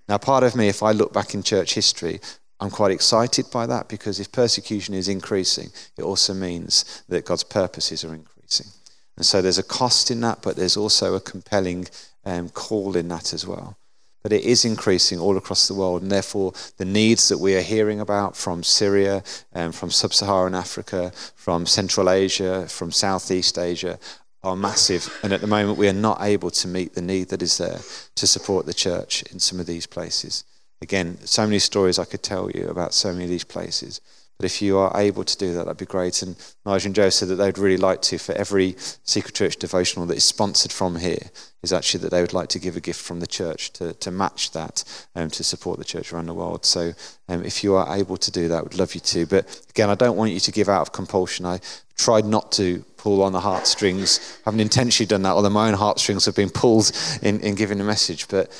Now, 0.08 0.18
part 0.18 0.44
of 0.44 0.54
me, 0.54 0.68
if 0.68 0.84
I 0.84 0.92
look 0.92 1.12
back 1.12 1.34
in 1.34 1.42
church 1.42 1.74
history, 1.74 2.20
I'm 2.60 2.70
quite 2.70 2.92
excited 2.92 3.46
by 3.50 3.66
that 3.66 3.88
because 3.88 4.20
if 4.20 4.30
persecution 4.30 4.94
is 4.94 5.08
increasing, 5.08 5.70
it 5.96 6.02
also 6.02 6.32
means 6.32 7.02
that 7.08 7.24
God's 7.24 7.42
purposes 7.42 8.04
are 8.04 8.14
increasing. 8.14 8.68
And 9.16 9.26
so 9.26 9.42
there's 9.42 9.58
a 9.58 9.64
cost 9.64 10.12
in 10.12 10.20
that, 10.20 10.42
but 10.42 10.54
there's 10.54 10.76
also 10.76 11.14
a 11.14 11.20
compelling 11.20 11.88
um, 12.24 12.50
call 12.50 12.96
in 12.96 13.08
that 13.08 13.34
as 13.34 13.44
well. 13.44 13.76
But 14.22 14.32
it 14.32 14.44
is 14.44 14.64
increasing 14.64 15.18
all 15.18 15.36
across 15.36 15.66
the 15.66 15.74
world, 15.74 16.02
and 16.02 16.12
therefore 16.12 16.52
the 16.76 16.84
needs 16.84 17.28
that 17.30 17.38
we 17.38 17.56
are 17.56 17.62
hearing 17.62 17.98
about 17.98 18.36
from 18.36 18.62
Syria, 18.62 19.24
um, 19.54 19.72
from 19.72 19.90
sub 19.90 20.14
Saharan 20.14 20.54
Africa, 20.54 21.10
from 21.34 21.66
Central 21.66 22.08
Asia, 22.08 22.68
from 22.68 22.92
Southeast 22.92 23.58
Asia 23.58 23.98
are 24.42 24.56
massive, 24.56 25.18
and 25.22 25.32
at 25.32 25.40
the 25.40 25.46
moment 25.46 25.78
we 25.78 25.88
are 25.88 25.92
not 25.92 26.22
able 26.22 26.50
to 26.50 26.68
meet 26.68 26.94
the 26.94 27.02
need 27.02 27.28
that 27.28 27.42
is 27.42 27.58
there 27.58 27.80
to 28.14 28.26
support 28.26 28.66
the 28.66 28.74
church 28.74 29.22
in 29.32 29.38
some 29.38 29.60
of 29.60 29.66
these 29.66 29.86
places. 29.86 30.44
Again, 30.82 31.18
so 31.26 31.44
many 31.44 31.58
stories 31.58 31.98
I 31.98 32.06
could 32.06 32.22
tell 32.22 32.50
you 32.50 32.68
about 32.68 32.94
so 32.94 33.12
many 33.12 33.24
of 33.24 33.30
these 33.30 33.44
places. 33.44 34.00
But 34.40 34.46
if 34.46 34.62
you 34.62 34.78
are 34.78 34.98
able 34.98 35.24
to 35.24 35.36
do 35.36 35.52
that, 35.52 35.64
that'd 35.64 35.76
be 35.76 35.84
great. 35.84 36.22
And 36.22 36.34
Nigel 36.64 36.88
and 36.88 36.94
Joe 36.94 37.10
said 37.10 37.28
that 37.28 37.34
they'd 37.34 37.58
really 37.58 37.76
like 37.76 38.00
to, 38.00 38.16
for 38.16 38.32
every 38.32 38.74
Secret 39.04 39.34
Church 39.34 39.56
devotional 39.56 40.06
that 40.06 40.16
is 40.16 40.24
sponsored 40.24 40.72
from 40.72 40.96
here, 40.96 41.28
is 41.62 41.74
actually 41.74 42.00
that 42.00 42.10
they 42.10 42.22
would 42.22 42.32
like 42.32 42.48
to 42.48 42.58
give 42.58 42.74
a 42.74 42.80
gift 42.80 43.02
from 43.02 43.20
the 43.20 43.26
church 43.26 43.70
to, 43.74 43.92
to 43.92 44.10
match 44.10 44.52
that 44.52 44.82
um, 45.14 45.28
to 45.28 45.44
support 45.44 45.78
the 45.78 45.84
church 45.84 46.10
around 46.10 46.24
the 46.24 46.32
world. 46.32 46.64
So 46.64 46.94
um, 47.28 47.44
if 47.44 47.62
you 47.62 47.74
are 47.74 47.94
able 47.94 48.16
to 48.16 48.30
do 48.30 48.48
that, 48.48 48.64
would 48.64 48.78
love 48.78 48.94
you 48.94 49.02
to. 49.02 49.26
But 49.26 49.62
again, 49.68 49.90
I 49.90 49.94
don't 49.94 50.16
want 50.16 50.32
you 50.32 50.40
to 50.40 50.52
give 50.52 50.70
out 50.70 50.80
of 50.80 50.92
compulsion. 50.92 51.44
I 51.44 51.60
tried 51.98 52.24
not 52.24 52.50
to 52.52 52.82
pull 53.00 53.22
on 53.22 53.32
the 53.32 53.40
heartstrings. 53.40 54.38
I 54.40 54.50
haven't 54.50 54.60
intentionally 54.60 55.08
done 55.08 55.22
that, 55.22 55.30
although 55.30 55.48
my 55.48 55.68
own 55.68 55.74
heartstrings 55.74 56.26
have 56.26 56.36
been 56.36 56.50
pulled 56.50 56.92
in, 57.22 57.40
in 57.40 57.54
giving 57.54 57.80
a 57.80 57.84
message. 57.84 58.28
But, 58.28 58.50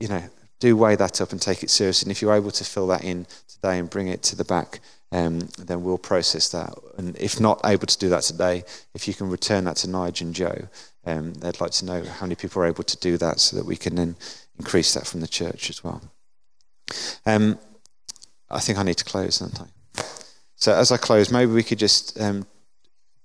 you 0.00 0.08
know, 0.08 0.22
do 0.58 0.76
weigh 0.76 0.96
that 0.96 1.20
up 1.20 1.30
and 1.30 1.40
take 1.40 1.62
it 1.62 1.70
seriously. 1.70 2.06
And 2.06 2.10
if 2.10 2.20
you're 2.20 2.34
able 2.34 2.50
to 2.50 2.64
fill 2.64 2.88
that 2.88 3.04
in 3.04 3.26
today 3.46 3.78
and 3.78 3.88
bring 3.88 4.08
it 4.08 4.24
to 4.24 4.36
the 4.36 4.44
back, 4.44 4.80
um, 5.12 5.48
then 5.58 5.84
we'll 5.84 5.98
process 5.98 6.48
that. 6.50 6.74
And 6.98 7.16
if 7.16 7.38
not 7.38 7.60
able 7.64 7.86
to 7.86 7.98
do 7.98 8.08
that 8.08 8.22
today, 8.22 8.64
if 8.92 9.06
you 9.06 9.14
can 9.14 9.30
return 9.30 9.64
that 9.64 9.76
to 9.76 9.88
Nigel 9.88 10.26
and 10.26 10.34
Joe, 10.34 10.68
um, 11.04 11.34
they'd 11.34 11.60
like 11.60 11.70
to 11.72 11.84
know 11.84 12.02
how 12.02 12.26
many 12.26 12.34
people 12.34 12.62
are 12.62 12.66
able 12.66 12.82
to 12.82 12.96
do 12.96 13.16
that 13.18 13.38
so 13.38 13.56
that 13.56 13.66
we 13.66 13.76
can 13.76 13.94
then 13.94 14.16
increase 14.58 14.94
that 14.94 15.06
from 15.06 15.20
the 15.20 15.28
church 15.28 15.70
as 15.70 15.84
well. 15.84 16.02
Um, 17.24 17.58
I 18.50 18.58
think 18.58 18.78
I 18.78 18.82
need 18.82 18.96
to 18.96 19.04
close, 19.04 19.38
don't 19.38 19.60
I? 19.60 19.66
So 20.56 20.74
as 20.74 20.90
I 20.90 20.96
close, 20.96 21.30
maybe 21.30 21.52
we 21.52 21.62
could 21.62 21.78
just 21.78 22.20
um, 22.20 22.46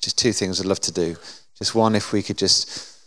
just 0.02 0.18
two 0.18 0.34
things 0.34 0.60
I'd 0.60 0.66
love 0.66 0.82
to 0.82 0.92
do. 0.92 1.16
Just 1.58 1.76
one, 1.76 1.96
if 1.96 2.12
we 2.12 2.24
could 2.24 2.38
just 2.38 2.98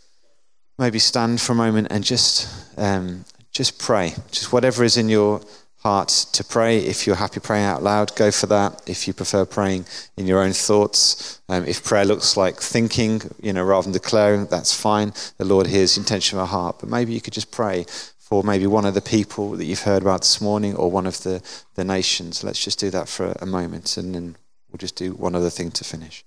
maybe 0.77 0.99
stand 0.99 1.41
for 1.41 1.53
a 1.53 1.55
moment 1.55 1.87
and 1.89 2.03
just 2.03 2.49
um, 2.77 3.25
just 3.51 3.79
pray, 3.79 4.13
just 4.31 4.51
whatever 4.51 4.83
is 4.83 4.97
in 4.97 5.09
your 5.09 5.41
heart 5.85 6.09
to 6.33 6.43
pray. 6.43 6.79
If 6.79 7.05
you're 7.05 7.15
happy 7.15 7.39
praying 7.39 7.65
out 7.65 7.83
loud, 7.83 8.15
go 8.15 8.31
for 8.31 8.47
that. 8.47 8.81
If 8.87 9.07
you 9.07 9.13
prefer 9.13 9.45
praying 9.45 9.85
in 10.17 10.25
your 10.25 10.41
own 10.41 10.51
thoughts, 10.51 11.39
um, 11.47 11.63
if 11.65 11.83
prayer 11.83 12.05
looks 12.05 12.35
like 12.35 12.59
thinking, 12.59 13.21
you 13.39 13.53
know, 13.53 13.63
rather 13.63 13.83
than 13.83 13.93
declaring, 13.93 14.47
that's 14.47 14.73
fine. 14.73 15.13
The 15.37 15.45
Lord 15.45 15.67
hears 15.67 15.93
the 15.93 16.01
intention 16.01 16.37
of 16.37 16.41
our 16.41 16.47
heart. 16.47 16.77
But 16.79 16.89
maybe 16.89 17.13
you 17.13 17.21
could 17.21 17.33
just 17.33 17.51
pray 17.51 17.85
for 18.17 18.43
maybe 18.43 18.65
one 18.65 18.85
of 18.85 18.95
the 18.95 19.01
people 19.01 19.51
that 19.51 19.65
you've 19.65 19.83
heard 19.83 20.01
about 20.01 20.21
this 20.21 20.41
morning 20.41 20.75
or 20.75 20.89
one 20.89 21.05
of 21.05 21.21
the, 21.21 21.43
the 21.75 21.85
nations. 21.85 22.43
Let's 22.43 22.63
just 22.63 22.79
do 22.79 22.89
that 22.89 23.07
for 23.07 23.33
a 23.39 23.45
moment 23.45 23.95
and 23.95 24.15
then 24.15 24.35
we'll 24.71 24.79
just 24.79 24.95
do 24.95 25.11
one 25.13 25.35
other 25.35 25.51
thing 25.51 25.69
to 25.69 25.83
finish. 25.83 26.25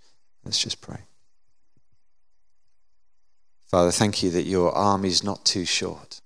Let's 0.49 0.63
just 0.63 0.81
pray. 0.81 1.01
Father, 3.67 3.91
thank 3.91 4.23
you 4.23 4.31
that 4.31 4.47
your 4.47 4.73
arm 4.73 5.05
is 5.05 5.23
not 5.23 5.45
too 5.45 5.67
short. 5.67 6.23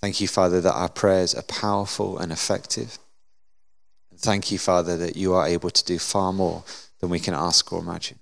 Thank 0.00 0.20
you, 0.20 0.26
Father, 0.26 0.60
that 0.60 0.74
our 0.74 0.88
prayers 0.88 1.32
are 1.32 1.42
powerful 1.42 2.18
and 2.18 2.32
effective. 2.32 2.98
And 4.10 4.18
thank 4.18 4.50
you, 4.50 4.58
Father, 4.58 4.96
that 4.96 5.14
you 5.14 5.32
are 5.32 5.46
able 5.46 5.70
to 5.70 5.84
do 5.84 6.00
far 6.00 6.32
more 6.32 6.64
than 6.98 7.08
we 7.08 7.20
can 7.20 7.34
ask 7.34 7.72
or 7.72 7.78
imagine. 7.78 8.18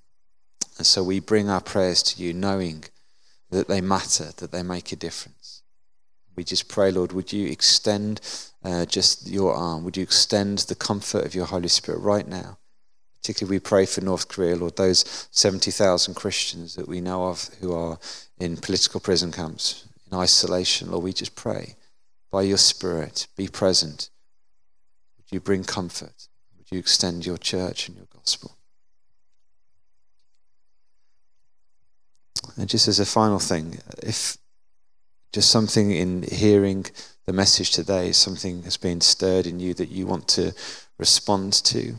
And 0.77 0.87
so 0.87 1.03
we 1.03 1.21
bring 1.21 1.49
our 1.49 1.63
prayers 1.63 2.03
to 2.03 2.23
you 2.23 2.35
knowing 2.35 2.85
that 3.49 3.67
they 3.67 3.81
matter, 3.81 4.33
that 4.37 4.53
they 4.53 4.63
make 4.63 4.93
a 4.93 4.97
difference. 4.97 5.63
We 6.37 6.45
just 6.45 6.69
pray, 6.69 6.91
Lord, 6.91 7.13
would 7.13 7.33
you 7.33 7.49
extend 7.49 8.21
uh, 8.63 8.85
just 8.85 9.27
your 9.27 9.55
arm? 9.55 9.85
Would 9.85 9.97
you 9.97 10.03
extend 10.03 10.59
the 10.59 10.75
comfort 10.75 11.25
of 11.25 11.35
your 11.35 11.47
Holy 11.47 11.69
Spirit 11.69 12.01
right 12.01 12.29
now? 12.29 12.59
Particularly, 13.23 13.57
we 13.57 13.61
pray 13.61 13.87
for 13.87 14.01
North 14.01 14.29
Korea, 14.29 14.57
Lord, 14.57 14.77
those 14.77 15.29
70,000 15.31 16.15
Christians 16.15 16.75
that 16.75 16.89
we 16.89 17.01
know 17.01 17.27
of 17.27 17.51
who 17.61 17.75
are 17.75 17.99
in 18.39 18.57
political 18.57 18.99
prison 18.99 19.31
camps, 19.31 19.87
in 20.11 20.17
isolation. 20.17 20.91
Lord, 20.91 21.05
we 21.05 21.13
just 21.13 21.35
pray 21.35 21.77
by 22.31 22.43
your 22.43 22.57
Spirit, 22.57 23.27
be 23.37 23.47
present. 23.47 24.09
Would 25.19 25.27
you 25.33 25.41
bring 25.41 25.65
comfort? 25.65 26.29
Would 26.57 26.71
you 26.71 26.79
extend 26.79 27.27
your 27.27 27.37
church 27.37 27.89
and 27.89 27.97
your 27.97 28.07
gospel? 28.15 28.57
And 32.57 32.69
just 32.69 32.89
as 32.89 32.99
a 33.01 33.07
final 33.07 33.39
thing, 33.39 33.79
if 34.03 34.39
just 35.33 35.51
something 35.51 35.91
in 35.91 36.23
hearing 36.23 36.87
the 37.27 37.33
message 37.33 37.71
today, 37.71 38.13
something 38.13 38.63
has 38.63 38.77
been 38.77 39.01
stirred 39.01 39.47
in 39.47 39.61
you 39.61 39.75
that 39.75 39.91
you 39.91 40.07
want 40.07 40.27
to 40.29 40.53
respond 40.99 41.53
to, 41.53 41.97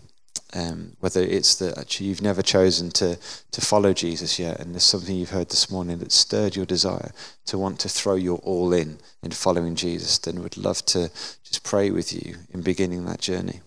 um, 0.53 0.97
whether 0.99 1.21
it's 1.21 1.55
that 1.55 1.77
actually 1.77 2.07
you've 2.07 2.21
never 2.21 2.41
chosen 2.41 2.89
to, 2.91 3.17
to 3.51 3.61
follow 3.61 3.93
Jesus 3.93 4.39
yet, 4.39 4.59
and 4.59 4.73
there's 4.73 4.83
something 4.83 5.15
you've 5.15 5.29
heard 5.29 5.49
this 5.49 5.71
morning 5.71 5.99
that 5.99 6.11
stirred 6.11 6.55
your 6.55 6.65
desire 6.65 7.11
to 7.45 7.57
want 7.57 7.79
to 7.79 7.89
throw 7.89 8.15
your 8.15 8.39
all 8.39 8.73
in 8.73 8.99
in 9.23 9.31
following 9.31 9.75
Jesus, 9.75 10.17
then 10.17 10.41
would 10.43 10.57
love 10.57 10.85
to 10.87 11.09
just 11.43 11.63
pray 11.63 11.91
with 11.91 12.13
you 12.13 12.35
in 12.53 12.61
beginning 12.61 13.05
that 13.05 13.21
journey. 13.21 13.61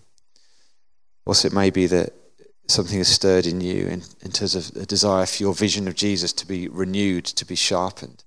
Also, 1.25 1.47
it 1.47 1.53
may 1.53 1.69
be 1.69 1.87
that 1.87 2.13
something 2.67 2.97
has 2.97 3.07
stirred 3.07 3.45
in 3.45 3.61
you 3.61 3.87
in, 3.87 4.03
in 4.21 4.31
terms 4.31 4.55
of 4.55 4.75
a 4.75 4.85
desire 4.85 5.25
for 5.25 5.41
your 5.41 5.53
vision 5.53 5.87
of 5.87 5.95
Jesus 5.95 6.33
to 6.33 6.47
be 6.47 6.67
renewed, 6.67 7.25
to 7.25 7.45
be 7.45 7.55
sharpened, 7.55 8.23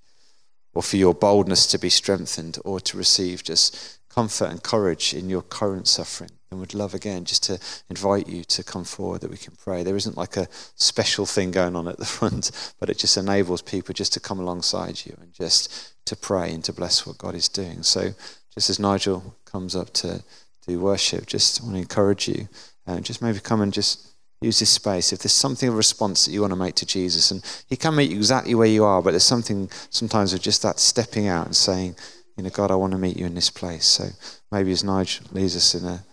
or 0.74 0.82
for 0.82 0.96
your 0.96 1.14
boldness 1.14 1.66
to 1.68 1.78
be 1.78 1.90
strengthened, 1.90 2.58
or 2.64 2.80
to 2.80 2.96
receive 2.96 3.44
just 3.44 3.98
comfort 4.08 4.46
and 4.46 4.62
courage 4.62 5.14
in 5.14 5.28
your 5.28 5.42
current 5.42 5.86
suffering 5.86 6.30
and 6.50 6.60
would 6.60 6.74
love 6.74 6.94
again 6.94 7.24
just 7.24 7.42
to 7.44 7.58
invite 7.90 8.28
you 8.28 8.44
to 8.44 8.64
come 8.64 8.84
forward 8.84 9.20
that 9.20 9.30
we 9.30 9.36
can 9.36 9.54
pray. 9.56 9.82
There 9.82 9.96
isn't 9.96 10.16
like 10.16 10.36
a 10.36 10.48
special 10.76 11.26
thing 11.26 11.50
going 11.50 11.76
on 11.76 11.88
at 11.88 11.98
the 11.98 12.04
front, 12.18 12.74
but 12.80 12.88
it 12.88 12.98
just 12.98 13.16
enables 13.16 13.62
people 13.62 13.94
just 13.94 14.12
to 14.14 14.20
come 14.20 14.40
alongside 14.40 15.04
you 15.04 15.16
and 15.20 15.32
just 15.32 15.94
to 16.06 16.16
pray 16.16 16.52
and 16.52 16.64
to 16.64 16.72
bless 16.72 17.06
what 17.06 17.18
God 17.18 17.34
is 17.34 17.48
doing. 17.48 17.82
So, 17.82 18.14
just 18.54 18.70
as 18.70 18.80
Nigel 18.80 19.36
comes 19.44 19.76
up 19.76 19.92
to 19.94 20.22
do 20.66 20.80
worship, 20.80 21.26
just 21.26 21.62
want 21.62 21.74
to 21.74 21.80
encourage 21.80 22.28
you 22.28 22.48
and 22.86 23.04
just 23.04 23.22
maybe 23.22 23.38
come 23.38 23.60
and 23.60 23.72
just 23.72 24.08
use 24.40 24.58
this 24.58 24.70
space. 24.70 25.12
If 25.12 25.20
there's 25.20 25.32
something 25.32 25.68
of 25.68 25.76
response 25.76 26.24
that 26.24 26.32
you 26.32 26.40
want 26.40 26.52
to 26.52 26.56
make 26.58 26.74
to 26.76 26.86
Jesus, 26.86 27.30
and 27.30 27.44
He 27.68 27.76
can 27.76 27.94
meet 27.94 28.10
you 28.10 28.16
exactly 28.16 28.54
where 28.54 28.66
you 28.68 28.84
are, 28.84 29.02
but 29.02 29.10
there's 29.10 29.24
something 29.24 29.70
sometimes 29.90 30.32
of 30.32 30.40
just 30.40 30.62
that 30.62 30.80
stepping 30.80 31.28
out 31.28 31.46
and 31.46 31.56
saying, 31.56 31.96
you 32.36 32.44
know, 32.44 32.50
God, 32.50 32.70
I 32.70 32.76
want 32.76 32.92
to 32.92 32.98
meet 32.98 33.16
you 33.16 33.26
in 33.26 33.34
this 33.34 33.50
place. 33.50 33.84
So 33.84 34.08
maybe 34.50 34.72
as 34.72 34.84
Nigel 34.84 35.26
leads 35.32 35.56
us 35.56 35.74
in 35.74 35.84
a 35.84 36.04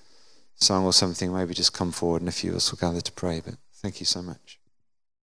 song 0.55 0.85
or 0.85 0.93
something, 0.93 1.33
maybe 1.33 1.53
just 1.53 1.73
come 1.73 1.91
forward 1.91 2.21
and 2.21 2.29
a 2.29 2.31
few 2.31 2.51
of 2.51 2.57
us 2.57 2.71
will 2.71 2.79
gather 2.79 3.01
to 3.01 3.11
pray. 3.11 3.41
But 3.43 3.55
thank 3.73 3.99
you 3.99 4.05
so 4.05 4.21
much. 4.21 4.59